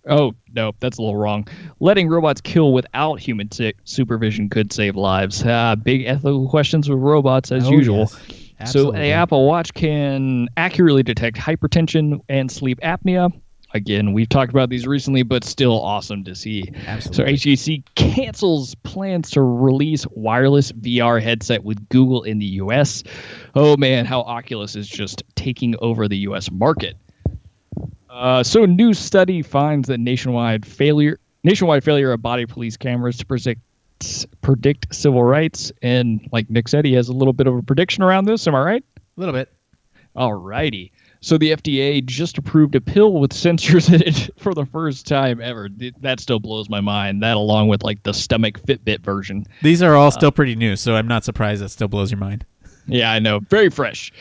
Oh, 0.09 0.33
no, 0.55 0.73
that's 0.81 0.97
a 0.99 1.03
little 1.03 1.17
wrong. 1.17 1.47
Letting 1.81 2.09
robots 2.09 2.41
kill 2.41 2.73
without 2.73 3.21
human 3.21 3.51
si- 3.51 3.75
supervision 3.85 4.49
could 4.49 4.73
save 4.73 4.97
lives. 4.97 5.43
Ah, 5.45 5.75
big 5.75 6.05
ethical 6.07 6.49
questions 6.49 6.89
with 6.89 6.99
robots 6.99 7.53
as 7.53 7.69
Oh, 7.69 7.73
usual. 7.73 8.11
yes. 8.59 8.73
So, 8.73 8.91
the 8.91 9.11
Apple 9.11 9.47
Watch 9.47 9.75
can 9.75 10.49
accurately 10.57 11.03
detect 11.03 11.37
hypertension 11.37 12.21
and 12.29 12.51
sleep 12.51 12.81
apnea. 12.81 13.31
Again, 13.75 14.15
we've 14.15 14.29
talked 14.29 14.51
about 14.51 14.71
these 14.71 14.87
recently, 14.87 15.23
but 15.23 15.45
still 15.45 15.81
awesome 15.81 16.25
to 16.25 16.35
see. 16.35 16.73
Absolutely. 16.87 17.37
So, 17.37 17.51
HTC 17.51 17.85
cancels 17.97 18.75
plans 18.77 19.31
to 19.33 19.43
release 19.43 20.07
wireless 20.11 20.73
VR 20.73 21.23
headset 21.23 21.65
with 21.65 21.87
Google 21.91 22.23
in 22.23 22.39
the 22.39 22.47
US. 22.47 23.03
Oh 23.55 23.77
man, 23.77 24.07
how 24.07 24.23
Oculus 24.23 24.75
is 24.75 24.89
just 24.89 25.23
taking 25.35 25.77
over 25.81 26.09
the 26.09 26.17
US 26.19 26.51
market. 26.51 26.97
Uh, 28.09 28.43
so, 28.43 28.65
new 28.65 28.95
study 28.95 29.43
finds 29.43 29.89
that 29.89 30.01
nationwide 30.01 30.65
failure 30.65 31.21
nationwide 31.45 31.85
failure 31.85 32.13
of 32.13 32.23
body 32.23 32.47
police 32.47 32.77
cameras 32.77 33.19
to 33.19 33.27
predict 33.27 33.61
predict 34.41 34.95
civil 34.95 35.23
rights, 35.23 35.73
and 35.83 36.27
like 36.33 36.49
Nick 36.49 36.69
said, 36.69 36.85
he 36.85 36.95
has 36.95 37.09
a 37.09 37.13
little 37.13 37.33
bit 37.33 37.47
of 37.47 37.55
a 37.55 37.63
prediction 37.63 38.03
around 38.03 38.25
this. 38.25 38.47
Am 38.47 38.55
I 38.55 38.63
right? 38.63 38.85
a 38.97 39.21
little 39.21 39.35
bit. 39.35 39.53
Alrighty. 40.17 40.93
So 41.21 41.37
the 41.37 41.53
FDA 41.53 42.05
just 42.05 42.39
approved 42.39 42.75
a 42.75 42.81
pill 42.81 43.15
with 43.15 43.33
sensors 43.33 43.93
in 43.93 44.03
it 44.03 44.31
for 44.39 44.55
the 44.55 44.65
first 44.67 45.07
time 45.07 45.41
ever. 45.41 45.69
That 46.01 46.21
still 46.21 46.39
blows 46.39 46.69
my 46.69 46.81
mind. 46.81 47.23
That 47.23 47.37
along 47.37 47.69
with 47.69 47.83
like 47.83 48.03
the 48.05 48.15
stomach 48.15 48.61
Fitbit 48.63 49.01
version. 49.01 49.45
These 49.63 49.83
are 49.83 49.97
all 49.97 50.11
still 50.11 50.31
pretty 50.33 50.55
new, 50.55 50.77
so 50.77 50.95
I'm 50.95 51.09
not 51.09 51.25
surprised 51.25 51.63
that 51.63 51.71
still 51.71 51.89
blows 51.89 52.11
your 52.11 52.21
mind. 52.21 52.45
Yeah, 52.87 53.13
I 53.13 53.19
know. 53.19 53.41
Very 53.41 53.69
fresh. 53.69 54.13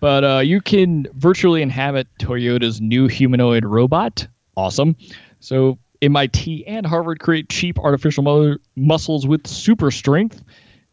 But 0.00 0.24
uh, 0.24 0.38
you 0.38 0.60
can 0.60 1.06
virtually 1.14 1.62
inhabit 1.62 2.08
Toyota's 2.18 2.80
new 2.80 3.06
humanoid 3.06 3.64
robot. 3.64 4.26
Awesome. 4.56 4.96
So 5.40 5.78
MIT 6.02 6.66
and 6.66 6.84
Harvard 6.84 7.20
create 7.20 7.48
cheap 7.48 7.78
artificial 7.78 8.24
mu- 8.24 8.56
muscles 8.74 9.26
with 9.26 9.46
super 9.46 9.90
strength. 9.90 10.42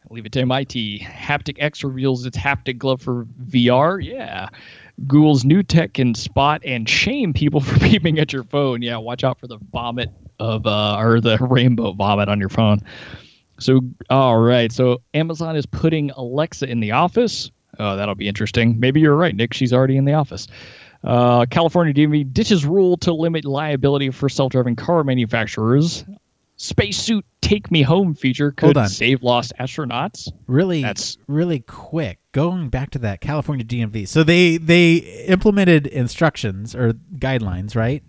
I'll 0.09 0.15
leave 0.15 0.25
it 0.25 0.31
to 0.33 0.41
MIT. 0.41 0.99
Haptic 0.99 1.57
X 1.59 1.83
reveals 1.83 2.25
its 2.25 2.37
haptic 2.37 2.77
glove 2.77 3.01
for 3.01 3.25
VR. 3.47 4.03
Yeah. 4.03 4.49
Google's 5.07 5.43
new 5.43 5.63
tech 5.63 5.93
can 5.93 6.13
spot 6.15 6.61
and 6.63 6.87
shame 6.87 7.33
people 7.33 7.59
for 7.61 7.75
beeping 7.79 8.19
at 8.19 8.33
your 8.33 8.43
phone. 8.43 8.81
Yeah, 8.81 8.97
watch 8.97 9.23
out 9.23 9.39
for 9.39 9.47
the 9.47 9.57
vomit 9.71 10.09
of 10.39 10.65
uh, 10.65 10.97
or 10.97 11.19
the 11.21 11.37
rainbow 11.41 11.93
vomit 11.93 12.29
on 12.29 12.39
your 12.39 12.49
phone. 12.49 12.79
So, 13.59 13.81
all 14.09 14.39
right. 14.39 14.71
So, 14.71 15.01
Amazon 15.13 15.55
is 15.55 15.65
putting 15.65 16.11
Alexa 16.11 16.67
in 16.67 16.79
the 16.79 16.91
office. 16.91 17.51
Oh, 17.79 17.95
that'll 17.95 18.15
be 18.15 18.27
interesting. 18.27 18.79
Maybe 18.79 18.99
you're 18.99 19.15
right, 19.15 19.35
Nick. 19.35 19.53
She's 19.53 19.73
already 19.73 19.97
in 19.97 20.05
the 20.05 20.13
office. 20.13 20.47
Uh, 21.03 21.45
California 21.47 21.93
DMV 21.93 22.31
ditches 22.31 22.65
rule 22.65 22.97
to 22.97 23.13
limit 23.13 23.45
liability 23.45 24.09
for 24.09 24.29
self-driving 24.29 24.75
car 24.75 25.03
manufacturers. 25.03 26.05
Spacesuit 26.63 27.25
Take 27.41 27.71
Me 27.71 27.81
Home 27.81 28.15
feature 28.15 28.49
could 28.51 28.77
save 28.87 29.21
lost 29.21 29.51
astronauts. 29.59 30.31
Really, 30.47 30.81
That's- 30.81 31.17
really 31.27 31.59
quick. 31.59 32.19
Going 32.31 32.69
back 32.69 32.89
to 32.91 32.99
that 32.99 33.19
California 33.19 33.65
DMV, 33.65 34.07
so 34.07 34.23
they 34.23 34.55
they 34.57 34.95
implemented 35.27 35.85
instructions 35.87 36.73
or 36.73 36.93
guidelines, 37.17 37.75
right? 37.75 38.01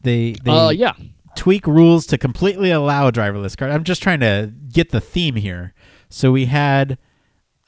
They 0.00 0.34
they 0.42 0.50
Uh, 0.50 0.70
yeah. 0.70 0.94
tweak 1.36 1.66
rules 1.66 2.06
to 2.06 2.16
completely 2.18 2.70
allow 2.70 3.10
driverless 3.10 3.54
cars. 3.56 3.72
I'm 3.74 3.84
just 3.84 4.02
trying 4.02 4.20
to 4.20 4.50
get 4.72 4.90
the 4.90 5.00
theme 5.00 5.36
here. 5.36 5.74
So 6.08 6.32
we 6.32 6.46
had 6.46 6.96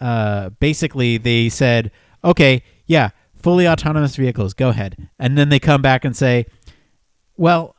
uh, 0.00 0.48
basically 0.60 1.18
they 1.18 1.50
said, 1.50 1.90
okay, 2.24 2.62
yeah, 2.86 3.10
fully 3.34 3.68
autonomous 3.68 4.16
vehicles, 4.16 4.54
go 4.54 4.70
ahead, 4.70 5.08
and 5.18 5.36
then 5.36 5.50
they 5.50 5.58
come 5.60 5.82
back 5.82 6.04
and 6.06 6.16
say, 6.16 6.46
well, 7.36 7.75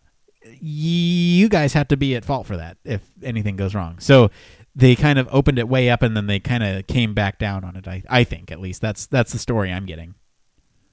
you 0.61 1.49
guys 1.49 1.73
have 1.73 1.87
to 1.89 1.97
be 1.97 2.15
at 2.15 2.25
fault 2.25 2.45
for 2.47 2.57
that 2.57 2.77
if 2.83 3.01
anything 3.23 3.55
goes 3.55 3.75
wrong. 3.75 3.99
So 3.99 4.29
they 4.75 4.95
kind 4.95 5.17
of 5.17 5.27
opened 5.31 5.59
it 5.59 5.67
way 5.67 5.89
up 5.89 6.03
and 6.03 6.15
then 6.15 6.27
they 6.27 6.39
kind 6.39 6.63
of 6.63 6.85
came 6.87 7.13
back 7.13 7.39
down 7.39 7.63
on 7.63 7.75
it. 7.75 7.87
I, 7.87 8.03
I 8.09 8.23
think 8.23 8.51
at 8.51 8.59
least 8.59 8.81
that's 8.81 9.07
that's 9.07 9.31
the 9.31 9.39
story 9.39 9.71
I'm 9.71 9.85
getting. 9.85 10.15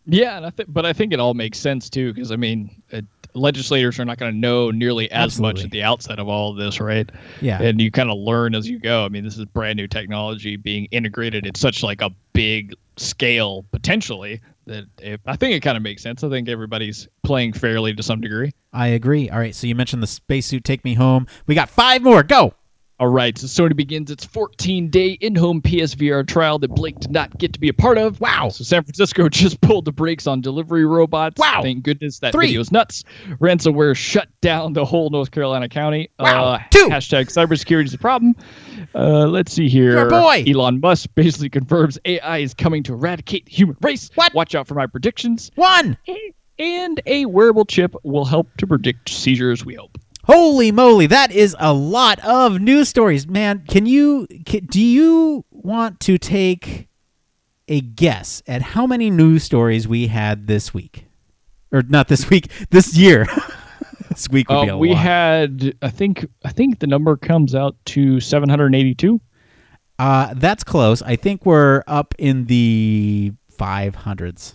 Yeah, 0.07 0.37
and 0.37 0.47
I 0.47 0.51
th- 0.51 0.69
but 0.69 0.85
I 0.85 0.93
think 0.93 1.13
it 1.13 1.21
all 1.21 1.35
makes 1.35 1.59
sense 1.59 1.89
too, 1.89 2.13
because 2.13 2.31
I 2.31 2.37
mean, 2.37 2.83
uh, 2.93 3.01
legislators 3.35 3.99
are 3.99 4.05
not 4.05 4.19
going 4.19 4.33
to 4.33 4.39
know 4.39 4.71
nearly 4.71 5.11
as 5.11 5.41
much 5.41 5.65
at 5.65 5.71
the 5.71 5.83
outset 5.83 6.19
of 6.19 6.29
all 6.29 6.53
of 6.53 6.57
this, 6.57 6.81
right? 6.81 7.11
Yeah. 7.41 7.61
and 7.61 7.81
you 7.81 7.91
kind 7.91 8.11
of 8.11 8.19
learn 8.19 8.55
as 8.55 8.69
you 8.69 8.79
go. 8.79 9.05
I 9.05 9.09
mean, 9.09 9.25
this 9.25 9.39
is 9.39 9.45
brand 9.47 9.77
new 9.77 9.89
technology 9.89 10.57
being 10.57 10.87
integrated 10.91 11.47
at 11.47 11.57
such 11.57 11.83
like 11.83 12.01
a 12.01 12.11
big 12.33 12.75
scale 12.97 13.65
potentially 13.73 14.41
that 14.67 14.85
it, 14.99 15.21
I 15.27 15.37
think 15.37 15.55
it 15.55 15.61
kind 15.61 15.77
of 15.77 15.83
makes 15.83 16.03
sense. 16.03 16.25
I 16.25 16.29
think 16.29 16.49
everybody's 16.49 17.09
playing 17.23 17.53
fairly 17.53 17.95
to 17.95 18.03
some 18.03 18.21
degree. 18.21 18.53
I 18.73 18.89
agree. 18.89 19.31
All 19.31 19.39
right, 19.39 19.55
so 19.55 19.67
you 19.67 19.75
mentioned 19.75 20.03
the 20.03 20.07
spacesuit 20.07 20.65
take 20.65 20.85
me 20.85 20.95
home. 20.95 21.27
We 21.47 21.55
got 21.55 21.69
five 21.69 22.03
more. 22.03 22.23
Go. 22.23 22.55
All 23.05 23.11
right, 23.11 23.37
so 23.37 23.47
Sony 23.47 23.77
begins 23.77 24.11
its 24.11 24.25
14-day 24.25 25.19
in-home 25.21 25.61
PSVR 25.61 26.27
trial 26.27 26.59
that 26.61 26.69
Blake 26.69 26.99
did 27.01 27.11
not 27.11 27.37
get 27.37 27.53
to 27.53 27.61
be 27.61 27.69
a 27.69 27.75
part 27.75 27.99
of. 27.99 28.19
Wow. 28.19 28.49
So 28.49 28.65
San 28.65 28.83
Francisco 28.83 29.29
just 29.29 29.61
pulled 29.61 29.85
the 29.85 29.93
brakes 29.93 30.27
on 30.27 30.41
delivery 30.41 30.87
robots. 30.87 31.39
Wow. 31.39 31.61
Thank 31.61 31.83
goodness 31.83 32.21
that 32.21 32.33
Three. 32.33 32.47
video's 32.47 32.73
nuts. 32.73 33.05
Ransomware 33.41 33.95
shut 33.95 34.29
down 34.41 34.73
the 34.73 34.87
whole 34.87 35.11
North 35.11 35.33
Carolina 35.33 35.69
county. 35.69 36.09
Wow. 36.19 36.45
Uh, 36.45 36.63
Two. 36.71 36.89
Hashtag 36.89 37.27
cybersecurity 37.27 37.85
is 37.85 37.93
a 37.93 37.99
problem. 37.99 38.37
Uh, 38.95 39.27
let's 39.27 39.53
see 39.53 39.69
here. 39.69 39.93
Your 39.99 40.09
boy. 40.09 40.43
Elon 40.49 40.81
Musk 40.81 41.11
basically 41.15 41.51
confirms 41.51 41.99
AI 42.07 42.39
is 42.39 42.55
coming 42.55 42.83
to 42.85 42.95
eradicate 42.95 43.45
the 43.45 43.53
human 43.53 43.77
race. 43.83 44.11
What? 44.15 44.33
Watch 44.33 44.55
out 44.55 44.67
for 44.67 44.77
my 44.77 44.87
predictions. 44.87 45.51
One. 45.57 45.99
And 46.59 47.03
a 47.05 47.27
wearable 47.27 47.67
chip 47.67 47.95
will 48.03 48.25
help 48.25 48.49
to 48.57 48.67
predict 48.67 49.11
seizures, 49.11 49.63
we 49.63 49.75
hope. 49.75 49.99
Holy 50.27 50.73
moly, 50.73 51.07
that 51.07 51.31
is 51.33 51.55
a 51.59 51.73
lot 51.75 52.19
of 52.25 52.61
news 52.61 52.89
stories, 52.89 53.27
man. 53.27 53.65
Can 53.69 53.85
you 53.87 54.27
can, 54.47 54.65
do 54.67 54.81
you 54.81 55.45
want 55.51 56.01
to 56.01 56.17
take 56.19 56.89
a 57.69 57.81
guess 57.81 58.43
at 58.47 58.63
how 58.63 58.87
many 58.87 59.11
news 59.11 59.43
stories 59.45 59.87
we 59.87 60.07
had 60.07 60.47
this 60.47 60.73
week? 60.73 61.07
Or 61.73 61.83
not 61.83 62.09
this 62.09 62.31
week, 62.31 62.49
this 62.71 62.97
year. 62.97 63.27
this 64.09 64.29
week 64.31 64.49
would 64.49 64.63
be 64.63 64.69
a 64.69 64.75
Uh, 64.75 64.79
we 64.79 64.91
lot. 64.91 64.99
had, 64.99 65.77
I 65.83 65.91
think, 65.91 66.27
I 66.45 66.51
think 66.53 66.79
the 66.79 66.87
number 66.87 67.17
comes 67.17 67.55
out 67.55 67.77
to 67.87 68.21
782. 68.21 69.21
uh, 69.99 70.35
that's 70.37 70.65
close. 70.65 71.03
I 71.03 71.17
think 71.17 71.45
we're 71.45 71.83
up 71.87 72.15
in 72.19 72.47
the 72.47 73.33
500s. 73.59 74.55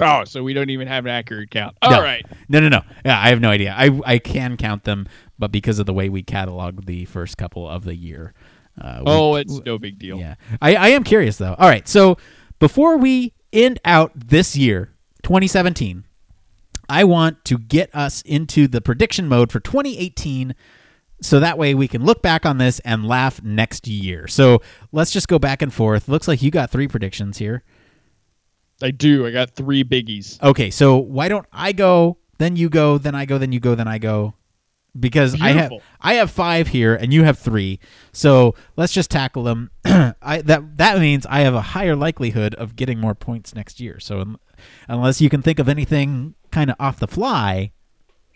Oh, 0.00 0.24
so 0.24 0.42
we 0.42 0.52
don't 0.54 0.70
even 0.70 0.88
have 0.88 1.04
an 1.06 1.10
accurate 1.10 1.50
count. 1.50 1.76
All 1.82 1.90
no. 1.90 2.02
right. 2.02 2.24
No, 2.48 2.60
no, 2.60 2.68
no. 2.68 2.82
Yeah, 3.04 3.20
I 3.20 3.28
have 3.30 3.40
no 3.40 3.50
idea. 3.50 3.74
I 3.76 4.00
I 4.04 4.18
can 4.18 4.56
count 4.56 4.84
them, 4.84 5.06
but 5.38 5.52
because 5.52 5.78
of 5.78 5.86
the 5.86 5.94
way 5.94 6.08
we 6.08 6.22
catalog 6.22 6.86
the 6.86 7.04
first 7.06 7.36
couple 7.36 7.68
of 7.68 7.84
the 7.84 7.94
year. 7.94 8.34
Uh, 8.80 8.98
we- 9.04 9.10
Oh, 9.12 9.34
it's 9.34 9.60
no 9.64 9.78
big 9.78 9.98
deal. 9.98 10.18
Yeah. 10.18 10.34
I, 10.62 10.74
I 10.76 10.88
am 10.90 11.04
curious 11.04 11.36
though. 11.36 11.54
All 11.58 11.68
right. 11.68 11.86
So 11.88 12.16
before 12.58 12.96
we 12.96 13.32
end 13.52 13.80
out 13.84 14.12
this 14.14 14.56
year, 14.56 14.92
2017, 15.22 16.04
I 16.88 17.04
want 17.04 17.44
to 17.46 17.58
get 17.58 17.94
us 17.94 18.22
into 18.22 18.66
the 18.68 18.80
prediction 18.80 19.28
mode 19.28 19.52
for 19.52 19.60
2018 19.60 20.54
so 21.20 21.40
that 21.40 21.58
way 21.58 21.74
we 21.74 21.88
can 21.88 22.04
look 22.04 22.22
back 22.22 22.46
on 22.46 22.58
this 22.58 22.78
and 22.80 23.04
laugh 23.04 23.42
next 23.42 23.88
year. 23.88 24.28
So 24.28 24.62
let's 24.92 25.10
just 25.10 25.28
go 25.28 25.38
back 25.38 25.60
and 25.62 25.74
forth. 25.74 26.08
Looks 26.08 26.28
like 26.28 26.40
you 26.42 26.50
got 26.50 26.70
three 26.70 26.86
predictions 26.88 27.38
here. 27.38 27.64
I 28.82 28.90
do. 28.90 29.26
I 29.26 29.30
got 29.30 29.50
three 29.50 29.84
biggies. 29.84 30.40
Okay, 30.42 30.70
so 30.70 30.96
why 30.96 31.28
don't 31.28 31.46
I 31.52 31.72
go, 31.72 32.18
then 32.38 32.56
you 32.56 32.68
go, 32.68 32.98
then 32.98 33.14
I 33.14 33.24
go, 33.24 33.38
then 33.38 33.52
you 33.52 33.60
go, 33.60 33.74
then 33.74 33.88
I 33.88 33.98
go? 33.98 34.34
Because 34.98 35.40
I 35.40 35.50
have 35.50 35.72
I 36.00 36.14
have 36.14 36.30
five 36.30 36.68
here 36.68 36.94
and 36.94 37.12
you 37.12 37.22
have 37.24 37.38
three. 37.38 37.78
So 38.12 38.54
let's 38.76 38.92
just 38.92 39.10
tackle 39.10 39.44
them. 39.44 39.70
I 39.84 40.42
that 40.44 40.78
that 40.78 40.98
means 40.98 41.26
I 41.26 41.40
have 41.40 41.54
a 41.54 41.60
higher 41.60 41.94
likelihood 41.94 42.54
of 42.54 42.74
getting 42.74 42.98
more 42.98 43.14
points 43.14 43.54
next 43.54 43.80
year. 43.80 44.00
So 44.00 44.20
un- 44.20 44.36
unless 44.88 45.20
you 45.20 45.28
can 45.28 45.42
think 45.42 45.58
of 45.58 45.68
anything 45.68 46.34
kind 46.50 46.70
of 46.70 46.76
off 46.80 46.98
the 46.98 47.06
fly, 47.06 47.72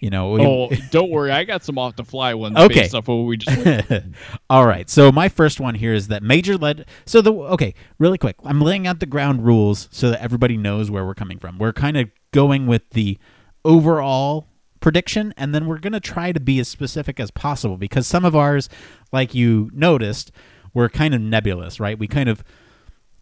you 0.03 0.11
know. 0.11 0.33
we- 0.33 0.45
Oh, 0.45 0.69
don't 0.91 1.11
worry. 1.11 1.31
I 1.31 1.45
got 1.45 1.65
some 1.65 1.79
off 1.79 1.97
the 1.97 2.05
fly 2.05 2.35
ones 2.35 2.57
Okay. 2.59 2.81
based 2.81 2.95
off 2.95 3.09
of 3.09 3.17
what 3.17 3.23
we 3.25 3.37
just. 3.39 4.05
All 4.51 4.67
right. 4.67 4.91
So 4.91 5.11
my 5.11 5.29
first 5.31 5.61
one 5.61 5.75
here 5.77 5.95
is 5.95 6.09
that 6.09 6.23
major 6.23 6.59
led. 6.59 6.85
So 7.07 7.23
the 7.23 7.33
okay, 7.33 7.75
really 7.99 8.19
quick. 8.19 8.37
I'm 8.45 8.61
laying 8.61 8.87
out 8.87 9.01
the 9.01 9.07
ground 9.07 9.47
rules 9.47 9.89
so 9.91 10.11
that 10.11 10.21
everybody 10.21 10.57
knows 10.59 10.91
where 10.91 11.07
we're 11.07 11.15
coming 11.15 11.39
from. 11.39 11.57
We're 11.59 11.73
kind 11.73 11.97
of 11.97 12.11
going 12.33 12.67
with 12.67 12.91
the 12.91 13.19
overall 13.65 14.49
prediction, 14.81 15.33
and 15.37 15.55
then 15.55 15.67
we're 15.67 15.79
going 15.79 15.93
to 15.93 16.01
try 16.01 16.33
to 16.33 16.41
be 16.41 16.59
as 16.59 16.67
specific 16.69 17.21
as 17.21 17.31
possible 17.31 17.77
because 17.77 18.07
some 18.07 18.25
of 18.25 18.35
ours, 18.35 18.69
like 19.13 19.35
you 19.35 19.71
noticed, 19.73 20.33
were 20.75 20.89
kind 20.89 21.15
of 21.15 21.21
nebulous, 21.21 21.79
right? 21.79 21.99
We 21.99 22.09
kind 22.09 22.29
of 22.29 22.43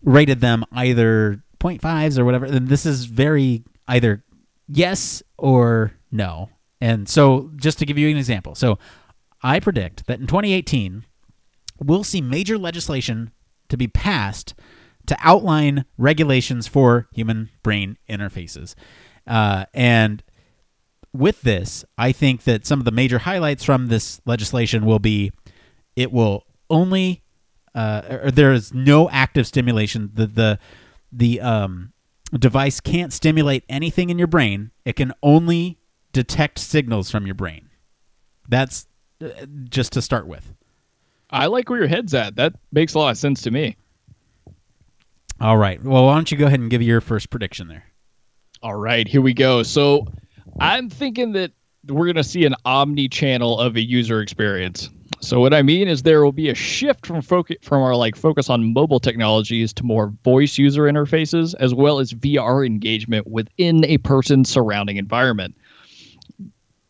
rated 0.02 0.40
them 0.40 0.64
either 0.72 1.42
0.5s 1.58 2.18
or 2.18 2.24
whatever. 2.24 2.46
And 2.46 2.68
this 2.68 2.86
is 2.86 3.04
very 3.04 3.64
either 3.86 4.24
yes 4.66 5.22
or 5.36 5.92
no. 6.10 6.48
And 6.80 7.08
so, 7.08 7.50
just 7.56 7.78
to 7.80 7.86
give 7.86 7.98
you 7.98 8.08
an 8.08 8.16
example, 8.16 8.54
so 8.54 8.78
I 9.42 9.60
predict 9.60 10.06
that 10.06 10.20
in 10.20 10.26
2018, 10.26 11.04
we'll 11.78 12.04
see 12.04 12.20
major 12.20 12.56
legislation 12.58 13.32
to 13.68 13.76
be 13.76 13.86
passed 13.86 14.54
to 15.06 15.16
outline 15.20 15.84
regulations 15.98 16.66
for 16.66 17.08
human 17.12 17.50
brain 17.62 17.98
interfaces. 18.08 18.74
Uh, 19.26 19.64
and 19.74 20.22
with 21.12 21.42
this, 21.42 21.84
I 21.98 22.12
think 22.12 22.44
that 22.44 22.66
some 22.66 22.78
of 22.78 22.84
the 22.84 22.92
major 22.92 23.18
highlights 23.18 23.64
from 23.64 23.88
this 23.88 24.20
legislation 24.24 24.84
will 24.84 24.98
be 24.98 25.32
it 25.96 26.12
will 26.12 26.44
only 26.68 27.24
uh, 27.74 28.02
or 28.24 28.30
there 28.30 28.52
is 28.52 28.72
no 28.72 29.10
active 29.10 29.46
stimulation. 29.46 30.10
The 30.14 30.26
the 30.26 30.58
the 31.12 31.40
um, 31.40 31.92
device 32.32 32.80
can't 32.80 33.12
stimulate 33.12 33.64
anything 33.68 34.10
in 34.10 34.18
your 34.18 34.28
brain. 34.28 34.70
It 34.84 34.94
can 34.94 35.12
only 35.22 35.79
detect 36.12 36.58
signals 36.58 37.10
from 37.10 37.26
your 37.26 37.34
brain. 37.34 37.68
That's 38.48 38.86
uh, 39.22 39.28
just 39.64 39.92
to 39.92 40.02
start 40.02 40.26
with. 40.26 40.52
I 41.30 41.46
like 41.46 41.70
where 41.70 41.78
your 41.78 41.88
head's 41.88 42.14
at. 42.14 42.36
That 42.36 42.54
makes 42.72 42.94
a 42.94 42.98
lot 42.98 43.10
of 43.10 43.18
sense 43.18 43.42
to 43.42 43.50
me. 43.50 43.76
All 45.40 45.56
right. 45.56 45.82
Well, 45.82 46.06
why 46.06 46.14
don't 46.14 46.30
you 46.30 46.36
go 46.36 46.46
ahead 46.46 46.60
and 46.60 46.70
give 46.70 46.82
your 46.82 47.00
first 47.00 47.30
prediction 47.30 47.68
there? 47.68 47.84
All 48.62 48.74
right, 48.74 49.08
here 49.08 49.22
we 49.22 49.32
go. 49.32 49.62
So 49.62 50.06
I'm 50.58 50.90
thinking 50.90 51.32
that 51.32 51.52
we're 51.86 52.04
going 52.04 52.16
to 52.16 52.24
see 52.24 52.44
an 52.44 52.54
omni 52.66 53.08
channel 53.08 53.58
of 53.58 53.76
a 53.76 53.80
user 53.80 54.20
experience. 54.20 54.90
So 55.22 55.40
what 55.40 55.54
I 55.54 55.62
mean 55.62 55.88
is 55.88 56.02
there 56.02 56.22
will 56.22 56.32
be 56.32 56.50
a 56.50 56.54
shift 56.54 57.06
from 57.06 57.22
focus 57.22 57.56
from 57.62 57.82
our 57.82 57.94
like 57.94 58.16
focus 58.16 58.50
on 58.50 58.72
mobile 58.72 59.00
technologies 59.00 59.72
to 59.74 59.84
more 59.84 60.12
voice 60.24 60.58
user 60.58 60.82
interfaces 60.82 61.54
as 61.58 61.74
well 61.74 62.00
as 62.00 62.12
VR 62.12 62.66
engagement 62.66 63.26
within 63.26 63.84
a 63.84 63.98
person's 63.98 64.48
surrounding 64.48 64.96
environment. 64.96 65.54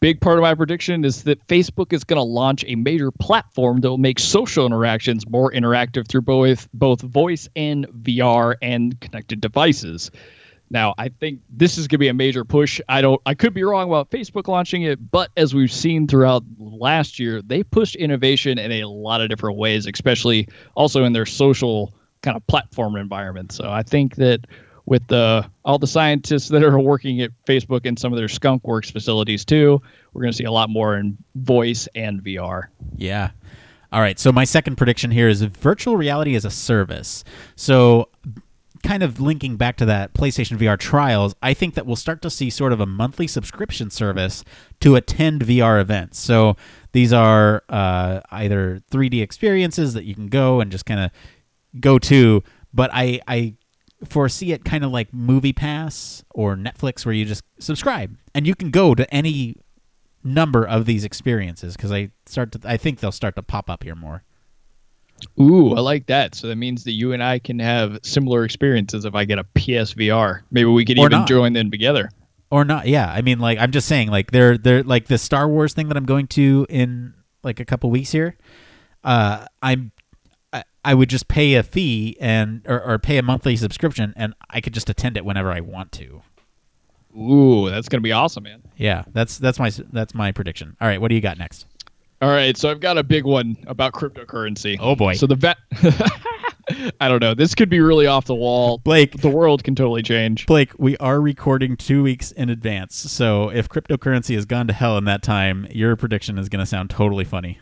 Big 0.01 0.19
part 0.19 0.39
of 0.39 0.43
my 0.43 0.55
prediction 0.55 1.05
is 1.05 1.25
that 1.25 1.47
Facebook 1.47 1.93
is 1.93 2.05
going 2.05 2.17
to 2.17 2.23
launch 2.23 2.65
a 2.67 2.75
major 2.75 3.11
platform 3.11 3.81
that 3.81 3.91
will 3.91 3.99
make 3.99 4.19
social 4.19 4.65
interactions 4.65 5.29
more 5.29 5.53
interactive 5.53 6.09
through 6.09 6.23
both 6.23 6.69
both 6.73 7.03
voice 7.03 7.51
and 7.55 7.87
VR 8.03 8.55
and 8.63 8.99
connected 9.03 9.43
devices. 9.43 10.11
Now, 10.71 10.95
I 10.97 11.09
think 11.09 11.41
this 11.51 11.77
is 11.77 11.87
going 11.87 11.97
to 11.97 11.99
be 11.99 12.09
a 12.09 12.15
major 12.15 12.47
push. 12.47 12.81
I 12.89 13.03
don't 13.03 13.21
I 13.27 13.35
could 13.35 13.53
be 13.53 13.63
wrong 13.63 13.89
about 13.89 14.11
Facebook 14.11 14.49
launching 14.49 14.85
it, 14.85 15.11
but 15.11 15.31
as 15.37 15.55
we've 15.55 15.73
seen 15.73 16.07
throughout 16.07 16.45
last 16.59 17.19
year, 17.19 17.43
they 17.43 17.63
pushed 17.63 17.95
innovation 17.97 18.59
in 18.59 18.73
a 18.73 18.85
lot 18.87 19.21
of 19.21 19.29
different 19.29 19.59
ways, 19.59 19.87
especially 19.87 20.49
also 20.77 21.05
in 21.05 21.13
their 21.13 21.27
social 21.27 21.93
kind 22.23 22.39
of 22.39 22.47
platform 22.47 22.97
environment. 22.97 23.53
So, 23.53 23.71
I 23.71 23.83
think 23.83 24.17
that 24.17 24.47
with 24.91 25.07
the 25.07 25.49
all 25.65 25.79
the 25.79 25.87
scientists 25.87 26.49
that 26.49 26.65
are 26.65 26.79
working 26.79 27.21
at 27.21 27.31
Facebook 27.47 27.87
and 27.87 27.97
some 27.97 28.13
of 28.13 28.19
their 28.19 28.29
Skunk 28.29 28.67
Works 28.67 28.91
facilities 28.91 29.45
too, 29.45 29.81
we're 30.13 30.23
going 30.23 30.33
to 30.33 30.37
see 30.37 30.45
a 30.45 30.51
lot 30.51 30.69
more 30.69 30.97
in 30.97 31.17
voice 31.37 31.89
and 31.95 32.21
VR. 32.23 32.65
Yeah. 32.97 33.31
All 33.93 34.01
right. 34.01 34.19
So 34.19 34.33
my 34.33 34.43
second 34.43 34.77
prediction 34.77 35.13
here 35.13 35.29
is 35.29 35.43
virtual 35.43 35.97
reality 35.97 36.35
as 36.35 36.45
a 36.45 36.51
service. 36.51 37.23
So 37.55 38.09
kind 38.83 39.05
of 39.05 39.21
linking 39.21 39.57
back 39.57 39.77
to 39.77 39.85
that 39.87 40.13
PlayStation 40.13 40.59
VR 40.59 40.77
trials, 40.77 41.37
I 41.41 41.55
think 41.55 41.75
that 41.75 41.87
we'll 41.87 41.95
start 41.95 42.21
to 42.23 42.31
see 42.31 42.51
sort 42.51 42.73
of 42.73 42.81
a 42.81 42.87
monthly 42.87 43.29
subscription 43.29 43.91
service 43.91 44.45
to 44.81 44.97
attend 44.97 45.43
VR 45.43 45.81
events. 45.81 46.19
So 46.19 46.57
these 46.91 47.13
are 47.13 47.63
uh, 47.69 48.23
either 48.33 48.83
3D 48.91 49.23
experiences 49.23 49.95
that 49.95 50.03
you 50.05 50.17
can 50.17 50.27
go 50.27 50.61
and 50.61 50.73
just 50.73 50.85
kind 50.85 50.99
of 50.99 51.11
go 51.79 52.01
to, 52.01 52.43
but 52.75 52.91
I, 52.93 53.21
I 53.29 53.55
foresee 54.05 54.53
it 54.53 54.65
kind 54.65 54.85
of 54.85 54.91
like 54.91 55.11
MoviePass 55.13 56.23
or 56.31 56.57
Netflix, 56.57 57.05
where 57.05 57.15
you 57.15 57.25
just 57.25 57.43
subscribe 57.59 58.17
and 58.35 58.47
you 58.47 58.55
can 58.55 58.71
go 58.71 58.95
to 58.95 59.13
any 59.15 59.57
number 60.25 60.67
of 60.67 60.85
these 60.87 61.05
experiences 61.05 61.77
because 61.77 61.91
I 61.93 62.11
start 62.27 62.53
to 62.53 62.61
I 62.65 62.77
think 62.77 63.01
they'll 63.01 63.13
start 63.13 63.37
to 63.37 63.43
pop 63.43 63.69
up 63.71 63.83
here 63.83 63.95
more. 63.95 64.23
Ooh, 65.39 65.75
I 65.75 65.81
like 65.81 66.07
that. 66.07 66.35
So 66.35 66.47
that 66.49 66.57
means 66.57 66.85
that 66.85 66.93
you 66.93 67.13
and 67.13 67.23
I 67.23 67.39
can 67.39 67.59
have 67.59 67.99
similar 68.03 68.45
experiences 68.45 69.05
if 69.05 69.15
I 69.15 69.27
get 69.27 69.39
a 69.39 69.45
PSVR. 69.45 70.41
Maybe 70.51 70.65
we 70.71 70.85
could 70.85 70.99
Or 70.99 71.07
even 71.07 71.11
not. 71.21 71.29
join 71.29 71.53
them 71.53 71.71
together. 71.71 72.11
or 72.51 72.65
not 72.65 72.89
yeah 72.89 73.09
i 73.13 73.23
mean 73.23 73.39
like 73.39 73.59
i'm 73.61 73.71
just 73.71 73.87
saying 73.87 74.09
like 74.09 74.33
they're 74.33 74.59
they're 74.59 74.83
like 74.83 75.07
the 75.07 75.17
star 75.19 75.47
wars 75.49 75.73
thing 75.73 75.87
that 75.87 75.97
i'm 75.97 76.05
going 76.05 76.27
to 76.27 76.67
in 76.69 77.15
like 77.45 77.61
a 77.61 77.65
couple 77.65 77.89
weeks 77.91 78.11
here 78.11 78.37
uh 79.05 79.47
i'm 79.63 79.93
I, 80.85 80.95
would 80.95 81.09
just 81.11 81.29
pay 81.29 81.55
a 81.55 81.63
fee 81.63 82.17
and 82.21 82.63
or, 82.67 82.83
or 82.83 82.99
pay 82.99 83.19
a 83.19 83.23
monthly 83.23 83.57
subscription 83.57 84.13
and 84.17 84.35
i 84.51 84.61
could 84.61 84.75
just 84.75 84.89
attend 84.91 85.17
it 85.17 85.25
whenever 85.25 85.51
i 85.51 85.61
want 85.61 85.93
to 85.93 86.23
Ooh, 87.19 87.69
that's 87.69 87.89
gonna 87.89 88.01
be 88.03 88.13
awesome, 88.13 88.45
man. 88.45 88.63
yeah 88.77 89.05
that's 89.13 89.39
that's 89.39 89.59
my 89.59 89.71
that's 89.93 90.15
my 90.15 90.31
prediction 90.33 90.77
all 90.81 90.89
right 90.89 91.01
what 91.01 91.09
do 91.09 91.15
you 91.15 91.21
got 91.21 91.39
next 91.39 91.67
All 92.23 92.29
right, 92.31 92.57
so 92.57 92.71
I've 92.71 92.81
got 92.81 92.99
a 92.99 93.03
big 93.03 93.25
one 93.25 93.57
about 93.67 93.95
cryptocurrency. 93.95 94.77
Oh, 94.79 94.95
boy. 94.95 95.15
So 95.15 95.27
the 95.27 95.37
vet. 95.37 95.57
I 97.01 97.09
don't 97.09 97.21
know. 97.21 97.33
This 97.35 97.55
could 97.55 97.71
be 97.71 97.81
really 97.81 98.07
off 98.07 98.27
the 98.27 98.35
wall. 98.35 98.77
Blake. 98.79 99.17
the 99.23 99.31
world 99.31 99.65
can 99.65 99.75
totally 99.75 100.03
change. 100.03 100.45
blake 100.47 100.71
we 100.79 100.97
are 100.99 101.21
recording 101.21 101.77
two 101.77 102.03
weeks 102.03 102.31
in 102.33 102.49
advance 102.51 102.95
so 102.95 103.49
if 103.49 103.69
cryptocurrency 103.69 104.35
has 104.35 104.45
gone 104.45 104.67
to 104.67 104.73
hell 104.73 104.97
in 104.99 105.05
that 105.07 105.23
time 105.23 105.67
your 105.71 105.97
prediction 105.97 106.39
is 106.39 106.49
going 106.49 106.61
to 106.61 106.67
sound 106.67 106.91
totally 106.91 107.25
funny 107.25 107.59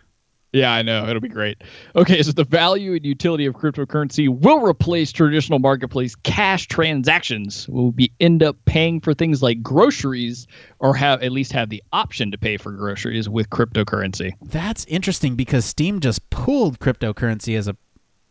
Yeah, 0.53 0.73
I 0.73 0.83
know. 0.83 1.07
It'll 1.07 1.21
be 1.21 1.29
great. 1.29 1.63
Okay, 1.95 2.23
so 2.23 2.33
the 2.33 2.45
value 2.45 2.95
and 2.95 3.05
utility 3.05 3.45
of 3.45 3.55
cryptocurrency 3.55 4.29
will 4.29 4.61
replace 4.61 5.13
traditional 5.13 5.59
marketplace 5.59 6.15
cash 6.15 6.67
transactions. 6.69 7.69
We'll 7.69 7.93
be 7.93 8.13
end 8.19 8.43
up 8.43 8.57
paying 8.65 9.01
for 9.01 9.13
things 9.13 9.43
like 9.43 9.63
groceries 9.63 10.47
or 10.79 10.95
have 10.97 11.23
at 11.23 11.33
least 11.33 11.53
have 11.53 11.69
the 11.69 11.83
option 11.93 12.31
to 12.31 12.39
pay 12.39 12.57
for 12.57 12.73
groceries 12.73 13.29
with 13.29 13.51
cryptocurrency. 13.51 14.33
That's 14.41 14.87
interesting 14.87 15.37
because 15.37 15.67
Steam 15.67 16.01
just 16.01 16.31
pulled 16.31 16.79
cryptocurrency 16.79 17.57
as 17.57 17.69
a 17.69 17.77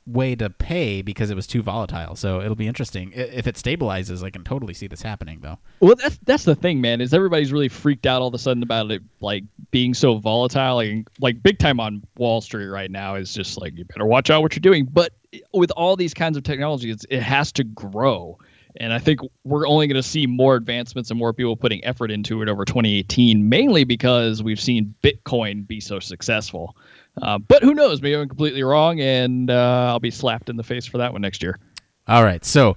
way 0.08 0.36
to 0.36 0.49
pay 0.49 1.01
because 1.01 1.30
it 1.30 1.36
was 1.36 1.45
too 1.45 1.62
volatile. 1.62 2.16
So 2.16 2.41
it'll 2.41 2.55
be 2.55 2.68
interesting 2.68 3.12
if 3.14 3.45
it 3.45 3.55
stabilizes. 3.55 4.24
I 4.24 4.30
can 4.30 4.43
totally 4.43 4.74
see 4.74 4.88
this 4.88 5.01
happening, 5.01 5.39
though. 5.41 5.60
Well, 5.80 5.95
that's 5.95 6.18
that's 6.24 6.45
the 6.45 6.55
thing, 6.55 6.82
man. 6.82 7.01
Is 7.01 7.14
everybody's 7.14 7.51
really 7.51 7.70
freaked 7.70 8.05
out 8.05 8.22
all 8.22 8.30
of 8.30 8.34
a 8.34 8.39
sudden 8.39 8.64
about 8.64 8.89
it 8.91 9.03
like 9.20 9.43
being 9.72 9.93
so 9.93 10.18
volatile, 10.18 10.76
like 10.76 11.08
like 11.20 11.43
big 11.43 11.60
time 11.60 11.80
on 11.80 12.03
Wall 12.18 12.41
Street 12.41 12.68
right 12.68 12.89
now 12.89 13.16
is 13.16 13.34
just 13.34 13.60
like 13.60 13.78
you 13.78 13.86
better 13.86 14.05
watch 14.05 14.30
out 14.30 14.41
what 14.41 14.55
you're 14.55 14.62
doing. 14.62 14.86
But 14.86 15.14
with 15.53 15.72
all 15.72 15.95
these 15.95 16.14
kinds 16.14 16.38
of 16.38 16.43
technologies, 16.43 17.05
it 17.10 17.22
has 17.22 17.51
to 17.53 17.64
grow, 17.64 18.38
and 18.80 18.94
I 18.94 19.00
think 19.00 19.20
we're 19.44 19.68
only 19.68 19.88
going 19.88 20.02
to 20.02 20.08
see 20.08 20.26
more 20.26 20.56
advancements 20.56 21.10
and 21.10 21.20
more 21.20 21.34
people 21.34 21.56
putting 21.56 21.84
effort 21.86 22.12
into 22.12 22.42
it 22.42 22.50
over 22.50 22.66
2018, 22.66 23.48
mainly 23.48 23.84
because 23.84 24.42
we've 24.42 24.60
seen 24.60 24.96
Bitcoin 25.04 25.68
be 25.68 25.80
so 25.80 26.00
successful. 26.00 26.76
Uh, 27.22 27.38
but 27.38 27.64
who 27.64 27.74
knows? 27.74 28.02
Maybe 28.02 28.16
I'm 28.16 28.28
completely 28.28 28.64
wrong, 28.64 29.00
and 29.00 29.50
uh, 29.50 29.88
I'll 29.90 30.00
be 30.00 30.12
slapped 30.12 30.50
in 30.50 30.58
the 30.58 30.64
face 30.64 30.86
for 30.86 31.00
that 31.00 31.12
one 31.12 31.22
next 31.22 31.42
year. 31.42 31.60
All 32.08 32.24
right. 32.24 32.46
So 32.46 32.76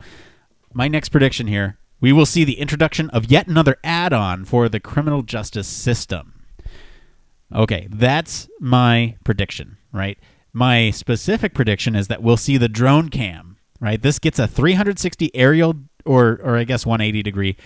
my 0.72 0.88
next 0.88 1.10
prediction 1.10 1.46
here: 1.46 1.78
we 2.00 2.12
will 2.12 2.26
see 2.26 2.44
the 2.44 2.58
introduction 2.58 3.10
of 3.10 3.30
yet 3.30 3.46
another 3.46 3.76
add-on 3.84 4.44
for 4.44 4.68
the 4.68 4.80
criminal 4.80 5.22
justice 5.22 5.68
system. 5.68 6.34
Okay, 7.54 7.88
that's 7.90 8.48
my 8.60 9.16
prediction, 9.24 9.76
right? 9.92 10.18
My 10.52 10.90
specific 10.90 11.54
prediction 11.54 11.94
is 11.94 12.08
that 12.08 12.22
we'll 12.22 12.36
see 12.36 12.56
the 12.56 12.68
drone 12.68 13.08
cam, 13.08 13.58
right? 13.80 14.00
This 14.00 14.18
gets 14.18 14.38
a 14.38 14.46
360 14.46 15.34
aerial 15.34 15.74
or 16.04 16.40
or 16.42 16.56
I 16.56 16.64
guess 16.64 16.86
180 16.86 17.22
degree, 17.22 17.56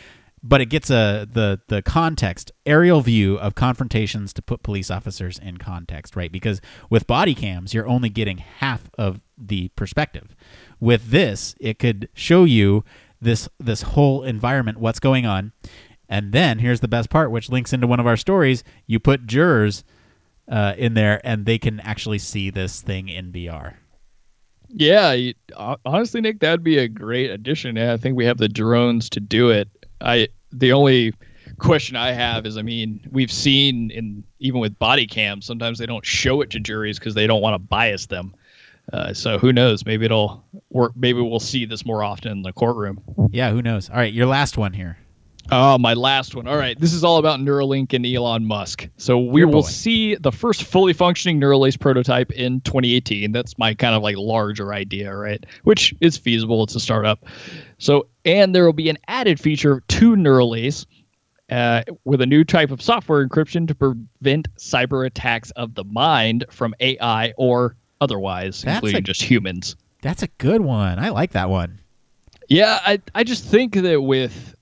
but 0.43 0.61
it 0.61 0.67
gets 0.67 0.91
a 0.91 1.27
the 1.31 1.61
the 1.69 1.83
context 1.83 2.53
aerial 2.67 3.01
view 3.01 3.37
of 3.39 3.55
confrontations 3.55 4.33
to 4.35 4.43
put 4.43 4.63
police 4.63 4.91
officers 4.91 5.39
in 5.39 5.57
context, 5.57 6.15
right? 6.15 6.31
Because 6.31 6.61
with 6.91 7.07
body 7.07 7.35
cams, 7.35 7.73
you're 7.73 7.89
only 7.89 8.11
getting 8.11 8.39
half 8.39 8.91
of 8.99 9.21
the 9.39 9.69
perspective. 9.69 10.37
With 10.81 11.11
this, 11.11 11.55
it 11.61 11.79
could 11.79 12.09
show 12.15 12.45
you 12.45 12.85
this 13.21 13.49
this 13.59 13.83
whole 13.83 14.23
environment, 14.23 14.79
what's 14.79 15.01
going 15.01 15.25
on, 15.25 15.53
and 16.09 16.33
then 16.33 16.59
here's 16.59 16.81
the 16.81 16.89
best 16.89 17.11
part, 17.11 17.31
which 17.31 17.49
links 17.49 17.73
into 17.73 17.87
one 17.87 18.01
of 18.01 18.07
our 18.07 18.17
stories. 18.17 18.63
You 18.87 19.01
put 19.01 19.27
jurors 19.27 19.83
uh, 20.47 20.75
in 20.77 20.95
there, 20.95 21.21
and 21.25 21.47
they 21.47 21.59
can 21.59 21.81
actually 21.81 22.19
see 22.19 22.51
this 22.51 22.83
thing 22.83 23.09
in 23.09 23.33
VR. 23.33 23.77
Yeah, 24.77 25.17
honestly, 25.85 26.21
Nick, 26.21 26.41
that'd 26.41 26.65
be 26.65 26.79
a 26.79 26.89
great 26.89 27.31
addition. 27.31 27.79
I 27.79 27.97
think 27.97 28.17
we 28.17 28.25
have 28.25 28.39
the 28.39 28.49
drones 28.49 29.09
to 29.11 29.21
do 29.21 29.51
it. 29.51 29.69
I 30.01 30.29
the 30.53 30.73
only 30.73 31.15
question 31.59 31.97
I 31.97 32.13
have 32.13 32.45
is, 32.45 32.57
I 32.57 32.63
mean, 32.63 33.01
we've 33.13 33.31
seen 33.31 33.91
in 33.93 34.25
even 34.41 34.61
with 34.61 34.77
body 34.79 35.07
cams, 35.07 35.47
sometimes 35.47 35.79
they 35.79 35.87
don't 35.87 36.05
show 36.05 36.41
it 36.41 36.51
to 36.51 36.61
juries 36.61 36.99
because 36.99 37.15
they 37.15 37.27
don't 37.27 37.41
want 37.41 37.55
to 37.55 37.59
bias 37.59 38.07
them. 38.07 38.35
Uh, 38.93 39.15
so 39.15 39.39
who 39.39 39.53
knows? 39.53 39.87
Maybe 39.87 40.05
it'll 40.05 40.45
work. 40.71 40.93
Maybe 40.97 41.21
we'll 41.21 41.41
see 41.41 41.65
this 41.65 41.87
more 41.87 42.03
often 42.03 42.33
in 42.33 42.43
the 42.43 42.53
courtroom. 42.53 43.01
Yeah, 43.31 43.51
who 43.51 43.63
knows? 43.63 43.89
All 43.89 43.97
right, 43.97 44.13
your 44.13 44.27
last 44.27 44.59
one 44.59 44.73
here. 44.73 44.99
Oh, 45.51 45.77
my 45.79 45.95
last 45.95 46.35
one. 46.35 46.47
All 46.47 46.57
right. 46.57 46.79
This 46.81 46.93
is 46.93 47.05
all 47.05 47.19
about 47.19 47.39
Neuralink 47.39 47.93
and 47.93 48.05
Elon 48.07 48.47
Musk. 48.47 48.89
So 48.97 49.19
we 49.19 49.45
will 49.45 49.63
see 49.63 50.15
the 50.15 50.33
first 50.33 50.63
fully 50.63 50.93
functioning 50.95 51.39
Neuralink 51.41 51.79
prototype 51.79 52.33
in 52.33 52.61
2018. 52.63 53.31
That's 53.33 53.59
my 53.59 53.75
kind 53.75 53.95
of 53.95 54.03
like 54.03 54.17
larger 54.17 54.73
idea, 54.73 55.15
right? 55.15 55.45
Which 55.65 55.95
is 56.01 56.17
feasible. 56.17 56.63
It's 56.65 56.75
a 56.75 56.81
startup. 56.81 57.25
So, 57.79 58.09
and 58.25 58.55
there 58.55 58.65
will 58.65 58.73
be 58.73 58.89
an 58.89 58.99
added 59.07 59.39
feature 59.39 59.83
to 59.87 60.17
Neuralink 60.17 60.87
uh, 61.51 61.83
with 62.05 62.23
a 62.23 62.27
new 62.27 62.43
type 62.45 62.71
of 62.71 62.81
software 62.81 63.27
encryption 63.27 63.69
to 63.69 63.75
prevent 63.75 64.49
cyber 64.57 65.07
attacks 65.07 65.51
of 65.53 65.75
the 65.75 65.85
mind 65.85 66.47
from 66.51 66.75
AI 66.81 67.35
or 67.37 67.77
otherwise, 68.01 68.63
That's 68.63 68.77
including 68.77 68.99
a- 68.99 69.03
just 69.03 69.23
humans. 69.23 69.77
That's 70.01 70.23
a 70.23 70.29
good 70.39 70.63
one. 70.63 70.99
I 70.99 71.11
like 71.11 71.33
that 71.33 71.49
one. 71.51 71.81
Yeah, 72.49 72.79
I 72.85 73.01
I 73.15 73.25
just 73.25 73.45
think 73.45 73.75
that 73.75 74.03
with 74.03 74.54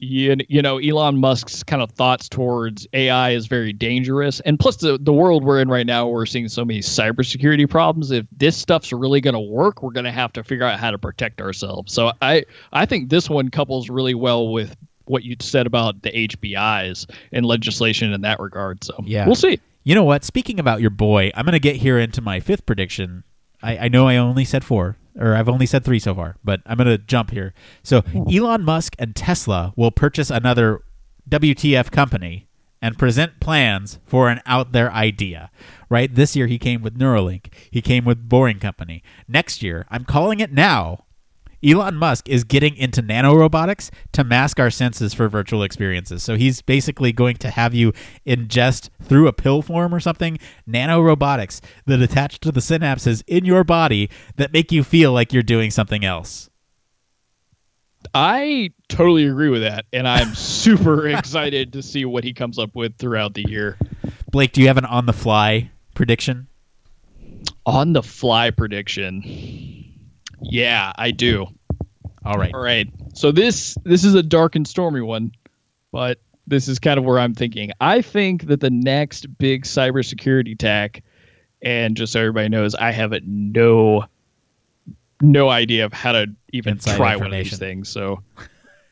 you 0.00 0.34
you 0.48 0.62
know 0.62 0.78
Elon 0.78 1.18
Musk's 1.18 1.62
kind 1.62 1.82
of 1.82 1.90
thoughts 1.92 2.28
towards 2.28 2.86
AI 2.92 3.30
is 3.30 3.46
very 3.46 3.72
dangerous, 3.72 4.40
and 4.40 4.58
plus 4.58 4.76
the 4.76 4.98
the 4.98 5.12
world 5.12 5.44
we're 5.44 5.60
in 5.60 5.68
right 5.68 5.86
now, 5.86 6.08
we're 6.08 6.26
seeing 6.26 6.48
so 6.48 6.64
many 6.64 6.80
cybersecurity 6.80 7.68
problems. 7.68 8.10
If 8.10 8.26
this 8.36 8.56
stuff's 8.56 8.92
really 8.92 9.20
going 9.20 9.34
to 9.34 9.40
work, 9.40 9.82
we're 9.82 9.92
going 9.92 10.04
to 10.04 10.10
have 10.12 10.32
to 10.34 10.42
figure 10.42 10.64
out 10.64 10.80
how 10.80 10.90
to 10.90 10.98
protect 10.98 11.40
ourselves. 11.40 11.92
So 11.92 12.12
I 12.22 12.44
I 12.72 12.86
think 12.86 13.10
this 13.10 13.28
one 13.30 13.50
couples 13.50 13.90
really 13.90 14.14
well 14.14 14.48
with 14.52 14.76
what 15.04 15.24
you 15.24 15.36
said 15.40 15.66
about 15.66 16.02
the 16.02 16.10
HBIs 16.28 17.10
and 17.32 17.44
legislation 17.44 18.12
in 18.12 18.20
that 18.22 18.38
regard. 18.40 18.84
So 18.84 18.94
Yeah. 19.04 19.26
we'll 19.26 19.34
see. 19.34 19.58
You 19.82 19.94
know 19.94 20.04
what? 20.04 20.24
Speaking 20.24 20.60
about 20.60 20.80
your 20.80 20.90
boy, 20.90 21.32
I'm 21.34 21.44
going 21.44 21.52
to 21.52 21.58
get 21.58 21.76
here 21.76 21.98
into 21.98 22.20
my 22.20 22.38
fifth 22.38 22.64
prediction. 22.64 23.24
I, 23.62 23.76
I 23.78 23.88
know 23.88 24.06
I 24.06 24.16
only 24.16 24.44
said 24.44 24.62
four, 24.64 24.96
or 25.20 25.34
I've 25.36 25.48
only 25.48 25.66
said 25.66 25.84
three 25.84 25.98
so 25.98 26.14
far, 26.14 26.36
but 26.42 26.60
I'm 26.66 26.78
going 26.78 26.88
to 26.88 26.98
jump 26.98 27.30
here. 27.30 27.52
So 27.82 28.00
hmm. 28.00 28.24
Elon 28.32 28.62
Musk 28.62 28.96
and 28.98 29.14
Tesla 29.14 29.72
will 29.76 29.90
purchase 29.90 30.30
another 30.30 30.82
WTF 31.28 31.90
company 31.90 32.48
and 32.82 32.98
present 32.98 33.38
plans 33.40 33.98
for 34.04 34.30
an 34.30 34.40
out 34.46 34.72
there 34.72 34.90
idea. 34.92 35.50
Right? 35.88 36.12
This 36.12 36.34
year 36.34 36.46
he 36.46 36.58
came 36.58 36.82
with 36.82 36.98
Neuralink. 36.98 37.52
He 37.70 37.82
came 37.82 38.04
with 38.04 38.28
Boring 38.28 38.58
Company. 38.58 39.02
Next 39.28 39.62
year, 39.62 39.86
I'm 39.90 40.04
calling 40.04 40.40
it 40.40 40.52
now. 40.52 41.04
Elon 41.64 41.96
Musk 41.96 42.28
is 42.28 42.44
getting 42.44 42.76
into 42.76 43.02
nanorobotics 43.02 43.90
to 44.12 44.24
mask 44.24 44.58
our 44.58 44.70
senses 44.70 45.12
for 45.12 45.28
virtual 45.28 45.62
experiences. 45.62 46.22
So 46.22 46.36
he's 46.36 46.62
basically 46.62 47.12
going 47.12 47.36
to 47.36 47.50
have 47.50 47.74
you 47.74 47.92
ingest 48.26 48.88
through 49.02 49.28
a 49.28 49.32
pill 49.32 49.60
form 49.62 49.94
or 49.94 50.00
something 50.00 50.38
nanorobotics 50.68 51.60
that 51.86 52.00
attach 52.00 52.40
to 52.40 52.52
the 52.52 52.60
synapses 52.60 53.22
in 53.26 53.44
your 53.44 53.64
body 53.64 54.08
that 54.36 54.52
make 54.52 54.72
you 54.72 54.82
feel 54.82 55.12
like 55.12 55.32
you're 55.32 55.42
doing 55.42 55.70
something 55.70 56.04
else. 56.04 56.48
I 58.14 58.70
totally 58.88 59.26
agree 59.26 59.50
with 59.50 59.60
that, 59.60 59.84
and 59.92 60.08
I'm 60.08 60.34
super 60.34 61.06
excited 61.16 61.74
to 61.74 61.82
see 61.82 62.06
what 62.06 62.24
he 62.24 62.32
comes 62.32 62.58
up 62.58 62.74
with 62.74 62.96
throughout 62.96 63.34
the 63.34 63.48
year. 63.48 63.76
Blake, 64.30 64.52
do 64.52 64.62
you 64.62 64.68
have 64.68 64.78
an 64.78 64.86
on 64.86 65.06
the 65.06 65.12
fly 65.12 65.70
prediction? 65.94 66.48
On 67.66 67.92
the 67.92 68.02
fly 68.02 68.50
prediction. 68.50 69.79
Yeah, 70.42 70.92
I 70.96 71.10
do. 71.10 71.46
All 72.24 72.36
right. 72.36 72.52
All 72.54 72.60
right. 72.60 72.88
So 73.14 73.32
this 73.32 73.76
this 73.84 74.04
is 74.04 74.14
a 74.14 74.22
dark 74.22 74.56
and 74.56 74.66
stormy 74.66 75.00
one, 75.00 75.32
but 75.92 76.20
this 76.46 76.68
is 76.68 76.78
kind 76.78 76.98
of 76.98 77.04
where 77.04 77.18
I'm 77.18 77.34
thinking. 77.34 77.70
I 77.80 78.02
think 78.02 78.46
that 78.46 78.60
the 78.60 78.70
next 78.70 79.38
big 79.38 79.64
cybersecurity 79.64 80.52
attack, 80.52 81.02
and 81.62 81.96
just 81.96 82.12
so 82.12 82.20
everybody 82.20 82.48
knows, 82.48 82.74
I 82.74 82.90
have 82.90 83.12
no 83.24 84.04
no 85.22 85.48
idea 85.48 85.84
of 85.84 85.92
how 85.92 86.12
to 86.12 86.26
even 86.52 86.74
Inside 86.74 86.96
try 86.96 87.16
one 87.16 87.26
of 87.26 87.32
these 87.32 87.58
things. 87.58 87.88
So 87.88 88.22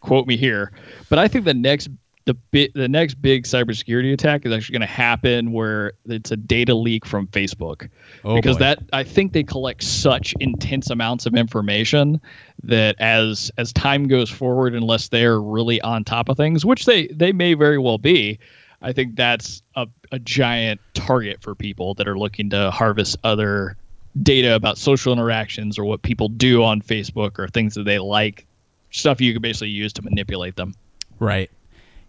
quote 0.00 0.26
me 0.26 0.36
here. 0.36 0.72
But 1.08 1.18
I 1.18 1.28
think 1.28 1.44
the 1.44 1.54
next 1.54 1.88
the 2.28 2.34
bit 2.34 2.74
the 2.74 2.86
next 2.88 3.14
big 3.22 3.44
cybersecurity 3.44 4.12
attack 4.12 4.44
is 4.44 4.52
actually 4.52 4.74
going 4.74 4.86
to 4.86 4.94
happen 4.94 5.50
where 5.50 5.94
it's 6.04 6.30
a 6.30 6.36
data 6.36 6.74
leak 6.74 7.06
from 7.06 7.26
Facebook 7.28 7.88
Oh, 8.22 8.36
because 8.36 8.56
boy. 8.56 8.64
that 8.64 8.78
I 8.92 9.02
think 9.02 9.32
they 9.32 9.42
collect 9.42 9.82
such 9.82 10.34
intense 10.38 10.90
amounts 10.90 11.24
of 11.24 11.34
information 11.34 12.20
that 12.64 12.96
as 12.98 13.50
as 13.56 13.72
time 13.72 14.08
goes 14.08 14.28
forward, 14.28 14.74
unless 14.74 15.08
they're 15.08 15.40
really 15.40 15.80
on 15.80 16.04
top 16.04 16.28
of 16.28 16.36
things, 16.36 16.66
which 16.66 16.84
they 16.84 17.06
they 17.06 17.32
may 17.32 17.54
very 17.54 17.78
well 17.78 17.96
be, 17.96 18.38
I 18.82 18.92
think 18.92 19.16
that's 19.16 19.62
a, 19.74 19.88
a 20.12 20.18
giant 20.18 20.82
target 20.92 21.40
for 21.40 21.54
people 21.54 21.94
that 21.94 22.06
are 22.06 22.18
looking 22.18 22.50
to 22.50 22.70
harvest 22.70 23.16
other 23.24 23.78
data 24.22 24.54
about 24.54 24.76
social 24.76 25.14
interactions 25.14 25.78
or 25.78 25.86
what 25.86 26.02
people 26.02 26.28
do 26.28 26.62
on 26.62 26.82
Facebook 26.82 27.38
or 27.38 27.48
things 27.48 27.74
that 27.74 27.84
they 27.84 27.98
like, 27.98 28.44
stuff 28.90 29.18
you 29.18 29.32
can 29.32 29.40
basically 29.40 29.70
use 29.70 29.94
to 29.94 30.02
manipulate 30.02 30.56
them. 30.56 30.74
Right. 31.20 31.50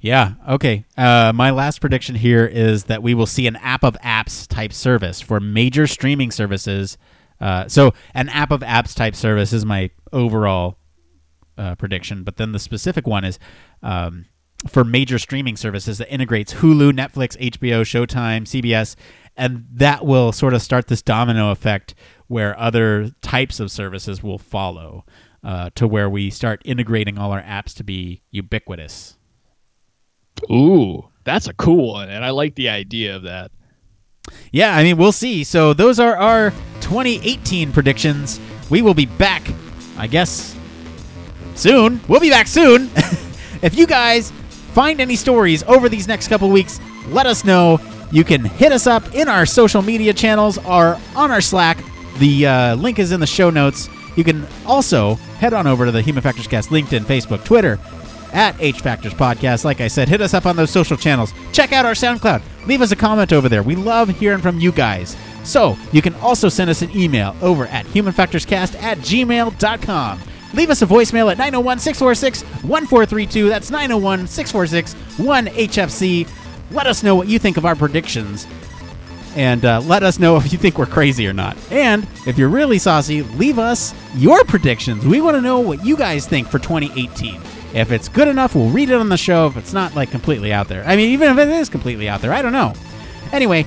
Yeah. 0.01 0.33
Okay. 0.47 0.85
Uh, 0.97 1.33
my 1.35 1.51
last 1.51 1.81
prediction 1.81 2.15
here 2.15 2.45
is 2.45 2.85
that 2.85 3.03
we 3.03 3.13
will 3.13 3.25
see 3.25 3.47
an 3.47 3.57
app 3.57 3.83
of 3.83 3.97
apps 4.03 4.47
type 4.47 4.71
service 4.71 5.19
for 5.19 5.39
major 5.39 5.87
streaming 5.87 6.31
services. 6.31 6.97
Uh, 7.41 7.67
so, 7.67 7.93
an 8.13 8.29
app 8.29 8.51
of 8.51 8.61
apps 8.61 8.95
type 8.95 9.15
service 9.15 9.51
is 9.51 9.65
my 9.65 9.89
overall 10.13 10.77
uh, 11.57 11.75
prediction, 11.75 12.23
but 12.23 12.37
then 12.37 12.53
the 12.53 12.59
specific 12.59 13.05
one 13.05 13.25
is 13.25 13.39
um, 13.83 14.25
for 14.67 14.83
major 14.83 15.19
streaming 15.19 15.57
services 15.57 15.97
that 15.97 16.11
integrates 16.11 16.55
Hulu, 16.55 16.91
Netflix, 16.91 17.37
HBO, 17.37 17.81
Showtime, 17.81 18.43
CBS, 18.43 18.95
and 19.35 19.65
that 19.71 20.05
will 20.05 20.31
sort 20.31 20.53
of 20.53 20.61
start 20.61 20.87
this 20.87 21.01
domino 21.01 21.51
effect 21.51 21.95
where 22.27 22.57
other 22.59 23.11
types 23.21 23.59
of 23.59 23.71
services 23.71 24.21
will 24.21 24.37
follow 24.37 25.05
uh, 25.43 25.69
to 25.75 25.87
where 25.87 26.09
we 26.09 26.29
start 26.29 26.61
integrating 26.65 27.17
all 27.17 27.31
our 27.31 27.41
apps 27.41 27.73
to 27.75 27.83
be 27.83 28.21
ubiquitous. 28.31 29.17
Ooh, 30.51 31.07
that's 31.23 31.47
a 31.47 31.53
cool 31.53 31.93
one, 31.93 32.09
and 32.09 32.23
I 32.23 32.31
like 32.31 32.55
the 32.55 32.69
idea 32.69 33.15
of 33.15 33.23
that. 33.23 33.51
Yeah, 34.51 34.75
I 34.75 34.83
mean, 34.83 34.97
we'll 34.97 35.11
see. 35.11 35.43
So 35.43 35.73
those 35.73 35.99
are 35.99 36.15
our 36.15 36.51
2018 36.81 37.71
predictions. 37.71 38.39
We 38.69 38.81
will 38.81 38.93
be 38.93 39.05
back, 39.05 39.43
I 39.97 40.07
guess, 40.07 40.55
soon. 41.55 41.99
We'll 42.07 42.19
be 42.19 42.29
back 42.29 42.47
soon. 42.47 42.89
if 43.61 43.75
you 43.75 43.87
guys 43.87 44.31
find 44.73 45.01
any 45.01 45.15
stories 45.15 45.63
over 45.63 45.89
these 45.89 46.07
next 46.07 46.27
couple 46.27 46.49
weeks, 46.49 46.79
let 47.07 47.25
us 47.25 47.43
know. 47.43 47.79
You 48.11 48.23
can 48.23 48.43
hit 48.43 48.71
us 48.71 48.87
up 48.87 49.13
in 49.13 49.27
our 49.27 49.45
social 49.45 49.81
media 49.81 50.13
channels 50.13 50.57
or 50.59 50.99
on 51.15 51.31
our 51.31 51.41
Slack. 51.41 51.77
The 52.17 52.47
uh, 52.47 52.75
link 52.75 52.97
is 52.97 53.11
in 53.11 53.19
the 53.19 53.27
show 53.27 53.49
notes. 53.49 53.87
You 54.15 54.23
can 54.23 54.47
also 54.65 55.15
head 55.39 55.53
on 55.53 55.67
over 55.67 55.85
to 55.85 55.91
the 55.91 56.01
Human 56.01 56.23
Factors 56.23 56.47
Cast 56.47 56.69
LinkedIn, 56.69 57.01
Facebook, 57.01 57.43
Twitter, 57.45 57.79
at 58.33 58.55
H 58.59 58.81
Factors 58.81 59.13
Podcast. 59.13 59.63
Like 59.63 59.81
I 59.81 59.87
said, 59.87 60.09
hit 60.09 60.21
us 60.21 60.33
up 60.33 60.45
on 60.45 60.55
those 60.55 60.71
social 60.71 60.97
channels. 60.97 61.33
Check 61.51 61.71
out 61.71 61.85
our 61.85 61.93
SoundCloud. 61.93 62.41
Leave 62.67 62.81
us 62.81 62.91
a 62.91 62.95
comment 62.95 63.33
over 63.33 63.49
there. 63.49 63.63
We 63.63 63.75
love 63.75 64.09
hearing 64.09 64.41
from 64.41 64.59
you 64.59 64.71
guys. 64.71 65.15
So 65.43 65.77
you 65.91 66.01
can 66.01 66.15
also 66.15 66.49
send 66.49 66.69
us 66.69 66.81
an 66.81 66.95
email 66.95 67.35
over 67.41 67.65
at 67.67 67.85
humanfactorscast 67.87 68.81
at 68.81 68.97
gmail.com. 68.99 70.19
Leave 70.53 70.69
us 70.69 70.81
a 70.81 70.85
voicemail 70.85 71.31
at 71.31 71.37
901 71.37 71.79
646 71.79 72.43
1432. 72.63 73.49
That's 73.49 73.71
901 73.71 74.27
646 74.27 74.93
1HFC. 75.17 76.29
Let 76.71 76.87
us 76.87 77.03
know 77.03 77.15
what 77.15 77.27
you 77.27 77.39
think 77.39 77.57
of 77.57 77.65
our 77.65 77.75
predictions 77.75 78.47
and 79.35 79.63
uh, 79.63 79.81
let 79.81 80.03
us 80.03 80.19
know 80.19 80.37
if 80.37 80.51
you 80.51 80.57
think 80.57 80.77
we're 80.77 80.85
crazy 80.85 81.27
or 81.27 81.33
not. 81.33 81.57
And 81.71 82.07
if 82.25 82.37
you're 82.37 82.49
really 82.49 82.77
saucy, 82.77 83.21
leave 83.21 83.59
us 83.59 83.93
your 84.15 84.43
predictions. 84.43 85.05
We 85.05 85.21
want 85.21 85.35
to 85.35 85.41
know 85.41 85.59
what 85.59 85.85
you 85.85 85.95
guys 85.95 86.27
think 86.27 86.47
for 86.47 86.59
2018. 86.59 87.41
If 87.73 87.91
it's 87.91 88.09
good 88.09 88.27
enough, 88.27 88.55
we'll 88.55 88.69
read 88.69 88.89
it 88.89 88.95
on 88.95 89.09
the 89.09 89.17
show. 89.17 89.47
If 89.47 89.57
it's 89.57 89.73
not 89.73 89.95
like 89.95 90.09
completely 90.11 90.51
out 90.51 90.67
there, 90.67 90.83
I 90.85 90.95
mean, 90.95 91.11
even 91.11 91.29
if 91.29 91.37
it 91.37 91.49
is 91.49 91.69
completely 91.69 92.09
out 92.09 92.21
there, 92.21 92.33
I 92.33 92.41
don't 92.41 92.51
know. 92.51 92.73
Anyway, 93.31 93.65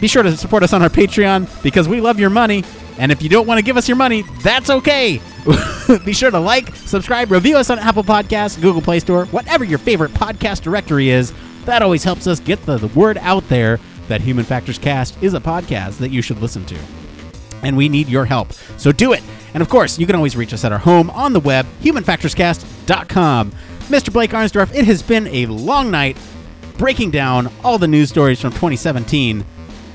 be 0.00 0.08
sure 0.08 0.22
to 0.22 0.36
support 0.36 0.62
us 0.62 0.72
on 0.72 0.82
our 0.82 0.88
Patreon 0.88 1.62
because 1.62 1.88
we 1.88 2.00
love 2.00 2.18
your 2.18 2.30
money. 2.30 2.64
And 2.98 3.12
if 3.12 3.22
you 3.22 3.28
don't 3.28 3.46
want 3.46 3.58
to 3.58 3.64
give 3.64 3.76
us 3.76 3.88
your 3.88 3.96
money, 3.96 4.22
that's 4.42 4.70
okay. 4.70 5.20
be 6.04 6.12
sure 6.12 6.30
to 6.30 6.40
like, 6.40 6.74
subscribe, 6.74 7.30
review 7.30 7.56
us 7.56 7.70
on 7.70 7.78
Apple 7.78 8.02
Podcasts, 8.02 8.60
Google 8.60 8.82
Play 8.82 9.00
Store, 9.00 9.26
whatever 9.26 9.64
your 9.64 9.78
favorite 9.78 10.12
podcast 10.12 10.62
directory 10.62 11.10
is. 11.10 11.32
That 11.66 11.82
always 11.82 12.04
helps 12.04 12.26
us 12.26 12.40
get 12.40 12.64
the, 12.64 12.78
the 12.78 12.88
word 12.88 13.18
out 13.18 13.46
there 13.48 13.78
that 14.08 14.20
Human 14.20 14.44
Factors 14.44 14.78
Cast 14.78 15.20
is 15.22 15.34
a 15.34 15.40
podcast 15.40 15.98
that 15.98 16.10
you 16.10 16.22
should 16.22 16.40
listen 16.40 16.64
to. 16.66 16.78
And 17.62 17.76
we 17.76 17.88
need 17.88 18.08
your 18.08 18.24
help. 18.24 18.52
So 18.76 18.92
do 18.92 19.12
it. 19.12 19.22
And 19.56 19.62
of 19.62 19.70
course, 19.70 19.98
you 19.98 20.04
can 20.04 20.14
always 20.14 20.36
reach 20.36 20.52
us 20.52 20.66
at 20.66 20.72
our 20.72 20.76
home 20.76 21.08
on 21.08 21.32
the 21.32 21.40
web, 21.40 21.64
humanfactorscast.com. 21.80 23.52
Mr. 23.84 24.12
Blake 24.12 24.32
Arnsdorf, 24.32 24.74
it 24.74 24.84
has 24.84 25.02
been 25.02 25.26
a 25.28 25.46
long 25.46 25.90
night 25.90 26.18
breaking 26.76 27.10
down 27.10 27.50
all 27.64 27.78
the 27.78 27.88
news 27.88 28.10
stories 28.10 28.38
from 28.38 28.50
2017. 28.50 29.46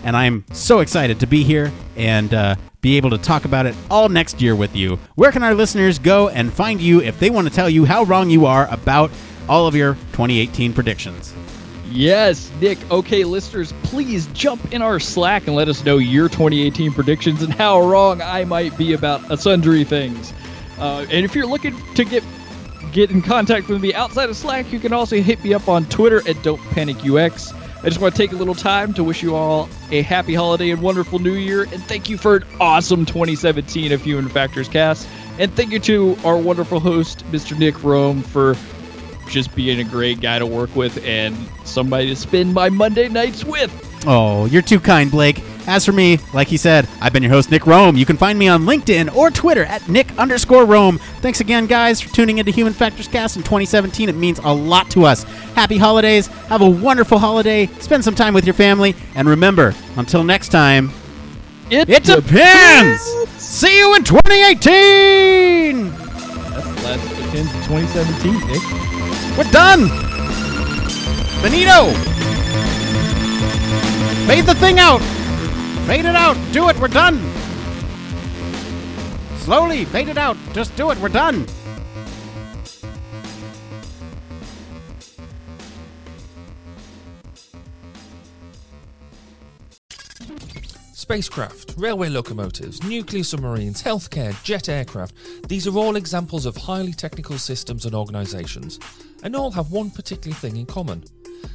And 0.04 0.18
I'm 0.18 0.46
so 0.52 0.80
excited 0.80 1.20
to 1.20 1.28
be 1.28 1.44
here 1.44 1.72
and 1.96 2.34
uh, 2.34 2.56
be 2.82 2.98
able 2.98 3.12
to 3.12 3.20
talk 3.20 3.46
about 3.46 3.68
it 3.68 3.76
all 3.92 4.10
next 4.10 4.42
year 4.42 4.56
with 4.56 4.76
you. 4.76 4.98
Where 5.14 5.32
can 5.32 5.44
our 5.44 5.54
listeners 5.54 6.00
go 6.00 6.30
and 6.30 6.52
find 6.52 6.82
you 6.82 7.00
if 7.00 7.20
they 7.20 7.30
want 7.30 7.48
to 7.48 7.54
tell 7.54 7.70
you 7.70 7.86
how 7.86 8.02
wrong 8.02 8.32
you 8.32 8.48
are 8.48 8.68
about 8.72 9.12
all 9.48 9.68
of 9.68 9.76
your 9.76 9.94
2018 9.94 10.74
predictions? 10.74 11.36
Yes, 11.92 12.52
Nick. 12.62 12.78
Okay, 12.90 13.24
listeners, 13.26 13.74
please 13.84 14.28
jump 14.28 14.74
in 14.74 14.82
our 14.82 15.00
Slack 15.00 15.48
and 15.48 15.56
let 15.56 15.68
us 15.68 15.84
know 15.84 15.98
your 15.98 16.30
2018 16.30 16.94
predictions 16.94 17.42
and 17.42 17.54
how 17.54 17.82
wrong 17.82 18.22
I 18.22 18.46
might 18.46 18.78
be 18.78 18.94
about 18.94 19.40
sundry 19.40 19.84
things. 19.84 20.34
Uh, 20.80 21.06
and 21.12 21.26
if 21.26 21.36
you're 21.36 21.48
looking 21.48 21.76
to 21.96 22.06
get 22.06 22.24
get 22.92 23.10
in 23.12 23.22
contact 23.22 23.70
with 23.70 23.82
me 23.82 23.94
outside 23.94 24.30
of 24.30 24.36
Slack, 24.36 24.72
you 24.72 24.80
can 24.80 24.94
also 24.94 25.22
hit 25.22 25.44
me 25.44 25.54
up 25.54 25.68
on 25.68 25.86
Twitter 25.86 26.28
at 26.28 26.42
Don't 26.44 26.62
Panic 26.72 26.98
UX. 27.06 27.54
I 27.84 27.90
just 27.90 28.00
want 28.00 28.14
to 28.14 28.18
take 28.18 28.32
a 28.32 28.36
little 28.36 28.56
time 28.56 28.94
to 28.94 29.04
wish 29.04 29.24
you 29.24 29.36
all 29.36 29.68
a 29.92 30.02
happy 30.02 30.36
holiday 30.36 30.70
and 30.70 30.82
wonderful 30.82 31.20
new 31.20 31.34
year, 31.34 31.64
and 31.64 31.84
thank 31.84 32.10
you 32.10 32.18
for 32.18 32.38
an 32.38 32.44
awesome 32.60 33.06
2017 33.06 33.92
of 33.92 34.02
Human 34.02 34.30
Factors 34.30 34.68
Cast. 34.68 35.08
And 35.40 35.52
thank 35.56 35.72
you 35.72 35.80
to 35.80 36.16
our 36.24 36.38
wonderful 36.38 36.80
host, 36.80 37.26
Mr. 37.32 37.58
Nick 37.58 37.84
Rome, 37.84 38.22
for 38.22 38.56
just 39.28 39.56
being 39.56 39.80
a 39.80 39.84
great 39.84 40.20
guy 40.22 40.40
to 40.40 40.46
work 40.46 40.76
with 40.76 41.04
and 41.06 41.36
somebody 41.64 42.08
to 42.08 42.16
spend 42.16 42.54
my 42.54 42.70
Monday 42.70 43.08
nights 43.10 43.44
with. 43.44 43.72
Oh, 44.08 44.46
you're 44.46 44.62
too 44.64 44.80
kind, 44.80 45.12
Blake. 45.12 45.44
As 45.68 45.86
for 45.86 45.92
me, 45.92 46.18
like 46.34 46.48
he 46.48 46.58
said, 46.58 46.88
I've 47.00 47.14
been 47.14 47.22
your 47.22 47.32
host, 47.32 47.52
Nick 47.52 47.68
Rome. 47.68 47.96
You 47.96 48.06
can 48.06 48.18
find 48.18 48.38
me 48.40 48.48
on 48.48 48.64
LinkedIn 48.64 49.16
or 49.16 49.30
Twitter 49.30 49.64
at 49.66 49.88
Nick 49.88 50.18
underscore 50.18 50.66
Rome. 50.66 50.98
Thanks 51.22 51.40
again, 51.40 51.68
guys, 51.68 52.02
for 52.02 52.12
tuning 52.14 52.40
into 52.40 52.52
Human 52.52 52.74
Factors 52.74 53.08
Cast 53.08 53.38
in 53.38 53.44
2017. 53.44 54.10
It 54.10 54.16
means 54.16 54.40
a 54.40 54.52
lot 54.52 54.90
to 54.92 55.06
us. 55.06 55.22
Happy 55.54 55.78
holidays. 55.78 56.26
Have 56.48 56.62
a 56.62 56.70
wonderful 56.70 57.20
holiday. 57.20 57.68
Spend 57.80 58.04
some 58.04 58.16
time 58.16 58.34
with 58.34 58.44
your 58.46 58.56
family. 58.56 58.96
And 59.14 59.30
remember, 59.30 59.76
until 59.98 60.24
next 60.24 60.50
time, 60.50 60.92
It, 61.70 61.88
it 61.88 62.04
depends. 62.06 63.02
See 63.38 63.78
you 63.78 63.96
in 63.96 64.04
2018. 64.04 65.90
That's 65.92 66.66
the 66.66 66.82
last 66.84 67.08
depends 67.22 67.52
2017, 67.68 68.48
Nick. 68.48 68.91
We're 69.38 69.52
done. 69.52 69.88
Benito. 71.42 71.94
Fade 74.28 74.46
the 74.46 74.56
thing 74.56 74.78
out. 74.78 75.02
Fade 75.88 76.06
it 76.06 76.16
out. 76.16 76.38
Do 76.52 76.70
it. 76.70 76.78
We're 76.80 76.90
done. 76.90 77.20
Slowly. 79.38 79.86
Fade 79.86 80.10
it 80.10 80.18
out. 80.18 80.38
Just 80.54 80.76
do 80.76 80.92
it. 80.92 80.98
We're 81.00 81.10
done. 81.10 81.48
Spacecraft, 90.94 91.74
railway 91.78 92.08
locomotives, 92.08 92.82
nuclear 92.84 93.24
submarines, 93.24 93.84
healthcare, 93.84 94.42
jet 94.44 94.70
aircraft, 94.70 95.14
these 95.50 95.68
are 95.68 95.78
all 95.78 95.98
examples 95.98 96.46
of 96.46 96.56
highly 96.56 96.94
technical 96.94 97.38
systems 97.38 97.86
and 97.86 97.94
organisations, 97.94 98.80
and 99.24 99.36
all 99.36 99.52
have 99.52 99.72
one 99.72 99.90
particular 99.90 100.36
thing 100.36 100.58
in 100.58 100.66
common. 100.66 101.04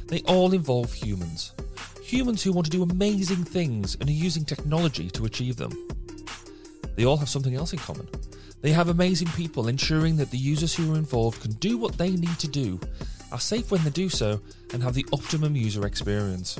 They 0.07 0.21
all 0.21 0.53
involve 0.53 0.93
humans. 0.93 1.53
Humans 2.03 2.41
who 2.41 2.53
want 2.53 2.65
to 2.65 2.71
do 2.71 2.83
amazing 2.83 3.43
things 3.43 3.95
and 3.99 4.09
are 4.09 4.13
using 4.13 4.45
technology 4.45 5.09
to 5.09 5.25
achieve 5.25 5.57
them. 5.57 5.71
They 6.95 7.05
all 7.05 7.17
have 7.17 7.29
something 7.29 7.55
else 7.55 7.73
in 7.73 7.79
common. 7.79 8.07
They 8.61 8.71
have 8.71 8.89
amazing 8.89 9.27
people 9.29 9.67
ensuring 9.67 10.17
that 10.17 10.31
the 10.31 10.37
users 10.37 10.73
who 10.73 10.93
are 10.93 10.97
involved 10.97 11.41
can 11.41 11.51
do 11.53 11.77
what 11.77 11.97
they 11.97 12.11
need 12.11 12.39
to 12.39 12.47
do, 12.47 12.79
are 13.31 13.39
safe 13.39 13.71
when 13.71 13.83
they 13.83 13.89
do 13.89 14.09
so, 14.09 14.41
and 14.73 14.81
have 14.81 14.93
the 14.93 15.05
optimum 15.11 15.55
user 15.55 15.85
experience. 15.85 16.59